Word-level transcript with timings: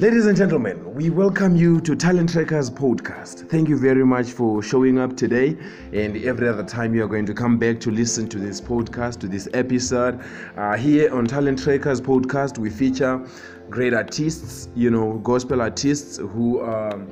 Ladies 0.00 0.26
and 0.26 0.36
gentlemen, 0.36 0.92
we 0.92 1.08
welcome 1.08 1.54
you 1.54 1.80
to 1.82 1.94
Talent 1.94 2.32
Trackers 2.32 2.68
podcast. 2.68 3.48
Thank 3.48 3.68
you 3.68 3.78
very 3.78 4.04
much 4.04 4.26
for 4.32 4.60
showing 4.60 4.98
up 4.98 5.16
today 5.16 5.56
and 5.92 6.16
every 6.24 6.48
other 6.48 6.64
time 6.64 6.96
you 6.96 7.04
are 7.04 7.06
going 7.06 7.24
to 7.26 7.32
come 7.32 7.58
back 7.58 7.78
to 7.78 7.92
listen 7.92 8.28
to 8.30 8.38
this 8.40 8.60
podcast, 8.60 9.20
to 9.20 9.28
this 9.28 9.48
episode. 9.54 10.18
Uh, 10.56 10.76
here 10.76 11.14
on 11.14 11.26
Talent 11.28 11.62
Trackers 11.62 12.00
podcast, 12.00 12.58
we 12.58 12.70
feature 12.70 13.24
great 13.70 13.94
artists, 13.94 14.68
you 14.74 14.90
know, 14.90 15.20
gospel 15.22 15.62
artists 15.62 16.16
who 16.16 16.58
are. 16.58 16.92
Um, 16.94 17.06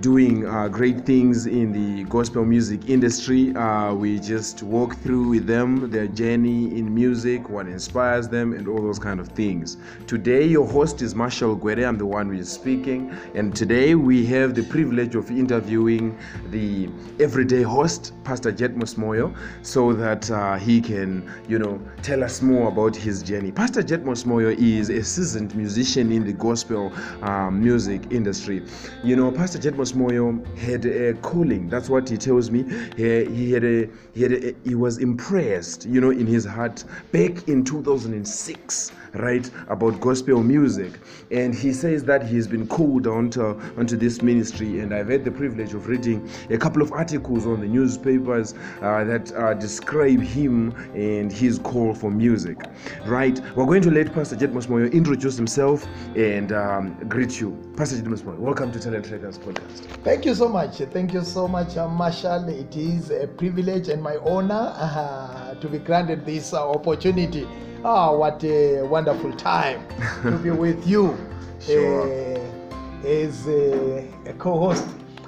doing 0.00 0.46
uh, 0.46 0.66
great 0.66 1.04
things 1.04 1.44
in 1.46 1.72
the 1.72 2.04
gospel 2.04 2.42
music 2.42 2.88
industry. 2.88 3.54
Uh, 3.54 3.92
we 3.92 4.18
just 4.18 4.62
walk 4.62 4.96
through 5.00 5.28
with 5.28 5.46
them 5.46 5.90
their 5.90 6.06
journey 6.06 6.76
in 6.78 6.94
music, 6.94 7.50
what 7.50 7.66
inspires 7.66 8.26
them, 8.26 8.54
and 8.54 8.66
all 8.66 8.80
those 8.80 8.98
kind 8.98 9.20
of 9.20 9.28
things. 9.28 9.76
Today, 10.06 10.42
your 10.44 10.66
host 10.66 11.02
is 11.02 11.14
Marshall 11.14 11.54
Guerre. 11.54 11.84
I'm 11.86 11.98
the 11.98 12.06
one 12.06 12.30
who 12.30 12.36
is 12.38 12.50
speaking, 12.50 13.14
and 13.34 13.54
today 13.54 13.94
we 13.94 14.24
have 14.26 14.54
the 14.54 14.62
privilege 14.62 15.14
of 15.16 15.30
interviewing 15.30 16.16
the 16.50 16.88
everyday 17.22 17.60
host, 17.60 18.12
Pastor 18.24 18.52
Jet 18.52 18.74
Mosmoyo, 18.76 19.36
so 19.60 19.92
that 19.92 20.30
uh, 20.30 20.56
he 20.56 20.80
can, 20.80 21.30
you 21.46 21.58
know, 21.58 21.78
tell 22.02 22.24
us 22.24 22.40
more 22.40 22.68
about 22.68 22.96
his 22.96 23.22
journey. 23.22 23.52
Pastor 23.52 23.82
Jet 23.82 24.02
Mosmoyo 24.04 24.56
is 24.56 24.88
a 24.88 25.04
seasoned 25.04 25.54
musician 25.54 26.10
in 26.10 26.24
the 26.24 26.32
gospel 26.32 26.90
uh, 27.20 27.50
music 27.50 28.00
industry. 28.10 28.62
You 29.04 29.16
know, 29.16 29.30
Pastor 29.30 29.58
Jet 29.58 29.76
was 29.94 29.98
Moyo 30.12 30.56
had 30.58 30.84
a 30.86 31.14
calling. 31.14 31.68
That's 31.68 31.88
what 31.88 32.08
he 32.08 32.16
tells 32.16 32.50
me. 32.50 32.64
He, 32.96 33.24
he 33.26 33.52
had 33.52 33.64
a 33.64 33.88
he 34.14 34.22
had 34.22 34.32
a, 34.32 34.54
he 34.64 34.74
was 34.74 34.98
impressed, 34.98 35.86
you 35.86 36.00
know, 36.00 36.10
in 36.10 36.26
his 36.26 36.44
heart 36.44 36.84
back 37.12 37.48
in 37.48 37.64
2006 37.64 38.92
right, 39.14 39.50
about 39.68 40.00
gospel 40.00 40.42
music. 40.42 40.92
And 41.30 41.54
he 41.54 41.72
says 41.72 42.04
that 42.04 42.26
he's 42.26 42.46
been 42.46 42.66
called 42.66 43.06
onto, 43.06 43.60
onto 43.76 43.96
this 43.96 44.22
ministry. 44.22 44.80
And 44.80 44.94
I've 44.94 45.08
had 45.08 45.24
the 45.24 45.30
privilege 45.30 45.74
of 45.74 45.88
reading 45.88 46.28
a 46.50 46.58
couple 46.58 46.82
of 46.82 46.92
articles 46.92 47.46
on 47.46 47.60
the 47.60 47.66
newspapers 47.66 48.54
uh, 48.82 49.04
that 49.04 49.32
uh, 49.32 49.54
describe 49.54 50.20
him 50.20 50.70
and 50.94 51.32
his 51.32 51.58
call 51.58 51.94
for 51.94 52.10
music. 52.10 52.58
Right, 53.06 53.40
we're 53.56 53.66
going 53.66 53.82
to 53.82 53.90
let 53.90 54.12
Pastor 54.12 54.36
Jed 54.36 54.52
Moyo 54.52 54.90
introduce 54.92 55.36
himself 55.36 55.86
and 56.16 56.52
um, 56.52 56.94
greet 57.08 57.40
you. 57.40 57.56
Pastor 57.76 57.96
Jed 57.96 58.06
Moyo, 58.06 58.36
welcome 58.38 58.72
to 58.72 58.80
Talent 58.80 59.06
Traders 59.06 59.38
Podcast. 59.38 59.78
Thank 60.04 60.24
you 60.24 60.34
so 60.34 60.48
much. 60.48 60.78
Thank 60.78 61.12
you 61.12 61.22
so 61.22 61.48
much, 61.48 61.76
uh, 61.76 61.88
Marshall. 61.88 62.48
It 62.48 62.76
is 62.76 63.10
a 63.10 63.26
privilege 63.26 63.88
and 63.88 64.02
my 64.02 64.16
honor 64.18 64.74
uh, 64.76 65.54
to 65.54 65.68
be 65.68 65.78
granted 65.78 66.24
this 66.24 66.52
uh, 66.52 66.68
opportunity 66.70 67.46
oh, 67.84 68.18
what 68.18 68.42
a 68.44 68.82
wonderful 68.82 69.32
time 69.32 69.86
to 70.22 70.32
be 70.38 70.50
with 70.50 70.86
you 70.86 71.16
sure. 71.60 72.02
uh, 72.36 73.06
as 73.06 73.46
a, 73.48 74.06
a 74.26 74.32
co 74.34 74.58
host 74.72 74.86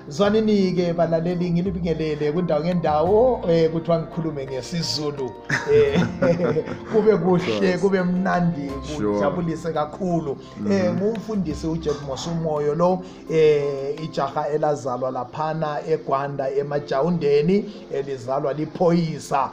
zwaninike 0.08 0.92
balaleli 0.92 1.50
ngilibingelele 1.50 2.32
kwindawo 2.32 2.60
ngendawo 2.64 3.34
um 3.34 3.68
kuthiwa 3.72 3.98
ngikhulume 3.98 4.46
ngesizulu 4.46 5.24
um 5.24 6.34
kube 6.92 7.16
kuhle 7.16 7.78
kube 7.78 8.02
mnandi 8.02 8.70
kujabulise 8.96 9.72
kakhulu 9.72 10.36
um 10.66 10.92
ngumfundisi 10.98 11.66
ujekmos 11.66 12.26
umoyo 12.26 12.74
lo 12.74 12.92
um 13.30 13.36
ijaha 14.04 14.48
elazalwa 14.48 15.10
laphana 15.10 15.86
egwanda 15.86 16.50
emajawundeni 16.50 17.64
elizalwa 17.92 18.52
liphoyisa 18.52 19.42
um 19.44 19.50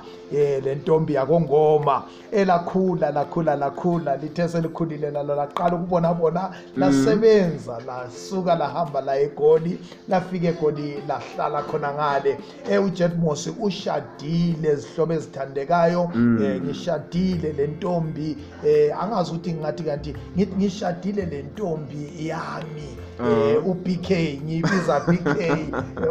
le 0.64 0.76
ntombi 0.76 1.14
yakongoma 1.14 2.04
elakhula 2.32 3.12
lakhula 3.12 3.56
lakhula 3.56 4.18
lithe 4.18 4.48
selikhulile 4.48 5.12
lalo 5.12 5.36
laqala 5.36 5.76
ukubona 5.76 6.14
bona 6.14 6.52
lasebenza 6.78 7.78
lasuka 7.88 8.56
lahamba 8.56 9.02
la 9.02 9.20
egoli 9.20 9.78
lafika 10.10 10.39
lifike 10.42 10.60
godi 10.62 10.96
lahlala 11.08 11.62
khona 11.64 11.94
ngale 11.94 12.38
um 12.78 12.86
ujet 12.86 13.12
mosi 13.24 13.50
ushadile 13.66 14.70
zihlobo 14.82 15.14
ezithandekayo 15.18 16.02
um 16.16 16.38
ngishadile 16.64 17.50
le 17.58 17.66
ntombi 17.74 18.28
um 18.36 18.68
eh, 18.70 19.02
angazi 19.04 19.30
ukuthi 19.32 19.52
ngingathi 19.54 19.84
kanti 19.90 20.12
ngithi 20.36 20.54
ngishadile 20.58 21.24
le 21.32 21.40
ntombi 21.52 22.02
yami 22.30 22.90
eh 23.20 23.24
uh-huh. 23.26 23.66
uBK 23.72 24.10
ngiyibiza 24.46 25.00
BK 25.00 25.42
eh, 25.42 25.58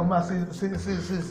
uma 0.01 0.23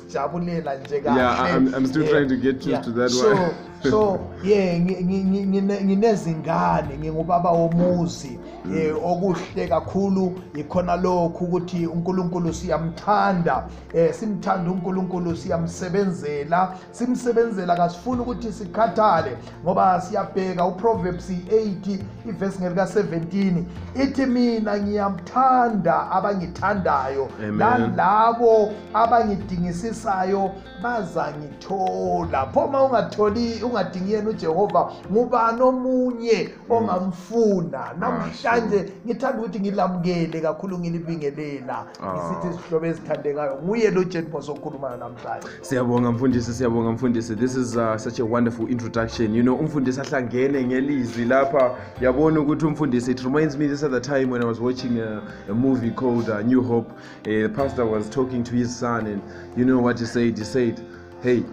sijabulela 0.07 0.75
nje 0.75 0.99
kahle 0.99 1.21
yeah 1.21 1.49
I'm, 1.57 1.67
i'm 1.77 1.85
still 1.87 2.01
yeah. 2.01 2.11
trying 2.13 2.27
to 2.29 2.35
get 2.37 2.55
used 2.59 2.67
yeah. 2.69 2.81
to 2.83 2.91
that 2.91 3.09
so, 3.11 3.27
one 3.31 3.49
so 3.91 4.19
yeah 4.43 4.79
nginezingane 4.79 6.97
ngingubaba 6.97 7.51
womuzi 7.51 8.39
mm. 8.65 8.77
eh 8.77 8.95
okuhle 9.05 9.67
kakhulu 9.67 10.39
ikhona 10.55 10.95
lokho 10.95 11.45
ukuthi 11.45 11.87
uNkulunkulu 11.87 12.53
siyamthanda 12.53 13.67
eh 13.93 14.13
simthanda 14.13 14.71
uNkulunkulu 14.71 15.35
siyamsebenzela 15.37 16.75
simsebenzela 16.91 17.75
kasifuni 17.75 18.21
ukuthi 18.21 18.53
sikhathale 18.53 19.37
ngoba 19.63 20.01
siyabheka 20.01 20.65
uProverbs 20.65 21.29
8 21.29 21.97
iverse 22.29 22.59
ngelika 22.59 22.85
17 22.85 23.63
ithi 24.05 24.25
mina 24.25 24.77
ngiyamthanda 24.79 25.66
bathanda 25.69 26.11
abangithandayo 26.11 27.29
nalabo 27.57 28.71
abangidingisisayo 28.93 30.51
bazangithola 30.83 32.45
pho 32.53 32.67
ma 32.67 32.83
ungatholi 32.85 33.63
ungadingi 33.63 34.13
yena 34.13 34.29
ujehova 34.29 34.91
ngubani 35.11 35.61
omunye 35.61 36.49
mm. 36.69 36.71
ongamfuna 36.71 37.93
namhlanje 37.99 38.91
ngithanda 39.05 39.39
ukuthi 39.41 39.59
ngilamukele 39.59 40.41
kakhulu 40.41 40.79
ngilibingelela 40.79 41.85
ah. 42.03 42.13
ngisithi 42.13 42.47
izihlobo 42.47 42.85
ezithandekayo 42.85 43.57
nguye 43.65 43.91
lo 43.91 44.03
jenibos 44.03 44.49
okhulumayo 44.49 44.97
namhlanje 44.97 45.47
siyabonga 45.61 46.11
mfundisi 46.11 46.53
siyabonga 46.53 46.91
mfundisi 46.91 47.35
this 47.35 47.55
is 47.55 47.75
uh, 47.77 47.97
such 47.97 48.19
a 48.19 48.25
wonderful 48.25 48.67
introduction 48.69 49.35
you 49.35 49.43
know 49.43 49.55
umfundisi 49.55 49.99
ahlangene 50.01 50.63
ngelizwi 50.65 51.25
lapha 51.25 51.71
yabona 52.01 52.39
ukuthi 52.39 52.65
umfundisi 52.65 53.11
it 53.11 53.23
reminds 53.23 53.57
me 53.57 53.67
this 53.67 53.83
other 53.83 54.01
time 54.01 54.27
when 54.31 54.41
i 54.43 54.45
was 54.45 54.59
watching 54.59 54.99
uh, 55.01 55.21
a 55.49 55.53
movie 55.57 55.91
called 55.91 56.29
uh, 56.29 56.41
New 56.41 56.63
Hope, 56.63 56.97
a 57.25 57.45
uh, 57.45 57.49
pastor 57.49 57.85
was 57.85 58.09
talking 58.09 58.43
to 58.45 58.53
his 58.55 58.73
son, 58.73 59.07
and 59.07 59.21
you 59.57 59.65
know 59.65 59.79
what 59.79 59.99
he 59.99 60.05
said? 60.05 60.37
He 60.37 60.43
said, 60.43 60.79
Hey, 61.21 61.43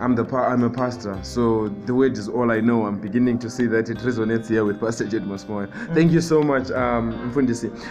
I'm 0.00 0.14
the 0.14 0.24
pa- 0.24 0.46
I'm 0.46 0.62
a 0.62 0.70
pastor, 0.70 1.18
so 1.24 1.68
the 1.86 1.94
word 1.94 2.16
is 2.18 2.28
all 2.28 2.52
I 2.52 2.60
know. 2.60 2.86
I'm 2.86 3.00
beginning 3.00 3.38
to 3.40 3.50
see 3.50 3.66
that 3.66 3.90
it 3.90 3.98
resonates 3.98 4.48
here 4.48 4.64
with 4.64 4.78
Pastor 4.80 5.06
Jed 5.08 5.24
Mosmoy. 5.24 5.66
Mm-hmm. 5.66 5.94
Thank 5.94 6.12
you 6.12 6.20
mm. 6.20 6.28
so 6.28 6.40
much, 6.42 6.70
um, 6.70 7.32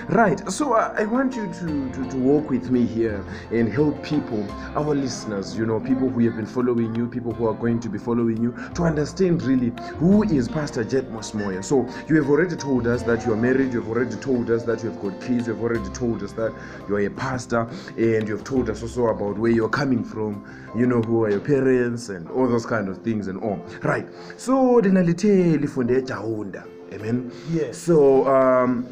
Right, 0.10 0.50
so 0.50 0.74
uh, 0.74 0.96
I 0.98 1.04
want 1.06 1.36
you 1.36 1.46
to, 1.60 1.92
to, 1.92 2.10
to 2.12 2.18
walk 2.18 2.50
with 2.50 2.72
me 2.72 2.86
here 2.86 3.24
and 3.52 3.70
help 3.72 4.02
people, 4.04 4.50
our 4.76 4.96
listeners, 4.96 5.58
you 5.58 5.66
know, 5.66 5.80
people 5.82 6.08
who 6.10 6.22
have 6.24 6.38
been 6.38 6.46
following 6.46 6.96
you, 6.96 7.08
people 7.08 7.34
who 7.34 7.46
are 7.46 7.54
going 7.54 7.80
to 7.82 7.90
be 7.90 7.98
following 8.00 8.42
you, 8.42 8.56
to 8.76 8.84
understand 8.84 9.44
really 9.44 9.74
who 9.98 10.24
is 10.24 10.48
Pastor 10.48 10.86
Jed 10.86 11.10
Mosmoy. 11.10 11.64
So 11.64 11.84
you 12.08 12.16
have 12.22 12.30
already 12.30 12.56
told 12.56 12.88
us 12.88 13.04
that 13.04 13.26
you 13.26 13.34
are 13.34 13.38
married, 13.38 13.74
you 13.74 13.82
have 13.82 13.90
already 13.90 14.16
told 14.18 14.50
us 14.50 14.64
that 14.64 14.82
you 14.82 14.92
have 14.92 15.02
got 15.02 15.12
kids, 15.22 15.48
you 15.48 15.54
have 15.56 15.62
already 15.62 15.90
told 15.90 16.24
us 16.24 16.32
that 16.34 16.54
you 16.88 16.96
are 16.96 17.02
a 17.02 17.10
pastor, 17.10 17.70
and 17.98 18.28
you 18.30 18.36
have 18.38 18.46
told 18.46 18.70
us 18.70 18.82
also 18.82 19.08
about 19.08 19.38
where 19.38 19.52
you're 19.52 19.68
coming 19.68 20.06
from, 20.06 20.46
you 20.76 20.86
know, 20.86 21.02
who 21.02 21.24
are 21.24 21.30
your 21.32 21.40
parents 21.42 21.67
experience 21.68 22.10
and 22.10 22.30
all 22.30 22.48
those 22.48 22.66
kind 22.66 22.88
of 22.88 23.00
things 23.04 23.28
and 23.28 23.40
all 23.44 23.58
right 23.84 24.08
so 24.38 24.74
lina 24.80 25.04
lithe 25.04 25.56
lifunde 25.64 25.94
ejawunda 26.00 26.64
amen 26.96 27.32
yes. 27.54 27.78
so 27.86 27.98
um 28.36 28.86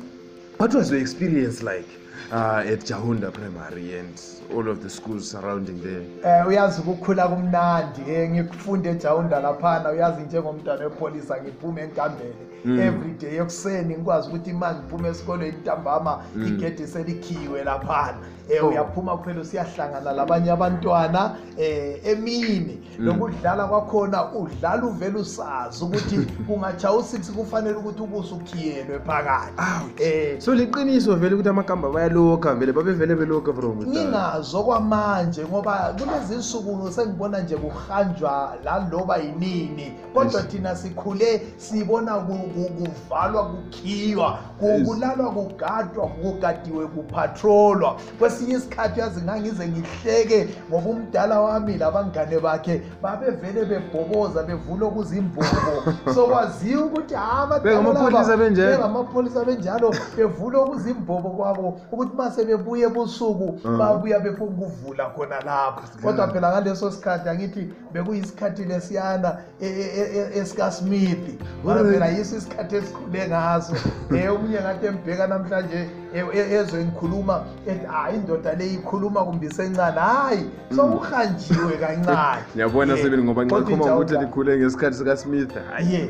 what 0.59 0.73
was 0.73 0.91
your 0.91 0.99
experience 1.01 1.63
like 1.63 1.87
uh, 2.31 2.63
at 2.73 2.79
jawunda 2.85 3.31
primary 3.31 3.99
and 3.99 4.13
all 4.55 4.67
of 4.69 4.79
the 4.83 4.89
schools 4.89 5.31
surrounding 5.31 5.79
there 5.81 6.37
um 6.41 6.47
uyazi 6.49 6.81
ukukhula 6.81 7.27
kumnandi 7.27 8.01
um 8.01 8.33
ngikufunde 8.33 8.89
ejawunda 8.89 9.39
laphana 9.39 9.91
uyazi 9.91 10.21
njengomntwana 10.21 10.83
wepholisa 10.83 11.41
ngiphume 11.43 11.81
entambele 11.81 12.33
hmm. 12.63 12.79
every 12.79 13.11
day 13.21 13.37
ekuseni 13.37 13.95
ngikwazi 13.95 14.27
ukuthi 14.29 14.53
ma 14.53 14.75
ngiphume 14.75 15.09
esikolweni 15.09 15.57
ntambama 15.61 16.11
hmm. 16.35 16.47
igedi 16.47 16.87
selikhiwe 16.87 17.63
laphana 17.63 18.17
um 18.61 18.67
uyaphuma 18.69 19.17
kuphela 19.17 19.41
usiyahlangana 19.41 20.11
labanye 20.11 20.51
abantwana 20.51 21.37
um 21.57 21.63
emini 22.03 22.81
nokudlala 22.99 23.63
mm. 23.63 23.69
kwakhona 23.69 24.33
udlala 24.33 24.85
uvele 24.85 25.19
usazi 25.19 25.83
ukuthi 25.85 26.17
kungachaya 26.47 26.93
u-six 26.93 27.31
kufanele 27.31 27.75
ukuthi 27.77 28.01
ukuse 28.01 28.33
ukhiyelwe 28.33 28.99
phakathi 28.99 29.53
um 29.57 30.41
so 30.41 30.55
liqiniso 30.55 31.15
vele 31.15 31.35
ukuthi 31.35 31.49
amagamba 31.49 31.89
bayalokha 31.89 32.55
vele 32.55 32.71
babevele 32.73 33.15
belokha 33.15 33.51
ngingazo 33.51 34.63
kwamanje 34.63 35.43
ngoba 35.45 35.95
kulezi 35.99 36.35
nsuku 36.35 36.91
sengibona 36.91 37.39
nje 37.39 37.55
kuhanjwa 37.57 38.55
laloba 38.63 39.17
yinini 39.17 39.93
kodwa 40.13 40.41
thina 40.43 40.75
sikhule 40.75 41.41
sibona 41.57 42.15
kuvalwa 42.19 43.45
kukhiywa 43.47 44.37
kulalwa 44.59 45.31
kugadwa 45.31 46.07
kugadiwe 46.07 46.87
kupatrolwa 46.87 47.95
kwesinye 48.35 48.57
isikhathi 48.57 48.99
yazi 48.99 49.21
ngangize 49.23 49.63
ngihleke 49.67 50.39
ngoba 50.69 50.87
umdala 50.93 51.35
wami 51.45 51.73
labangane 51.77 52.37
bakhe 52.45 52.75
babevele 53.03 53.61
bebhoboza 53.71 54.41
bevula 54.49 54.83
okuzimbobo 54.89 55.59
sokwaziwa 56.15 56.83
ukuthi 56.87 57.13
hagamapholisa 57.15 59.43
benjalo 59.47 59.87
bevula 60.17 60.57
okuzimbobo 60.63 61.29
kwabo 61.37 61.67
ukuthi 61.93 62.13
ma 62.19 62.27
sebebuye 62.35 62.87
busuku 62.95 63.47
mm. 63.63 63.77
babuya 63.79 64.17
bekunguvula 64.25 65.03
khona 65.15 65.37
lapho 65.47 65.81
kodwa 66.03 66.25
phela 66.33 66.47
ngaleso 66.51 66.91
sikhathi 66.91 67.27
angithi 67.29 67.63
bekuyisikhathi 67.93 68.63
lesiyana 68.69 69.29
e, 69.59 69.67
e, 69.83 70.03
e, 70.19 70.21
esikasmith 70.39 71.23
ngoba 71.63 71.81
phela 71.89 72.07
yiso 72.15 72.35
isikhathi 72.41 72.73
esikhule 72.79 73.21
ngaso 73.31 73.75
um 74.11 74.21
omunye 74.33 74.59
ngathi 74.65 74.83
embheka 74.91 75.25
namhlanje 75.31 75.81
E- 76.13 76.29
e- 76.33 76.53
ezwe 76.59 76.83
ngikhuluma 76.85 77.35
ethi 77.65 77.85
hayi 77.85 78.15
indoda 78.17 78.55
le 78.55 78.65
ikhuluma 78.73 79.23
kumbisencane 79.25 79.99
hayi 80.01 80.45
sokuhanjiwe 80.75 81.73
hmm. 81.73 81.79
kancane 81.79 82.41
ngiyabona 82.55 82.93
sebeni 82.97 83.23
ngoba 83.23 83.41
ngiakhuma 83.45 83.85
ukuthi 83.95 84.15
likhule 84.21 84.51
ngesikhathi 84.57 84.97
sikasmith 84.97 85.53
hayiye 85.73 86.03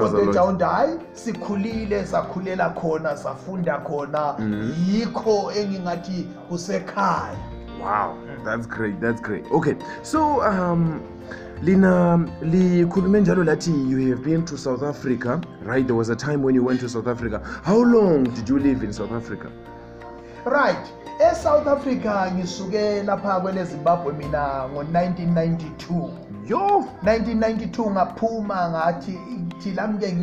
kodejawund 0.00 0.60
hhayi 0.62 0.92
sikhulile 1.12 2.06
sakhulela 2.06 2.66
khona 2.78 3.16
safunda 3.16 3.74
khona 3.86 4.24
hmm. 4.38 4.72
yikho 4.86 5.36
engingathi 5.60 6.24
kusekhaya 6.48 7.36
wow 7.82 8.14
that's 8.44 8.66
great 8.68 8.96
that's 9.00 9.20
great 9.22 9.44
okay 9.52 9.76
so 10.02 10.40
um 10.42 11.00
lina 11.64 12.16
likhulume 12.42 13.20
njalo 13.20 13.44
lathi 13.44 13.70
you 13.88 13.98
have 14.10 14.22
been 14.30 14.44
to 14.44 14.56
south 14.58 14.82
africa 14.82 15.40
right 15.66 15.86
there 15.86 15.96
was 15.96 16.10
a 16.10 16.16
time 16.16 16.36
when 16.42 16.54
you 16.54 16.62
went 16.64 16.78
to 16.80 16.88
south 16.90 17.06
africa 17.06 17.40
how 17.64 17.76
long 17.84 18.24
did 18.24 18.46
you 18.48 18.58
live 18.58 18.82
in 18.84 18.92
south 18.92 19.12
africa 19.12 19.48
right 20.44 20.86
esouth 21.32 21.66
africa 21.66 22.32
ngisuke 22.34 23.02
lapha 23.02 23.40
kwele 23.40 23.64
zimbabwe 23.64 24.12
mina 24.12 24.68
ngo-1992 24.74 26.10
yo 26.48 26.84
1992 27.02 27.88
ngaphuma 27.96 28.68
ngathi 28.70 29.16
thilami-ke 29.62 30.16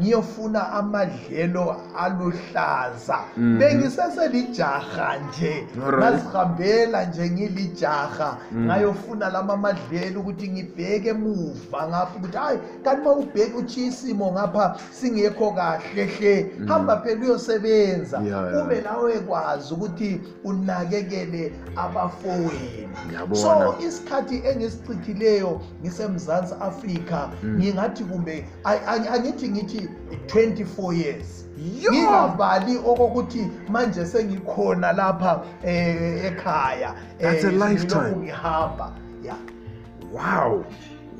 ngiyofuna 0.00 0.60
amadlelo 0.72 1.76
aluhlaza 1.98 3.18
mm 3.36 3.56
-hmm. 3.56 3.58
bengiseselijaha 3.58 5.16
nje 5.18 5.64
ngazihambela 5.98 6.98
right. 7.00 7.08
nje 7.08 7.24
ngilijaha 7.30 8.30
mm 8.36 8.38
-hmm. 8.58 8.64
ngayofuna 8.68 9.28
lama 9.32 9.56
madlelo 9.56 10.20
ukuthi 10.20 10.46
ngibheke 10.48 11.08
emuva 11.16 11.80
ngapho 11.88 12.16
ukuthi 12.20 12.36
hhayi 12.38 12.58
kanti 12.84 13.02
ma 13.04 13.12
ubheke 13.12 13.52
utshiye 13.56 13.86
isimo 13.88 14.26
ngapha 14.32 14.76
singekho 14.92 15.46
kahle 15.56 16.04
hle 16.06 16.50
mm 16.58 16.64
-hmm. 16.64 16.68
hamba 16.68 16.96
phela 17.00 17.20
uyosebenza 17.24 18.18
yeah, 18.20 18.44
yeah. 18.52 18.64
ube 18.64 18.80
lawe 18.80 19.14
kwazi 19.20 19.74
ukuthi 19.74 20.20
unakekele 20.44 21.52
abafoweni 21.76 22.88
so 23.34 23.74
isikhathi 23.86 24.42
engisichithileyo 24.44 25.61
ngisemzantsi 25.82 26.54
afrika 26.68 27.18
mm. 27.42 27.58
ngingathi 27.58 28.02
kumbe 28.08 28.34
angithi 29.12 29.46
ngithi 29.52 29.80
24 30.30 30.96
years 31.02 31.28
ngingabali 31.88 32.74
okokuthi 32.90 33.42
manje 33.72 34.02
sengikhona 34.12 34.88
lapha 34.98 35.32
um 35.64 35.68
ekhaya 36.28 36.90
eh, 37.20 38.16
ngihamba 38.16 38.86
ya 39.26 39.36
wow 40.14 40.52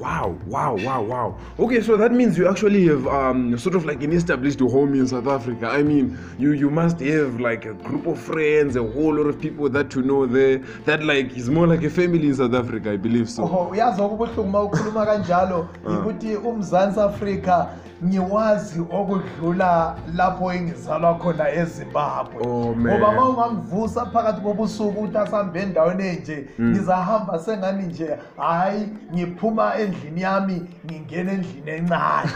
wow 0.02 0.37
wow 0.49 0.75
wow 0.78 1.00
wow 1.00 1.38
okay 1.60 1.81
so 1.81 1.96
that 1.96 2.10
means 2.10 2.37
you 2.37 2.49
actually 2.49 2.87
have 2.88 3.06
um, 3.06 3.56
sort 3.56 3.76
of 3.76 3.84
like 3.87 4.02
an 4.02 4.12
established 4.12 4.58
home 4.58 4.94
in 4.94 5.06
south 5.06 5.28
africa 5.28 5.69
i 5.69 5.81
mean 5.81 6.19
you, 6.40 6.50
you 6.52 6.69
must 6.69 6.99
have 6.99 7.38
like 7.38 7.64
a 7.66 7.75
group 7.87 8.04
of 8.06 8.19
friends 8.20 8.75
a 8.75 8.82
whole 8.82 9.14
lot 9.14 9.28
of 9.28 9.40
people 9.40 9.69
that 9.69 9.94
you 9.94 10.02
know 10.02 10.26
there 10.26 10.58
that 10.90 11.04
like 11.04 11.31
is 11.37 11.49
more 11.49 11.69
like 11.69 11.84
a 11.84 11.90
family 11.90 12.26
in 12.28 12.34
south 12.34 12.54
africa 12.54 12.90
i 12.90 12.96
believe 12.96 13.31
so 13.31 13.44
oh, 13.44 13.69
uyazwa 13.72 14.08
kubuhlungu 14.08 14.43
uma 14.46 14.62
ukhuluma 14.62 15.06
kanjalo 15.06 15.66
ah. 15.88 15.94
ikuthi 15.94 16.37
umzansi 16.37 17.00
afrika 17.00 17.66
ngiwazi 18.06 18.81
okudlula 18.81 19.96
lapho 20.16 20.52
engizalwa 20.52 21.14
khona 21.14 21.50
ezimbabwe 21.52 22.46
oh, 22.46 22.76
ngoba 22.78 23.12
ma 23.12 23.28
ungangivusa 23.28 24.06
phakathi 24.06 24.40
kobusuku 24.40 24.88
ukuthi 25.00 25.19
asihambe 25.19 25.62
endaweni 25.62 26.06
enje 26.08 26.44
hmm. 26.56 26.70
ngizahamba 26.70 27.38
sengani 27.38 27.87
nje 27.87 28.08
hhayi 28.38 28.88
ngiphuma 29.14 29.72
endlini 29.93 30.21
yami 30.21 30.62
ngingena 30.87 31.33
endlini 31.33 31.71
encane 31.71 32.31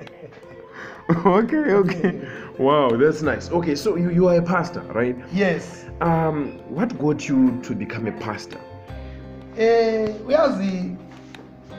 okay 1.38 1.74
okay 1.74 2.14
wow 2.58 2.88
that's 2.90 3.22
nice 3.22 3.50
okay 3.50 3.74
so 3.76 3.96
you, 3.96 4.10
you 4.10 4.28
are 4.28 4.36
a 4.38 4.42
pastor 4.42 4.80
right 4.94 5.16
yes 5.32 5.86
um 6.00 6.52
what 6.68 6.96
got 6.98 7.28
you 7.28 7.58
to 7.62 7.74
become 7.74 8.06
a 8.08 8.12
pastor 8.24 8.58
eh 9.56 10.08
uyazi 10.26 10.96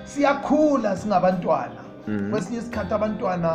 siyakhula 0.06 0.98
singabantwana 0.98 1.79
Mhm. 2.07 2.31
kwesinye 2.31 2.60
isikhathi 2.60 2.94
abantwana 2.94 3.51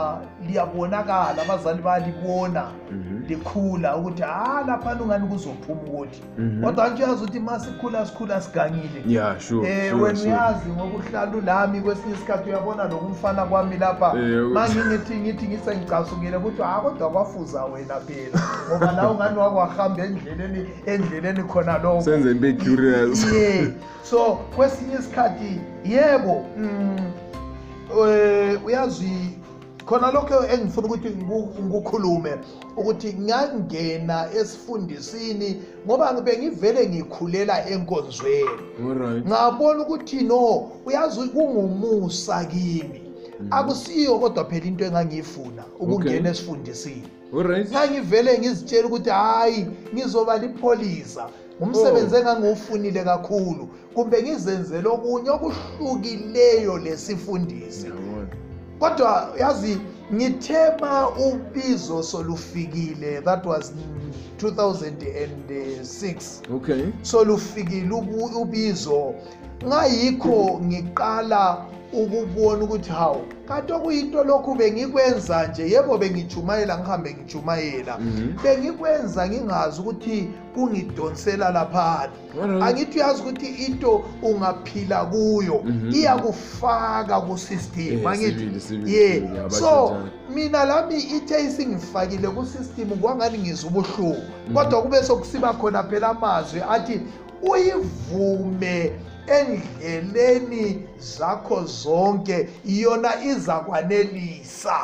liyabonakala 0.46 1.40
abazali 1.44 1.80
bayalibona 1.82 2.62
mhm. 2.92 3.24
likhula 3.28 3.96
ukuthi 3.96 4.22
ha 4.22 4.56
ah, 4.56 4.66
laphana 4.66 5.00
ungani 5.02 5.26
kuzophuma 5.28 5.80
ukuthi 5.86 6.20
mhm. 6.38 6.60
kodwa 6.64 6.84
ntshuyazi 6.90 7.20
ukuthi 7.24 7.40
ma 7.40 7.54
sikhula 7.60 8.04
sikhula 8.06 8.36
siganyile 8.44 9.00
um 9.06 9.62
eh, 9.66 9.92
wena 10.02 10.20
uyazi 10.20 10.68
ngoba 10.76 10.94
uhlala 11.00 11.32
ulami 11.36 11.80
kwesinye 11.80 12.14
isikhathi 12.14 12.46
uyabona 12.50 12.82
loku 12.84 13.06
umfana 13.06 13.42
kwami 13.48 13.76
lapha 13.80 14.08
eh, 14.18 14.40
mangingithi 14.52 15.14
ngithi 15.22 15.44
ngisengicasukile 15.48 16.36
kuthi 16.38 16.62
ha 16.62 16.70
ah, 16.76 16.80
kodwa 16.84 17.10
kwafuza 17.10 17.64
wena 17.64 17.94
phela 18.04 18.38
ngoba 18.68 18.92
na 18.92 19.02
ungani 19.10 19.38
wakwahambe 19.38 20.02
endleleni 20.04 20.62
endleleni 20.86 21.42
khona 21.48 21.78
lokoenzeibe 21.82 22.50
curious 22.60 23.20
ye 23.32 23.72
so 24.02 24.20
kwesinye 24.56 24.94
isikhathi 25.00 25.60
yebo 25.84 26.44
mm, 26.58 26.98
Eh, 27.92 28.56
uyazi 28.66 29.12
khona 29.84 30.08
lokho 30.14 30.40
engifuna 30.54 30.86
ukuthi 30.88 31.10
ngukhulume 31.68 32.32
ukuthi 32.80 33.08
ngangena 33.24 34.16
esifundisini 34.40 35.48
ngoba 35.86 36.06
ngibe 36.14 36.32
ngivele 36.38 36.82
ngikhulela 36.92 37.56
enkonzweni 37.74 38.56
ngabona 39.28 39.78
ukuthi 39.84 40.18
no 40.30 40.44
uyazi 40.88 41.24
kungumusa 41.32 42.36
kimi 42.52 42.98
mm-hmm. 43.04 43.52
akusiyo 43.56 44.12
kodwa 44.22 44.44
phela 44.48 44.66
into 44.70 44.84
engangiyifuna 44.88 45.62
ukungena 45.82 46.28
esifundisini 46.32 47.08
ngangivele 47.72 48.30
ngizitshela 48.38 48.86
ukuthi 48.88 49.10
hhayi 49.10 49.60
ngizoba 49.94 50.32
lipholisa 50.42 51.24
umsebenzi 51.60 52.14
oh. 52.14 52.18
engangowufunile 52.18 53.00
kakhulu 53.04 53.64
kumbe 53.94 54.16
ngizenzele 54.22 54.88
okunye 54.96 55.30
okuhlukileyo 55.36 56.74
lesifundisi 56.84 57.86
kodwa 58.80 59.30
yazi 59.40 59.74
ngithema 60.14 61.08
ubizo 61.28 62.02
solufikile 62.02 63.20
that 63.24 63.46
was 63.46 63.72
2006 64.42 66.56
okay 66.56 66.82
solufikile 67.02 67.94
ubizo 68.42 69.14
ngayikho 69.66 70.60
ngiqala 70.66 71.42
ububona 72.02 72.64
ukuthi 72.64 72.90
hawu 72.90 73.22
kanti 73.48 73.72
okuyinto 73.72 74.24
lokhu 74.24 74.54
bengikwenza 74.58 75.46
nje 75.48 75.62
yebo 75.72 75.98
bengijumayela 75.98 76.74
ngihambe 76.78 77.10
ngijumayela 77.14 77.94
mhm. 77.98 78.28
bengikwenza 78.42 79.20
ngingazi 79.28 79.80
ukuthi 79.80 80.18
kungidonsela 80.54 81.46
laphana 81.54 82.10
angithi 82.66 82.98
uyazi 82.98 83.20
ukuthi 83.22 83.46
into 83.66 83.90
ungaphila 84.22 84.98
kuyo 85.12 85.56
mhm. 85.64 85.94
iyakufaka 85.94 87.16
kusystem 87.20 87.98
eh, 88.02 88.06
angithi 88.10 88.44
ye 88.96 89.06
so 89.48 89.96
mina 90.34 90.64
lami 90.64 90.98
ithe 91.16 91.38
isingifakile 91.46 92.28
kusystem 92.28 92.88
kwangani 92.98 93.38
ngizubuhlungu 93.38 94.16
mhm. 94.48 94.54
kodwa 94.54 94.82
kube 94.82 95.02
sokusiba 95.02 95.52
khona 95.52 95.82
phela 95.82 96.08
amazwi 96.08 96.60
athi 96.70 97.00
uyivume 97.52 98.92
endleleni 99.26 100.86
zakho 101.04 101.64
zonke 101.66 102.48
iyona 102.64 103.10
iza 103.24 103.54
kwanelisa 103.58 104.74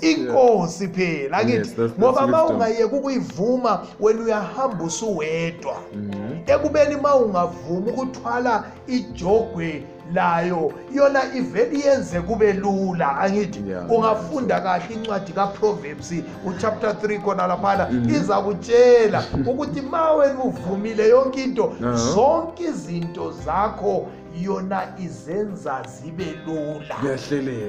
inkosi 0.00 0.88
phela 0.88 1.44
kithi 1.44 1.80
ngoba 1.98 2.26
ma 2.26 2.40
ungayeka 2.48 2.96
ukuyivuma 2.96 3.82
wena 4.00 4.20
uyahamba 4.24 4.84
usuwedwa 4.84 5.76
mm-hmm. 5.94 6.38
ekubeni 6.54 6.96
ma 6.96 7.14
ungavumi 7.16 7.90
ukuthwala 7.90 8.64
ijogwe 8.86 9.82
layo 10.14 10.72
yona 10.94 11.22
ivele 11.34 11.78
iyenze 11.78 12.20
kube 12.20 12.52
lula 12.52 13.18
angithi 13.18 13.62
yeah, 13.68 13.90
ungafunda 13.90 14.60
kahle 14.60 14.94
incwadi 14.94 15.32
kaproverbs 15.32 16.10
uchapter 16.46 16.90
3 16.90 17.20
khona 17.22 17.46
laphana 17.46 17.88
mm 17.90 18.04
-hmm. 18.06 18.14
iza 18.16 18.36
kutshela 18.40 19.24
ukuthi 19.50 19.80
ma 19.80 20.12
wena 20.14 20.44
uvumile 20.44 21.08
yonke 21.08 21.42
into 21.44 21.64
uh 21.64 21.72
-huh. 21.80 21.94
zonke 21.96 22.64
izinto 22.64 23.30
zakho 23.44 24.06
yona 24.38 24.82
izenza 24.98 25.82
zibe 25.82 26.26
lula 26.46 26.94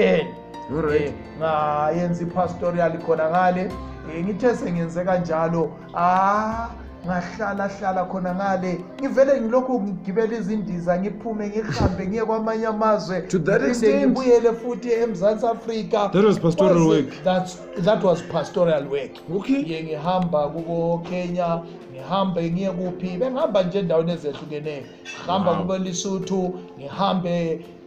eh, 0.00 1.14
ngayenza 1.38 2.22
ipastorial 2.22 2.98
khona 3.06 3.30
ngale 3.30 3.70
um 4.08 4.24
ngithe 4.24 4.54
sengenze 4.56 5.04
kanjalo 5.04 5.70
ah 5.94 6.70
ngahlalahlala 7.06 8.08
khona 8.12 8.32
ngale 8.34 8.72
ngivele 9.00 9.32
ngilokhu 9.40 9.72
ngigibela 9.82 10.34
izindiza 10.40 10.92
ngiphume 11.00 11.44
ngihambe 11.48 12.02
ngiye 12.08 12.24
kwamanye 12.28 12.66
amazwe 12.74 13.16
ngibuyele 13.24 14.52
futhi 14.60 14.88
emzantsi 15.04 15.44
afrikathat 15.52 16.24
was 18.04 18.20
pastoral 18.32 18.84
work 18.94 19.12
ngiye 19.50 19.78
ngihamba 19.86 20.40
kukokenya 20.52 21.48
ngihambe 21.92 22.40
ngiye 22.52 22.70
kuphi 22.78 23.08
bengihamba 23.20 23.58
nje 23.64 23.78
endaweni 23.82 24.12
ezehlukeneyo 24.16 24.82
ngihamba 25.10 25.50
kubelisuthu 25.58 26.40
ngihambe 26.78 27.34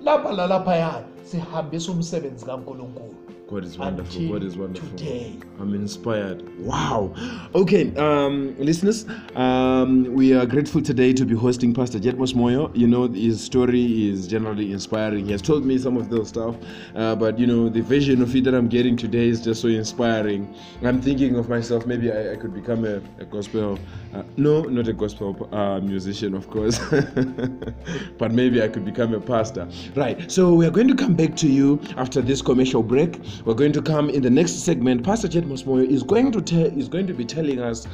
lapha 0.05 0.29
lalaphayana 0.37 1.05
sihambise 1.29 1.87
umsebenzi 1.95 2.43
kankulunkulu 2.49 3.22
God 3.53 3.65
is 3.65 3.77
wonderful. 3.77 4.15
Until 4.21 4.33
God 4.39 4.43
is 4.43 4.57
wonderful. 4.57 4.97
Today. 4.97 5.37
I'm 5.59 5.75
inspired. 5.75 6.41
Wow. 6.59 7.13
Okay, 7.53 7.95
um, 7.97 8.55
listeners, 8.57 9.05
um, 9.35 10.05
we 10.15 10.33
are 10.33 10.47
grateful 10.47 10.81
today 10.81 11.13
to 11.13 11.23
be 11.23 11.35
hosting 11.35 11.71
Pastor 11.71 11.99
Jetmos 11.99 12.33
Moyo. 12.33 12.75
You 12.75 12.87
know, 12.87 13.07
his 13.07 13.43
story 13.43 14.09
is 14.09 14.27
generally 14.27 14.71
inspiring. 14.71 15.25
He 15.27 15.33
has 15.33 15.41
told 15.43 15.65
me 15.65 15.77
some 15.77 15.97
of 15.97 16.09
those 16.09 16.29
stuff, 16.29 16.55
uh, 16.95 17.15
but 17.15 17.37
you 17.37 17.45
know, 17.45 17.69
the 17.69 17.81
vision 17.81 18.23
of 18.23 18.35
it 18.35 18.43
that 18.45 18.55
I'm 18.55 18.67
getting 18.69 18.97
today 18.97 19.27
is 19.29 19.43
just 19.43 19.61
so 19.61 19.67
inspiring. 19.67 20.51
I'm 20.81 20.99
thinking 20.99 21.35
of 21.35 21.47
myself, 21.47 21.85
maybe 21.85 22.11
I, 22.11 22.31
I 22.31 22.35
could 22.37 22.55
become 22.55 22.85
a, 22.85 22.95
a 23.21 23.25
gospel, 23.25 23.77
uh, 24.15 24.23
no, 24.35 24.61
not 24.63 24.87
a 24.87 24.93
gospel 24.93 25.47
uh, 25.53 25.79
musician, 25.79 26.33
of 26.33 26.49
course, 26.49 26.79
but 28.17 28.31
maybe 28.31 28.63
I 28.63 28.67
could 28.67 28.83
become 28.83 29.13
a 29.13 29.21
pastor. 29.21 29.69
Right, 29.95 30.31
so 30.31 30.55
we 30.55 30.65
are 30.65 30.71
going 30.71 30.87
to 30.87 30.95
come 30.95 31.13
back 31.13 31.35
to 31.37 31.47
you 31.47 31.79
after 31.97 32.19
this 32.19 32.41
commercial 32.41 32.81
break 32.81 33.21
we're 33.45 33.53
going 33.55 33.73
to 33.73 33.81
come 33.81 34.09
in 34.09 34.21
the 34.21 34.29
next 34.29 34.63
segment. 34.63 35.03
Pastor 35.03 35.27
Jet 35.27 35.43
Mosmoyo 35.43 35.85
is 35.85 36.01
going 36.01 36.31
to 36.31 36.41
tell 36.41 36.63
is 36.65 36.87
going 36.87 37.07
to 37.07 37.13
be 37.13 37.25
telling 37.25 37.59
us 37.59 37.85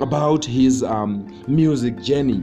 about 0.00 0.44
his 0.44 0.82
um, 0.82 1.26
music 1.46 2.02
journey 2.02 2.42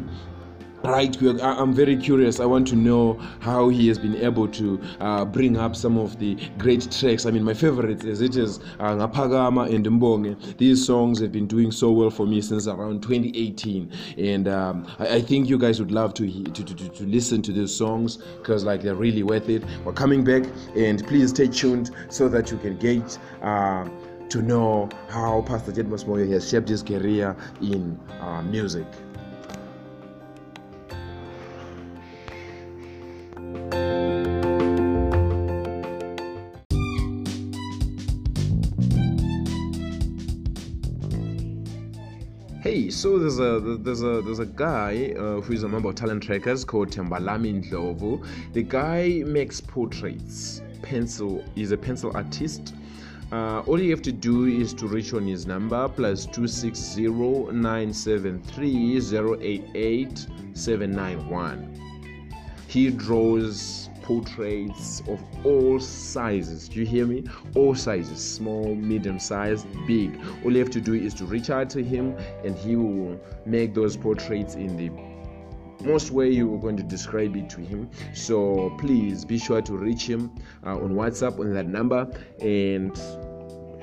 right 0.89 1.21
i'm 1.41 1.73
very 1.73 1.95
curious 1.97 2.39
i 2.39 2.45
want 2.45 2.67
to 2.67 2.75
know 2.75 3.13
how 3.39 3.69
he 3.69 3.87
has 3.87 3.97
been 3.97 4.15
able 4.17 4.47
to 4.47 4.79
uh, 4.99 5.25
bring 5.25 5.57
up 5.57 5.75
some 5.75 5.97
of 5.97 6.17
the 6.19 6.35
great 6.57 6.89
tracks 6.91 7.25
i 7.25 7.31
mean 7.31 7.43
my 7.43 7.53
favorite 7.53 8.03
is 8.03 8.21
it 8.21 8.35
is 8.35 8.59
uh, 8.79 8.95
ngapagama 8.95 9.73
and 9.73 9.85
mbonge 9.85 10.57
these 10.57 10.85
songs 10.85 11.19
have 11.19 11.31
been 11.31 11.47
doing 11.47 11.71
so 11.71 11.91
well 11.91 12.09
for 12.09 12.25
me 12.25 12.41
since 12.41 12.67
around 12.67 13.01
2018 13.01 13.91
and 14.17 14.47
um, 14.47 14.85
I, 14.99 15.15
I, 15.15 15.21
think 15.21 15.49
you 15.49 15.57
guys 15.57 15.79
would 15.79 15.91
love 15.91 16.13
to, 16.15 16.43
to, 16.43 16.63
to, 16.63 16.89
to 16.89 17.03
listen 17.03 17.41
to 17.43 17.51
these 17.51 17.73
songs 17.73 18.17
because 18.17 18.63
like 18.63 18.81
they're 18.81 18.95
really 18.95 19.23
worth 19.23 19.49
it 19.49 19.63
we're 19.83 19.93
coming 19.93 20.23
back 20.23 20.43
and 20.75 21.05
please 21.07 21.29
stay 21.31 21.47
tuned 21.47 21.91
so 22.09 22.29
that 22.29 22.51
you 22.51 22.57
can 22.57 22.77
get 22.77 23.17
uh, 23.41 23.87
to 24.29 24.41
know 24.41 24.89
how 25.09 25.41
pastor 25.41 25.71
jed 25.71 25.87
Moyo 25.87 26.29
has 26.31 26.47
shaped 26.49 26.69
his 26.69 26.83
career 26.83 27.35
in 27.61 27.99
uh, 28.21 28.41
music 28.43 28.85
so 42.89 43.17
there's 43.17 43.39
a 43.39 43.59
there's 43.79 44.03
a 44.03 44.21
there's 44.21 44.39
a 44.39 44.45
guy 44.45 45.13
uh, 45.17 45.41
who 45.41 45.53
is 45.53 45.63
a 45.63 45.67
member 45.69 45.89
of 45.89 45.95
Talent 45.95 46.23
Trackers 46.23 46.65
called 46.65 46.89
Tembalami 46.89 47.65
Ndlovu. 47.69 48.25
The 48.53 48.63
guy 48.63 49.23
makes 49.25 49.61
portraits. 49.61 50.61
Pencil. 50.81 51.43
He's 51.55 51.71
a 51.71 51.77
pencil 51.77 52.15
artist. 52.15 52.75
Uh, 53.31 53.61
all 53.61 53.79
you 53.81 53.89
have 53.89 54.03
to 54.03 54.11
do 54.11 54.45
is 54.45 54.71
to 54.75 54.85
reach 54.87 55.13
on 55.15 55.25
his 55.25 55.47
number 55.47 55.89
plus 55.89 56.25
plus 56.25 56.35
two 56.35 56.47
six 56.47 56.77
zero 56.77 57.49
nine 57.49 57.91
seven 57.91 58.41
three 58.43 58.99
zero 58.99 59.35
eight 59.41 59.63
eight 59.73 60.27
seven 60.53 60.91
nine 60.91 61.27
one. 61.27 61.71
He 62.67 62.91
draws 62.91 63.89
portraits 64.05 65.01
of 65.07 65.19
all 65.45 65.79
sizes. 65.79 66.69
Do 66.69 66.79
you 66.79 66.85
hear 66.85 67.05
me? 67.07 67.23
All 67.55 67.73
sizes 67.75 68.19
small, 68.23 68.75
medium 68.75 69.19
sized, 69.19 69.67
big. 69.87 70.17
All 70.43 70.53
you 70.53 70.59
have 70.59 70.69
to 70.71 70.81
do 70.81 70.93
is 70.93 71.13
to 71.15 71.25
reach 71.25 71.49
out 71.49 71.69
to 71.71 71.83
him 71.83 72.15
and 72.43 72.55
he 72.55 72.75
will 72.75 73.19
make 73.45 73.73
those 73.73 73.97
portraits 73.97 74.55
in 74.55 74.77
the 74.77 74.91
most 75.83 76.11
way 76.11 76.29
you 76.29 76.47
were 76.47 76.57
going 76.57 76.77
to 76.77 76.83
describe 76.83 77.35
it 77.35 77.49
to 77.49 77.61
him. 77.61 77.89
So 78.13 78.75
please 78.79 79.25
be 79.25 79.39
sure 79.39 79.61
to 79.63 79.73
reach 79.75 80.03
him 80.07 80.31
uh, 80.65 80.75
on 80.77 80.93
WhatsApp 80.93 81.39
on 81.39 81.53
that 81.53 81.67
number 81.67 82.07
and 82.41 82.95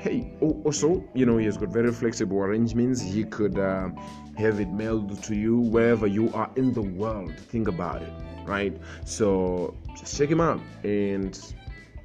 hey 0.02 0.28
oh, 0.42 0.61
also 0.64 1.00
you 1.14 1.25
know 1.25 1.37
he 1.38 1.47
has 1.47 1.56
got 1.56 1.68
very 1.68 1.92
flexible 1.92 2.38
arrangements 2.38 3.00
he 3.00 3.23
could 3.23 3.56
uh, 3.59 3.88
have 4.37 4.59
it 4.61 4.68
mailed 4.71 5.23
to 5.23 5.37
you 5.37 5.59
wherever 5.59 6.06
you 6.09 6.28
are 6.35 6.50
in 6.56 6.73
the 6.75 6.82
world 6.82 7.32
think 7.38 7.68
about 7.68 8.02
it 8.02 8.12
right 8.44 8.76
so 9.04 9.75
just 9.97 10.18
check 10.18 10.28
him 10.28 10.40
out 10.40 10.61
and 10.82 11.54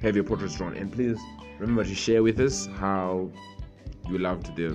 have 0.00 0.14
your 0.14 0.22
portrait 0.24 0.52
drawn 0.52 0.76
and 0.76 0.92
please 0.92 1.18
remember 1.58 1.82
to 1.82 1.92
share 1.94 2.22
with 2.22 2.38
us 2.38 2.66
how 2.78 3.28
you 4.08 4.18
loved 4.18 4.54
the 4.54 4.68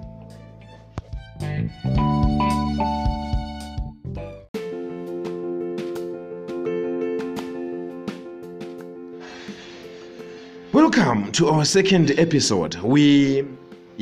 Welcome 10.75 11.33
to 11.33 11.49
our 11.49 11.65
second 11.67 12.13
episode. 12.19 12.77
We 12.77 13.45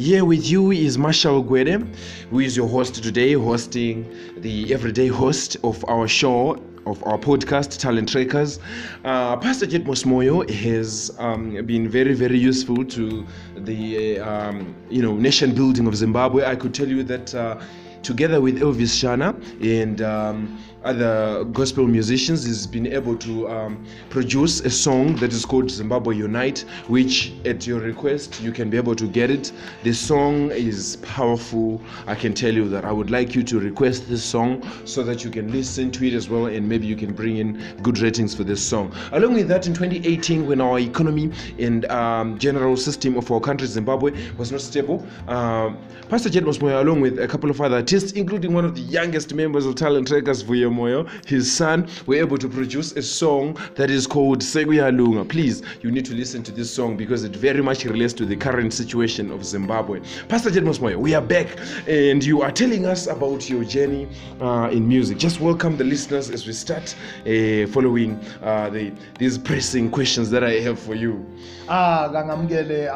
here 0.00 0.24
with 0.24 0.50
you 0.50 0.70
is 0.72 0.96
Marshall 0.96 1.44
Gwede, 1.44 1.86
who 2.30 2.38
is 2.38 2.56
your 2.56 2.66
host 2.66 3.02
today, 3.04 3.34
hosting 3.34 4.10
the 4.38 4.72
everyday 4.72 5.08
host 5.08 5.58
of 5.62 5.84
our 5.88 6.08
show, 6.08 6.52
of 6.86 7.04
our 7.04 7.18
podcast, 7.18 7.78
Talent 7.78 8.08
Trackers. 8.08 8.60
Uh, 9.04 9.36
Pastor 9.36 9.66
Jed 9.66 9.84
Mosmoyo 9.84 10.48
has 10.48 11.14
um, 11.18 11.66
been 11.66 11.86
very, 11.86 12.14
very 12.14 12.38
useful 12.38 12.82
to 12.82 13.26
the 13.58 14.20
um, 14.20 14.74
you 14.88 15.02
know 15.02 15.14
nation 15.18 15.54
building 15.54 15.86
of 15.86 15.94
Zimbabwe. 15.96 16.46
I 16.46 16.56
could 16.56 16.72
tell 16.72 16.88
you 16.88 17.02
that. 17.02 17.34
Uh, 17.34 17.60
together 18.02 18.40
with 18.40 18.58
Elvis 18.62 18.88
Shana 18.96 19.36
and 19.62 20.00
um, 20.00 20.58
other 20.84 21.44
gospel 21.44 21.86
musicians 21.86 22.46
has 22.46 22.66
been 22.66 22.86
able 22.86 23.14
to 23.16 23.48
um, 23.48 23.84
produce 24.08 24.60
a 24.60 24.70
song 24.70 25.14
that 25.16 25.32
is 25.32 25.44
called 25.44 25.70
Zimbabwe 25.70 26.16
Unite, 26.16 26.60
which 26.88 27.32
at 27.44 27.66
your 27.66 27.80
request 27.80 28.40
you 28.40 28.50
can 28.52 28.70
be 28.70 28.76
able 28.76 28.94
to 28.96 29.06
get 29.06 29.30
it. 29.30 29.52
The 29.82 29.92
song 29.92 30.50
is 30.50 30.96
powerful. 31.02 31.80
I 32.06 32.14
can 32.14 32.32
tell 32.32 32.52
you 32.52 32.68
that 32.70 32.84
I 32.84 32.92
would 32.92 33.10
like 33.10 33.34
you 33.34 33.42
to 33.44 33.60
request 33.60 34.08
this 34.08 34.24
song 34.24 34.62
so 34.86 35.02
that 35.02 35.22
you 35.24 35.30
can 35.30 35.52
listen 35.52 35.90
to 35.92 36.06
it 36.06 36.14
as 36.14 36.28
well 36.28 36.46
and 36.46 36.68
maybe 36.68 36.86
you 36.86 36.96
can 36.96 37.12
bring 37.12 37.36
in 37.36 37.62
good 37.82 37.98
ratings 37.98 38.34
for 38.34 38.44
this 38.44 38.66
song. 38.66 38.94
Along 39.12 39.34
with 39.34 39.48
that, 39.48 39.66
in 39.66 39.74
2018, 39.74 40.46
when 40.46 40.60
our 40.60 40.78
economy 40.78 41.30
and 41.58 41.84
um, 41.90 42.38
general 42.38 42.76
system 42.76 43.16
of 43.18 43.30
our 43.30 43.40
country, 43.40 43.66
Zimbabwe, 43.66 44.12
was 44.38 44.50
not 44.50 44.60
stable, 44.62 45.06
uh, 45.28 45.74
Pastor 46.08 46.30
Jed 46.30 46.44
Mosmoya, 46.44 46.80
along 46.80 47.02
with 47.02 47.18
a 47.18 47.28
couple 47.28 47.50
of 47.50 47.60
other 47.60 47.76
artists, 47.76 48.12
including 48.12 48.52
one 48.54 48.64
of 48.64 48.74
the 48.74 48.80
youngest 48.80 49.32
members 49.34 49.66
of 49.66 49.74
Talent 49.74 50.10
Records, 50.10 50.42
Vuyo 50.42 50.69
Moyo, 50.70 51.06
his 51.26 51.50
son, 51.50 51.86
were 52.06 52.16
able 52.16 52.38
to 52.38 52.48
produce 52.48 52.92
a 52.92 53.02
song 53.02 53.56
that 53.74 53.90
is 53.90 54.06
called 54.06 54.40
Seguya 54.40 54.90
Please, 55.28 55.62
you 55.82 55.90
need 55.90 56.04
to 56.06 56.14
listen 56.14 56.42
to 56.44 56.52
this 56.52 56.70
song 56.72 56.96
because 56.96 57.24
it 57.24 57.34
very 57.34 57.62
much 57.62 57.84
relates 57.84 58.12
to 58.14 58.24
the 58.24 58.36
current 58.36 58.72
situation 58.72 59.30
of 59.30 59.44
Zimbabwe. 59.44 60.00
Pastor 60.28 60.50
Jedmos 60.50 60.78
Moyo, 60.78 60.96
we 60.96 61.14
are 61.14 61.22
back 61.22 61.48
and 61.86 62.24
you 62.24 62.42
are 62.42 62.52
telling 62.52 62.86
us 62.86 63.06
about 63.06 63.48
your 63.50 63.64
journey 63.64 64.08
uh, 64.40 64.68
in 64.72 64.86
music. 64.88 65.18
Just 65.18 65.40
welcome 65.40 65.76
the 65.76 65.84
listeners 65.84 66.30
as 66.30 66.46
we 66.46 66.52
start 66.52 66.94
uh, 67.20 67.66
following 67.72 68.14
uh, 68.42 68.70
the, 68.70 68.92
these 69.18 69.38
pressing 69.38 69.90
questions 69.90 70.30
that 70.30 70.44
I 70.44 70.54
have 70.60 70.78
for 70.78 70.94
you. 70.94 71.24
Ah, 71.68 72.08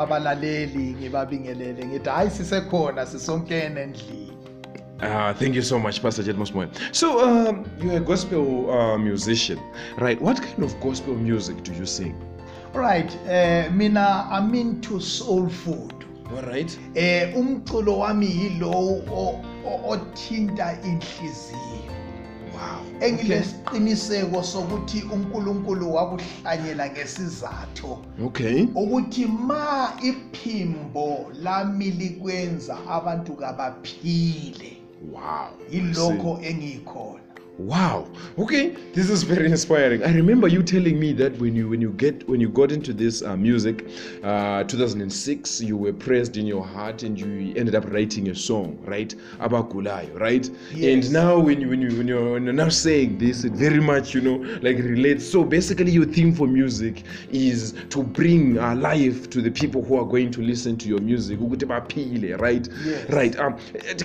abalaleli 0.05 0.95
ngibabingelele 0.95 1.85
ngithi 1.85 2.11
hayi 2.11 2.31
sisekhona 2.31 3.07
sisonkene 3.07 3.81
endlini 3.81 4.34
Uh, 5.01 5.33
thank 5.35 5.55
you 5.55 5.61
so 5.63 5.79
much, 5.79 6.01
Pastor 6.01 6.23
Jed 6.23 6.37
Mosmoy. 6.37 6.69
So, 6.95 7.21
um, 7.21 7.69
you're 7.81 7.97
a 7.97 8.01
gospel 8.01 8.71
uh, 8.71 8.97
musician, 8.97 9.61
right? 9.99 10.21
What 10.23 10.41
kind 10.41 10.63
of 10.63 10.79
gospel 10.81 11.15
music 11.17 11.63
do 11.65 11.75
you 11.75 11.85
sing? 11.85 12.15
All 12.75 12.81
right, 12.81 13.11
uh, 13.27 13.31
eh, 13.31 13.69
mina 13.71 14.29
I'm 14.31 14.55
into 14.55 15.01
soul 15.01 15.49
food. 15.49 15.93
All 16.31 16.43
right. 16.43 16.71
Uh, 16.97 17.01
eh, 17.01 17.35
umculo 17.37 17.99
wami 18.07 18.27
yilowo 18.31 19.43
othinta 19.91 20.79
inhliziyo. 20.83 21.81
Wow. 22.55 22.81
Engilesiqiniseko 23.01 24.43
sokuthi 24.43 25.03
uNkulunkulu 25.13 25.95
wakuhlanyela 25.95 26.89
ngesizatho. 26.91 27.99
Okay. 28.25 28.67
Ukuthi 28.75 29.27
ma 29.27 29.93
iphimbo 30.03 31.31
lami 31.43 31.91
likwenza 31.91 32.79
abantu 32.89 33.33
kabaphile. 33.35 34.84
wow 35.13 35.51
yilokho 35.73 36.33
engikhona 36.49 37.24
wow 37.59 38.05
okay 38.39 38.71
this 38.95 39.09
is 39.09 39.23
very 39.23 39.49
inspiring 39.49 40.03
i 40.03 40.13
remember 40.13 40.49
you 40.49 40.61
telling 40.61 40.99
me 40.99 41.13
that 41.13 41.33
when 41.39 41.55
you 41.55 41.69
when 41.69 41.81
you 41.81 41.91
get 41.93 42.29
when 42.29 42.41
you 42.41 42.49
got 42.49 42.73
into 42.73 42.93
this 42.93 43.23
uh, 43.23 43.37
music 43.37 43.87
uh, 44.25 44.65
2006 44.65 45.61
you 45.61 45.77
were 45.77 45.93
pressed 45.93 46.37
in 46.37 46.47
your 46.49 46.65
heart 46.67 47.05
and 47.05 47.19
you 47.21 47.55
ended 47.57 47.77
up 47.77 47.89
writing 47.93 48.29
a 48.31 48.35
song 48.35 48.77
right 48.87 49.15
About 49.39 49.71
kulai, 49.71 50.09
right 50.19 50.49
yes. 50.73 51.05
and 51.05 51.13
now 51.13 51.39
when 51.39 51.61
you 51.61 51.69
when 51.69 51.81
you 51.81 51.97
when 51.97 52.09
you're, 52.09 52.33
when 52.33 52.43
you're 52.45 52.53
now 52.53 52.69
saying 52.71 53.19
this 53.19 53.45
it 53.45 53.53
very 53.53 53.81
much 53.81 54.15
you 54.17 54.21
know 54.21 54.37
like 54.63 54.79
relates 54.79 55.25
so 55.25 55.45
basically 55.45 55.93
your 55.93 56.07
theme 56.07 56.35
for 56.35 56.49
music 56.49 57.05
is 57.31 57.73
to 57.91 58.03
bring 58.03 58.59
uh, 58.59 58.75
life 58.75 59.31
to 59.31 59.41
the 59.41 59.51
people 59.51 59.81
who 59.83 59.99
are 60.01 60.05
going 60.07 60.31
to 60.33 60.43
listen 60.43 60.77
to 60.77 60.89
your 60.89 61.01
music 61.01 61.39
right 62.41 62.69
yes. 62.85 63.11
right 63.11 63.39
um 63.39 63.57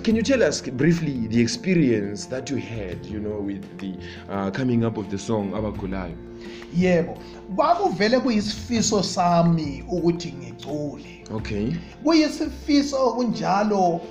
can 0.03 0.15
you 0.15 0.21
tell 0.21 0.43
us 0.43 0.61
briefly 0.61 1.25
the 1.27 1.41
experience 1.41 2.27
that 2.27 2.47
you 2.49 2.57
had 2.57 3.03
you 3.07 3.19
know 3.19 3.38
with 3.39 3.79
the 3.79 3.95
uh, 4.31 4.51
coming 4.51 4.85
up 4.85 4.97
of 4.97 5.09
the 5.09 5.17
song 5.17 5.51
abagulayo 5.55 6.15
yebo 6.77 7.17
kwakuvele 7.55 8.19
kuyisifiso 8.19 9.03
sami 9.03 9.83
ukuthi 9.91 10.31
ngicule 10.33 11.23
okay 11.33 11.71
kuyisifiso 12.03 13.13
kunjalo 13.13 14.01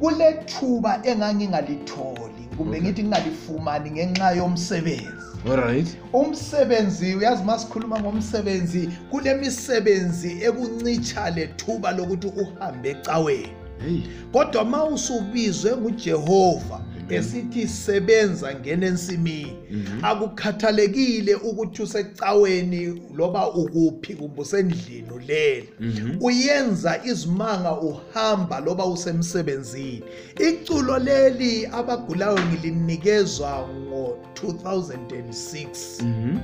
kule 0.00 0.32
thuba 0.32 1.00
engangingalitholi 1.04 2.48
kumbe 2.56 2.80
ngithi 2.80 3.02
ngingalifumani 3.02 3.90
ngenxa 3.90 4.30
yomsebenzi 4.30 5.08
allright 5.46 5.86
umsebenzi 6.12 7.14
uyazi 7.14 7.42
uma 7.42 7.58
sikhuluma 7.58 7.96
ngomsebenzi 8.00 8.88
kule 9.10 9.34
misebenzi 9.34 10.30
ekuncitsha 10.46 11.30
le 11.30 11.46
thuba 11.56 11.92
lokuthi 11.92 12.26
uhambe 12.26 12.90
ecaweni 12.90 14.06
kodwa 14.32 14.64
ma 14.64 14.84
usubizwe 14.84 15.76
ngujehova 15.76 16.80
Mm-hmm. 17.08 17.16
esithi 17.18 17.68
sebenza 17.68 18.54
ngena 18.54 18.86
ensimini 18.86 19.52
mm-hmm. 19.70 20.04
akukhathalekile 20.04 21.34
ukuthi 21.34 21.82
usecaweni 21.82 23.02
loba 23.14 23.48
ukuphi 23.54 24.14
kumbe 24.14 24.40
usendlini 24.42 25.10
ulela 25.16 25.66
mm-hmm. 25.80 26.18
uyenza 26.22 27.00
izimanga 27.10 27.72
uhamba 27.80 28.60
loba 28.60 28.84
usemsebenzini 28.86 30.02
iculo 30.48 30.98
leli 30.98 31.66
abagulayo 31.66 32.36
ngilinikezwa 32.52 33.52
ngo 33.80 34.04
2006 34.42 36.38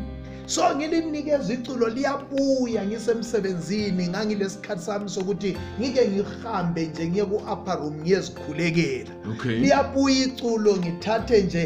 so 0.47 0.75
ngilinikeza 0.77 1.53
iculo 1.55 1.89
liyabuya 1.89 2.85
ngisemsebenzini 2.87 4.09
ngangilesikhathi 4.13 4.83
sami 4.85 5.09
sokuthi 5.11 5.57
ngike 5.81 6.03
ngihambe 6.09 6.87
nje 6.93 7.03
ngiye 7.09 7.25
ku-upper 7.25 7.79
room 7.81 7.95
ngiyezikhulekela 7.95 9.11
liyabuya 9.65 10.21
iculo 10.29 10.77
ngithathe 10.77 11.37
nje 11.49 11.63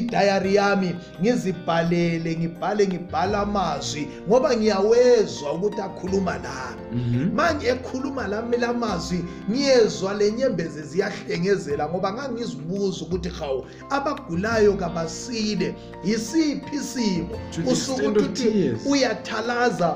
idayari 0.00 0.54
yami 0.56 0.94
ngizibhalele 1.20 2.30
ngibhale 2.40 2.82
ngibhala 2.88 3.38
amazwi 3.44 4.08
ngoba 4.28 4.56
ngiyawezwa 4.56 5.48
ukuthi 5.60 5.80
akhuluma 5.84 6.32
lami 6.32 7.02
mhm. 7.02 7.34
manje 7.36 7.66
ekhuluma 7.68 8.24
lami 8.28 8.56
lamazwi 8.64 9.20
ngiyezwa 9.50 10.14
le 10.16 10.32
nyembezi 10.32 10.80
ziyahlengezela 10.88 11.84
ngoba 11.92 12.12
ngangizibuza 12.16 13.04
ukuthi 13.04 13.28
hawu 13.36 13.66
abagulayo 13.92 14.72
kabasile 14.72 15.74
yisiphi 16.04 16.77
isimo 16.80 17.38
usuke 17.72 18.06
ukuthi 18.08 18.52
uyathalaza 18.90 19.90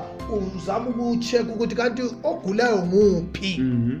uzama 0.55 0.87
ukucheck 0.91 1.45
ukuthi 1.55 1.75
kanti 1.79 2.01
ogulayo 2.29 2.77
nguphi 2.87 3.51
mhm. 3.61 3.97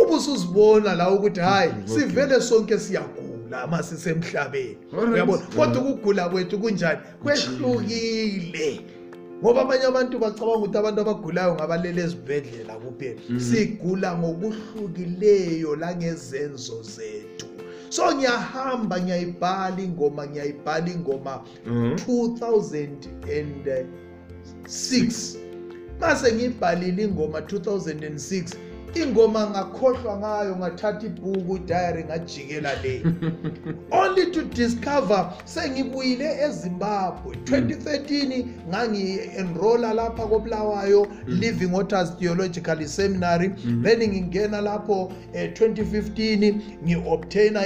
ubusuzibona 0.00 0.94
la 0.94 1.06
ukuthi 1.10 1.40
hayi 1.40 1.72
sivele 1.84 2.40
sonke 2.40 2.78
siyagula 2.78 3.64
uma 3.66 3.82
sisemhlabeni 3.82 4.76
uyabona 5.12 5.42
kodwa 5.56 5.80
ukugula 5.82 6.28
kwethu 6.28 6.58
kunjani 6.58 7.00
kwehlukile 7.22 8.80
ngoba 9.42 9.62
abanye 9.62 9.84
abantu 9.90 10.14
bacabanga 10.20 10.58
ukuthi 10.62 10.78
abantu 10.80 10.98
abagulayo 11.04 11.50
ngabalele 11.54 12.00
ezibhedlela 12.06 12.74
kuphela 12.82 13.20
mhm. 13.28 13.40
sigula 13.48 14.08
ngokuhlukileyo 14.18 15.70
langezenzo 15.80 16.82
zethu 16.92 17.49
so 17.90 18.06
ngiyahamba 18.16 18.96
ngiyayibhala 19.04 19.78
ingoma 19.82 20.22
ngiyayibhala 20.30 20.88
ingoma 20.96 21.32
2006 21.66 23.06
mhm. 23.26 25.10
mase 26.00 26.26
ngiyibhalile 26.34 27.02
ingoma 27.10 27.38
2006 27.50 28.69
ingoma 28.98 29.42
ngakhohlwa 29.50 30.14
ngayo 30.22 30.52
ngathatha 30.58 31.06
ibhuku 31.08 31.52
idayari 31.60 32.02
ngajikela 32.04 32.72
le 32.82 32.94
only 34.00 34.24
to 34.34 34.42
discover 34.58 35.20
sengibuyile 35.54 36.28
ezimbabwe 36.46 37.32
2013 37.42 38.44
mm. 38.44 38.48
ngangi-enrola 38.70 39.94
lapha 39.94 40.24
kobulawayo 40.30 41.06
mm. 41.10 41.40
living 41.40 41.72
waters 41.72 42.10
theological 42.18 42.78
seminary 42.86 43.48
mm. 43.48 43.82
then 43.84 44.00
ngingena 44.08 44.58
lapho 44.60 45.04
um 45.04 45.14
2015 45.34 46.54
ngi-obtaina 46.84 47.62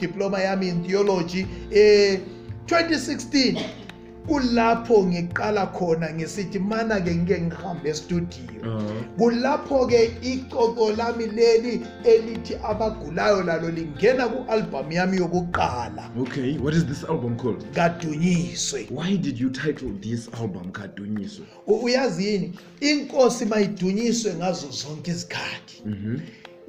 diploma 0.00 0.38
yami 0.40 0.68
in 0.68 0.84
theology 0.84 1.42
um 1.42 1.48
eh, 1.70 2.20
2016 2.66 3.87
kulapho 4.28 4.96
ngiqala 5.08 5.64
khona 5.72 6.08
ngisithi 6.14 6.58
mana 6.70 7.00
ke 7.04 7.12
ngike 7.16 7.36
ngihambe 7.48 7.88
estudio 7.94 8.60
uh-huh. 8.62 9.02
kulapho 9.18 9.86
ke 9.88 10.00
icoco 10.32 10.92
lami 10.96 11.26
leli 11.26 11.80
elithi 12.04 12.54
abagulayo 12.70 13.40
lalo 13.48 13.68
lingena 13.72 14.28
ku-albhamu 14.32 14.92
yami 15.00 15.16
yokuqala 15.22 16.04
okay 16.20 16.58
what 16.60 16.74
is 16.74 16.84
this 16.84 17.04
album 17.08 17.36
called 17.40 17.64
kadunyiswe 17.74 18.84
why 18.92 19.16
did 19.16 19.40
you 19.40 19.48
title 19.50 19.88
this 20.04 20.28
album 20.40 20.70
kadunyiswe 20.76 21.46
uyazi 21.66 22.26
yini 22.28 22.48
inkosi 22.80 23.44
mayidunyiswe 23.44 24.34
ngazo 24.36 24.68
zonke 24.70 25.10
izikhathi 25.10 25.82
mm-hmm. 25.88 26.16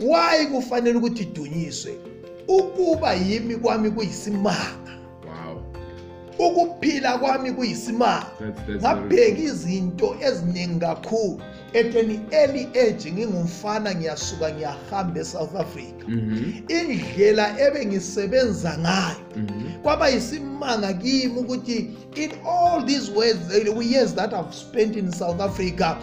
why 0.07 0.45
kufanele 0.47 0.95
ukuthi 0.97 1.23
idunyiswe 1.27 1.91
ukuba 2.47 3.11
yimi 3.13 3.55
kwami 3.59 3.91
kuyisimanga 3.91 4.98
ukuphila 6.39 7.11
kwami 7.21 7.51
kuyisimanga 7.51 8.25
ngabheka 8.79 9.39
izinto 9.51 10.07
eziningi 10.27 10.79
kakhulu 10.81 11.41
etheni 11.75 12.15
early 12.41 12.63
age 12.85 13.05
ngingumfana 13.11 13.91
ngiyasuka 13.95 14.47
ngiyahamba 14.55 15.19
e-south 15.23 15.55
africa 15.59 16.03
mm-hmm. 16.07 16.63
indlela 16.75 17.45
ebengisebenza 17.65 18.71
ngayo 18.79 19.19
mm-hmm. 19.35 19.67
kwaba 19.83 20.05
yisimanga 20.15 20.89
kimi 21.01 21.35
ukuthi 21.43 21.77
in 22.23 22.31
all 22.47 22.79
these 22.87 23.11
words 23.11 23.51
years 23.83 24.15
that 24.15 24.31
i've 24.33 24.55
spent 24.55 24.95
in 24.95 25.11
south 25.11 25.41
africa 25.43 25.97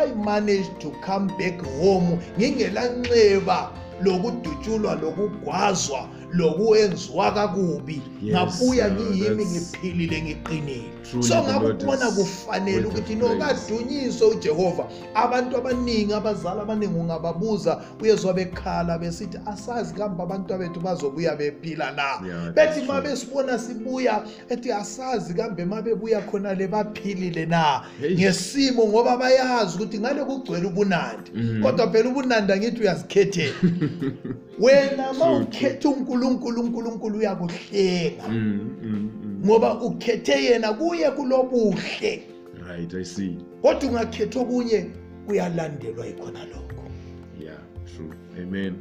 i 0.00 0.06
managed 0.14 0.78
to 0.78 0.90
come 1.02 1.26
back 1.34 1.58
home 1.82 2.18
ngingelanxeba 2.38 3.58
mm 3.60 3.76
-hmm 3.76 3.83
lokudutshulwa 4.02 4.94
lokugwazwa 4.94 6.08
lokwenziwa 6.32 7.32
kakubi 7.32 8.02
ngabuya 8.24 8.90
ngiyimi 8.90 9.44
ngiphilile 9.46 10.18
ngiqinile 10.22 10.84
so 11.22 11.34
ngakubona 11.38 12.06
kufanele 12.10 12.86
ukuthi 12.90 13.14
nokadunyiswe 13.14 14.24
ujehova 14.28 14.84
abantu 15.14 15.52
abaningi 15.56 16.10
abazali 16.12 16.58
abaningi 16.60 16.94
ungababuza 16.98 17.78
uyezwa 18.02 18.34
bekhala 18.34 18.98
besithi 18.98 19.38
asazi 19.46 19.94
kambe 19.94 20.22
abantu 20.22 20.50
abethu 20.54 20.78
bazobuya 20.82 21.36
bephila 21.38 21.92
na 21.92 22.18
bethi 22.52 22.82
ma 22.86 22.98
besibona 23.00 23.54
sibuya 23.58 24.24
ethi 24.50 24.72
asazi 24.72 25.34
kambe 25.38 25.62
ma 25.64 25.82
bebuya 25.82 26.18
khona 26.20 26.50
le 26.58 26.66
baphilile 26.68 27.46
na 27.46 27.82
ngesimo 28.12 28.86
ngoba 28.90 29.14
bayazi 29.16 29.76
ukuthi 29.78 29.98
ngale 30.02 30.24
kugcwele 30.26 30.66
ubunandi 30.66 31.30
mhm. 31.34 31.62
kodwa 31.62 31.90
phela 31.92 32.08
ubunandi 32.10 32.50
angithi 32.52 32.80
uyazikhethela 32.82 33.54
wena 34.58 35.12
mawukhetha 35.18 35.88
uNkulunkulu 35.88 36.60
uNkulunkulu 36.60 37.16
uyakuhlenga 37.18 38.28
mm, 38.28 38.36
mm, 38.82 39.10
mm. 39.22 39.42
ngoba 39.44 39.80
ukhethe 39.82 40.44
yena 40.44 40.72
kuye 40.72 41.10
kulobuhle 41.10 42.22
right 42.68 42.94
i 42.94 43.04
see 43.04 43.36
kodwa 43.62 43.90
ungakhetha 43.90 44.38
okunye 44.42 44.78
kuyalandelwa 45.26 46.04
ikhona 46.12 46.40
lokho 46.50 46.84
yeah 47.40 47.58
true 47.96 48.14
amen 48.42 48.74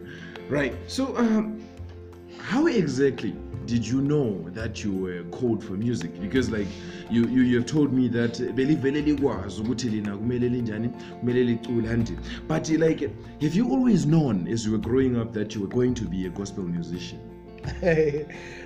right 0.52 0.74
so 0.88 1.06
um, 1.20 1.60
how 2.52 2.68
exactly 2.70 3.34
did 3.66 3.86
you 3.86 4.02
know 4.02 4.44
that 4.50 4.84
you 4.84 4.92
were 4.92 5.24
called 5.32 5.64
for 5.64 5.74
music 5.74 6.20
because 6.22 6.50
like 6.50 6.68
you 7.10 7.26
you, 7.28 7.42
you 7.44 7.56
have 7.58 7.66
told 7.66 7.92
me 7.94 8.08
that 8.08 8.34
belivele 8.56 9.02
likwazi 9.02 9.62
ukuthi 9.62 9.90
lina 9.90 10.18
kumele 10.18 10.50
linjani 10.50 10.90
kumele 11.20 11.44
licule 11.44 11.90
and 11.90 12.18
but 12.48 12.70
like 12.70 13.10
have 13.42 13.56
you 13.56 13.66
always 13.72 14.06
known 14.06 14.48
as 14.48 14.66
you 14.66 14.72
were 14.72 14.82
growing 14.82 15.16
up 15.18 15.34
that 15.34 15.56
you 15.56 15.62
were 15.62 15.74
going 15.76 15.94
to 15.94 16.06
be 16.06 16.26
a 16.26 16.30
gospel 16.30 16.64
musician 16.64 17.20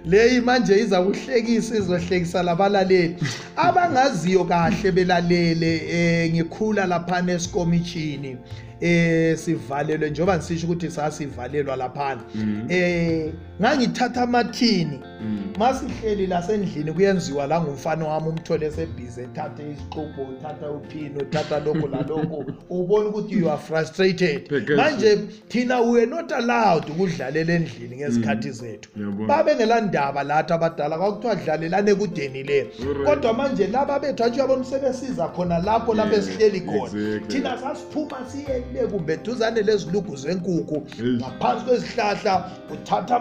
leyi 0.10 0.42
manje 0.42 0.80
iza 0.80 1.02
kuhlekisa 1.04 1.78
izohlekisa 1.78 2.44
labalaleli 2.44 3.16
abangaziyo 3.56 4.44
kahle 4.44 4.92
belalele 4.92 5.80
um 5.82 6.32
ngikhula 6.36 6.86
laphana 6.86 7.32
esikomitshini 7.32 8.38
eh 8.82 9.36
sivalelwe 9.38 10.10
njoba 10.10 10.38
ngisisho 10.38 10.66
ukuthi 10.68 10.92
sasivalelwa 10.92 11.76
laphana 11.76 12.22
mhm. 12.36 12.72
eh 12.72 13.34
ngangithatha 13.62 14.22
amathini 14.22 15.02
mhm. 15.22 15.54
masihleli 15.60 16.28
lasendlini 16.28 16.92
kuyenziwa 16.94 17.48
la 17.48 17.62
ngumfana 17.62 18.06
wami 18.08 18.28
umthole 18.30 18.66
esebhizi 18.66 19.22
ethathe 19.22 19.64
isixubo 19.72 20.22
uthatha 20.38 20.72
uphini 20.72 21.22
uthatha 21.24 21.60
lokhu 21.60 21.88
lalokhu 21.88 22.46
ubona 22.70 23.10
ukuthi 23.10 23.36
you 23.40 23.50
are 23.52 23.58
frustrated 23.62 24.52
manje 24.78 25.18
thina 25.48 25.82
we 25.82 26.06
not 26.06 26.32
allowed 26.32 26.90
ukudlalela 26.90 27.54
endlini 27.54 27.96
ngezikhathi 27.96 28.48
mhm. 28.48 28.56
zethu 28.58 28.90
babengelandaba 29.28 30.24
lathi 30.24 30.54
abadala 30.54 30.98
kwakuthiwa 30.98 31.36
dlalelane 31.58 31.96
kudeni 31.96 32.44
le 32.44 32.68
kodwa 33.06 33.34
manje 33.34 33.68
laba 33.68 34.00
bethu 34.00 34.24
antsho 34.24 34.40
yabona 34.40 34.64
sebesiza 34.64 35.28
khona 35.36 35.60
lapho 35.66 35.94
lapho 35.94 36.16
esihleli 36.16 36.62
khona 36.62 37.22
thina 37.28 37.58
sasiphuma 37.58 38.18
siyeke 38.30 38.67
bekumbeduzane 38.74 39.62
lezilugu 39.62 40.16
zenkukhu 40.16 40.76
ngaphansi 41.20 41.64
kwezihlahla 41.66 42.34
uthatha 42.74 43.16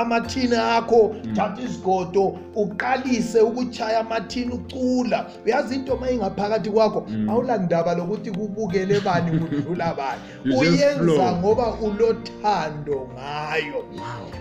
amathini 0.00 0.56
akho 0.58 1.02
mm. 1.24 1.34
thatha 1.36 1.60
isigodo 1.66 2.24
uqalise 2.56 3.40
ukuchaya 3.40 4.00
amathini 4.02 4.52
ucula 4.56 5.18
uyazi 5.46 5.74
into 5.76 5.94
uma 5.94 6.06
ingaphakathi 6.14 6.70
kwakho 6.74 7.00
mm. 7.08 7.28
awulandaba 7.30 7.94
lokuthi 7.94 8.30
kubukele 8.34 9.00
bani 9.00 9.38
kudlula 9.38 9.94
bani 9.98 10.22
uyenza 10.56 11.26
ngoba 11.38 11.66
ulothando 11.84 12.98
ngayo 13.14 13.80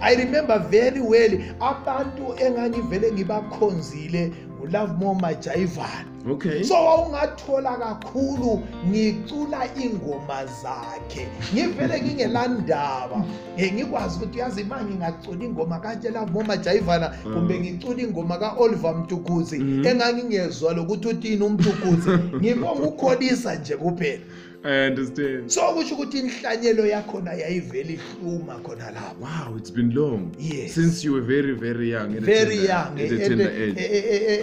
i 0.02 0.12
remember 0.22 0.58
very 0.70 1.02
well 1.12 1.34
abantu 1.60 2.34
engangivele 2.46 3.12
ngibakhonzile 3.12 4.24
ngulove 4.62 4.94
more 5.00 5.16
majayivane 5.22 6.06
okay. 6.32 6.64
so 6.64 6.74
wawungathola 6.86 7.78
kakhulu 7.82 8.62
ngicula 8.90 9.62
ingoma 9.82 10.46
zakhe 10.46 11.26
ngivele 11.54 12.02
ngingelandaba 12.02 13.16
um 13.18 13.26
ngikwazi 13.74 14.18
ukuthi 14.22 14.38
uyazi 14.38 14.64
ma 14.70 14.78
ngingacula 14.86 15.42
ingoma 15.50 15.80
kanje 15.82 16.10
love 16.14 16.30
more 16.32 16.46
majayivana 16.48 17.10
kumbe 17.26 17.54
mm. 17.54 17.60
ngicula 17.66 18.00
ingoma 18.06 18.36
ka-oliver 18.38 18.94
mtukuzi 19.02 19.58
mm. 19.60 19.82
engangingezwa 19.88 20.70
lokuthi 20.78 21.08
utini 21.08 21.44
umtukuzi 21.46 22.10
ngibonga 22.42 22.84
ukholisa 22.86 23.56
nje 23.58 23.76
kuphela 23.82 24.22
i 24.64 24.70
understand 24.88 25.50
so 25.52 25.62
kusho 25.74 25.96
ukuthi 25.96 26.20
inhlanyelo 26.20 26.86
yakhona 26.86 27.34
yayivele 27.34 27.94
ihluma 27.98 28.56
khona 28.62 28.92
lapho 28.94 29.16
wow 29.22 29.58
it's 29.58 29.72
been 29.74 29.90
long 29.94 30.34
yes. 30.40 30.74
since 30.74 31.04
you 31.08 31.14
were 31.14 31.22
very 31.26 31.54
very 31.54 31.90
young 31.92 32.10
very 32.20 32.58
young 32.58 33.00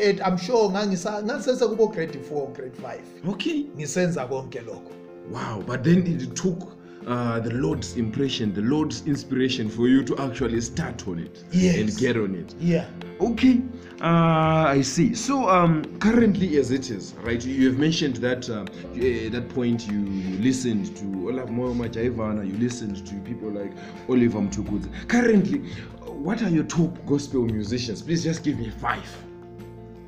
and 0.09 0.21
i'm 0.27 0.37
sure 0.39 0.69
ngangisa 0.71 1.23
ngasenza 1.23 1.69
kubo 1.69 1.87
grade 1.89 2.19
4 2.35 2.53
grade 2.53 2.75
5 3.23 3.31
okay 3.31 3.65
ngisenza 3.79 4.27
konke 4.27 4.61
lokho 4.61 4.91
wow 5.33 5.63
but 5.67 5.83
then 5.85 5.99
it 6.03 6.35
took 6.35 6.78
uh, 7.09 7.41
the 7.41 7.53
lord's 7.55 7.97
impression 7.97 8.53
the 8.55 8.61
lord's 8.61 9.07
inspiration 9.07 9.69
for 9.69 9.89
you 9.89 10.05
to 10.05 10.17
actually 10.19 10.61
start 10.61 11.09
on 11.09 11.19
it 11.19 11.43
yes. 11.51 11.77
and 11.79 11.97
get 11.97 12.17
on 12.17 12.35
it 12.35 12.55
yeah 12.61 12.87
okay 13.19 13.63
uh, 14.03 14.67
i 14.69 14.81
see 14.83 15.15
so 15.15 15.49
um, 15.49 15.83
currently 16.01 16.59
as 16.59 16.71
it 16.71 16.91
is 16.91 17.15
right 17.25 17.45
you 17.45 17.67
have 17.69 17.79
mentioned 17.79 18.17
that 18.17 18.49
uh, 18.51 18.61
at 18.95 19.03
eh, 19.03 19.29
that 19.31 19.49
point 19.49 19.87
you, 19.89 19.99
you 20.01 20.39
listened 20.41 20.95
to 20.97 21.31
olaf 21.31 21.49
moyomajaivana 21.49 22.47
you 22.47 22.57
listened 22.59 23.05
to 23.07 23.15
people 23.21 23.51
like 23.51 23.73
oliver 24.11 24.43
mtukudze 24.43 24.89
currently 25.09 25.61
uh, 26.03 26.11
what 26.27 26.43
are 26.43 26.51
your 26.55 26.65
top 26.67 27.07
gospel 27.07 27.45
musicians 27.47 28.03
please 28.03 28.23
just 28.23 28.45
give 28.45 28.59
me 28.59 28.69
five 28.81 29.19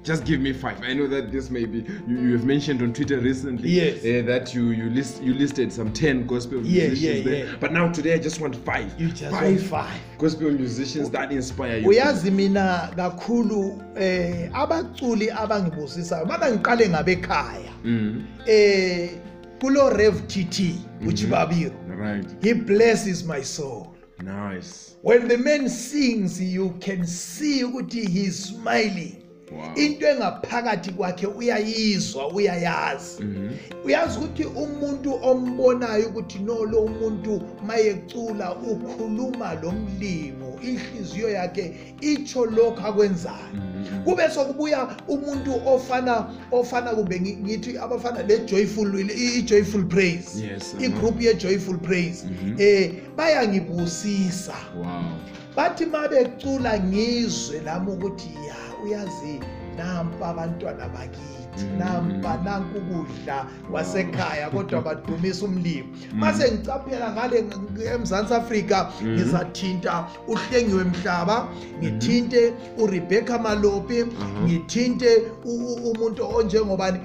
just 0.03 0.25
give 0.25 0.41
me 0.41 0.53
five 0.53 0.81
i 0.83 0.93
know 0.95 1.07
that 1.07 1.31
this 1.31 1.51
may 1.51 1.65
be 1.65 1.81
you, 2.07 2.19
you 2.21 2.33
have 2.33 2.45
mentioned 2.45 2.81
on 2.83 2.93
twitter 2.93 3.19
recently 3.19 3.69
yes. 3.71 3.99
uh, 4.05 4.25
that 4.27 4.55
you 4.55 4.69
you 4.71 4.89
list 4.91 5.23
you 5.23 5.35
listed 5.35 5.73
some 5.73 5.93
10 5.93 6.27
gospel 6.27 6.65
yeah, 6.67 6.87
musicians 6.89 7.03
yeah, 7.27 7.31
there 7.33 7.47
yeah. 7.47 7.57
but 7.61 7.73
now 7.73 7.91
today 7.93 8.15
i 8.15 8.19
just 8.19 8.41
want 8.41 8.55
five 8.65 8.99
you 9.01 9.09
just 9.11 9.31
five, 9.35 9.59
want 9.71 9.87
five 9.93 10.01
gospel 10.19 10.51
musicians 10.51 11.09
okay. 11.09 11.19
that 11.19 11.33
inspire 11.33 11.79
you 11.79 11.89
uyazi 11.89 12.31
mina 12.33 12.91
kakhulu 12.97 13.83
eh 13.99 14.51
abaculi 14.53 15.29
abangibusisayo 15.31 16.25
bana 16.27 16.51
ngiqale 16.51 16.89
ngabe 16.89 17.13
ekhaya 17.13 17.73
mm-hmm. 17.85 18.23
eh 18.47 19.11
kulo 19.61 19.91
rev 19.91 20.15
tt 20.27 20.61
mm-hmm. 20.61 21.09
uchibabiro 21.09 21.75
right 21.99 22.27
he 22.43 22.55
blesses 22.55 23.25
my 23.27 23.43
soul 23.43 23.87
nice 24.23 24.97
when 25.03 25.29
the 25.29 25.37
man 25.37 25.69
sings 25.69 26.41
you 26.41 26.71
can 26.81 27.05
see 27.07 27.65
ukuthi 27.65 28.01
he's 28.09 28.45
smiling 28.57 29.17
into 29.77 30.05
engaphakathi 30.09 30.91
kwakhe 30.97 31.27
uyayizwa 31.27 32.29
uyayazi 32.33 33.25
mhm. 33.25 33.49
uyazi 33.85 34.19
ukuthi 34.19 34.45
umuntu 34.63 35.11
ombonayo 35.31 36.07
ukuthi 36.11 36.39
no 36.47 36.65
lo 36.71 36.87
muntu 37.01 37.33
mayecula 37.67 38.47
ukhuluma 38.73 39.49
lo 39.63 39.71
mlimo 39.73 40.51
inhliziyo 40.63 41.29
yakhe 41.37 41.65
itsho 42.01 42.47
lokhu 42.47 42.87
akwenzayo 42.89 43.51
mhm. 43.55 44.05
kube 44.05 44.31
sokubuya 44.31 44.89
umuntu 45.09 45.53
ofana 45.67 46.15
ofana 46.53 46.91
kumbe 46.95 47.17
ngithi 47.21 47.79
abafana 47.79 48.23
le-joyful 48.23 48.91
i-joyful 49.11 49.85
praise 49.91 50.29
uh-huh. 50.39 50.85
igroupu 50.85 51.21
ye-joyful 51.27 51.79
praise 51.79 52.23
um 52.27 52.57
bayangibusisa 53.17 54.55
bathi 55.57 55.87
ma 55.87 56.09
becula 56.09 56.79
ngizwe 56.87 57.61
lami 57.67 57.91
ukuthi 57.93 58.29
yai 58.49 58.70
uyazi 58.85 59.41
nampa 59.77 60.25
abantwana 60.33 60.85
bakithi 60.95 61.65
mm. 61.65 61.79
nampa 61.79 62.33
nanku 62.45 62.77
ukudla 62.81 63.37
kwasekhaya 63.71 64.47
mm. 64.49 64.53
kodwa 64.57 64.79
badumisa 64.83 65.45
umlimo 65.47 65.89
mm. 65.93 66.21
mase 66.21 66.45
ngicaphela 66.53 67.07
ngale 67.15 67.37
eMzantsi 67.95 68.33
Afrika 68.41 68.79
ngizathinta 69.15 69.95
uhlengiwe 70.33 70.85
mhlaba 70.93 71.37
ngithinte 71.81 72.43
uRebecca 72.83 73.37
Malope 73.45 73.99
uh-huh. 74.05 74.41
ngithinte 74.45 75.11
umuntu 75.91 76.23
onjengobani 76.37 76.99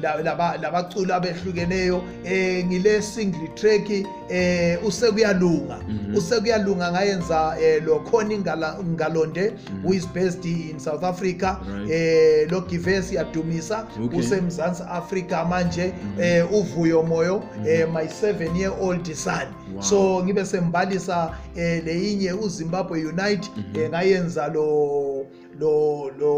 labaculi 0.62 1.12
abehlukeneyo 1.12 2.04
eh 2.26 2.65
ngile 2.65 3.02
single 3.02 3.47
track 3.56 3.89
eh 4.30 4.78
usekuyalunga 4.88 5.78
mhm. 5.88 6.15
usekuyalunga 6.15 6.91
ngayenza 6.91 7.58
eh, 7.62 7.84
lo 7.86 8.00
khona 8.00 8.34
ingala 8.34 8.78
ngalonde 8.84 9.52
mhm. 9.52 9.82
who 9.86 9.93
is 9.93 10.08
based 10.13 10.45
in 10.45 10.80
South 10.80 11.04
Africa 11.04 11.58
eh 11.91 12.47
lo 12.52 12.62
Givesi 12.62 13.15
yadumisa 13.15 13.88
usemzansi 14.13 14.84
Africa 14.89 15.45
manje 15.50 15.86
mhm. 15.88 16.21
eh 16.21 16.45
uvuyo 16.54 17.04
moyo 17.04 17.43
eh, 17.67 17.88
my 17.93 18.04
7 18.06 18.58
year 18.58 18.73
old 18.82 19.13
son 19.13 19.66
so 19.82 20.21
ngibe 20.23 20.45
sembalisa 20.45 21.36
um 21.56 21.62
leyinye 21.86 22.34
uzimbabwe 22.34 23.06
unite 23.06 23.47
eh, 23.75 23.88
mhm. 23.88 23.89
ngayenza 23.89 24.47
lo 24.53 25.25
lo 25.60 26.08
lo 26.19 26.34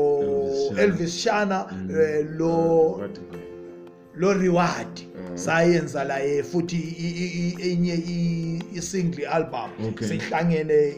elvis 0.78 1.13
shana 1.24 1.65
mm. 1.72 2.00
eh, 2.00 2.26
lo 2.38 3.10
lo 4.15 4.34
reward 4.34 4.88
mm. 5.02 5.38
sayenza 5.38 6.04
la 6.04 6.20
futhi 6.44 7.56
enye 7.62 7.96
i 8.76 8.82
single 8.82 9.26
album 9.30 9.70
sihlangene 10.08 10.94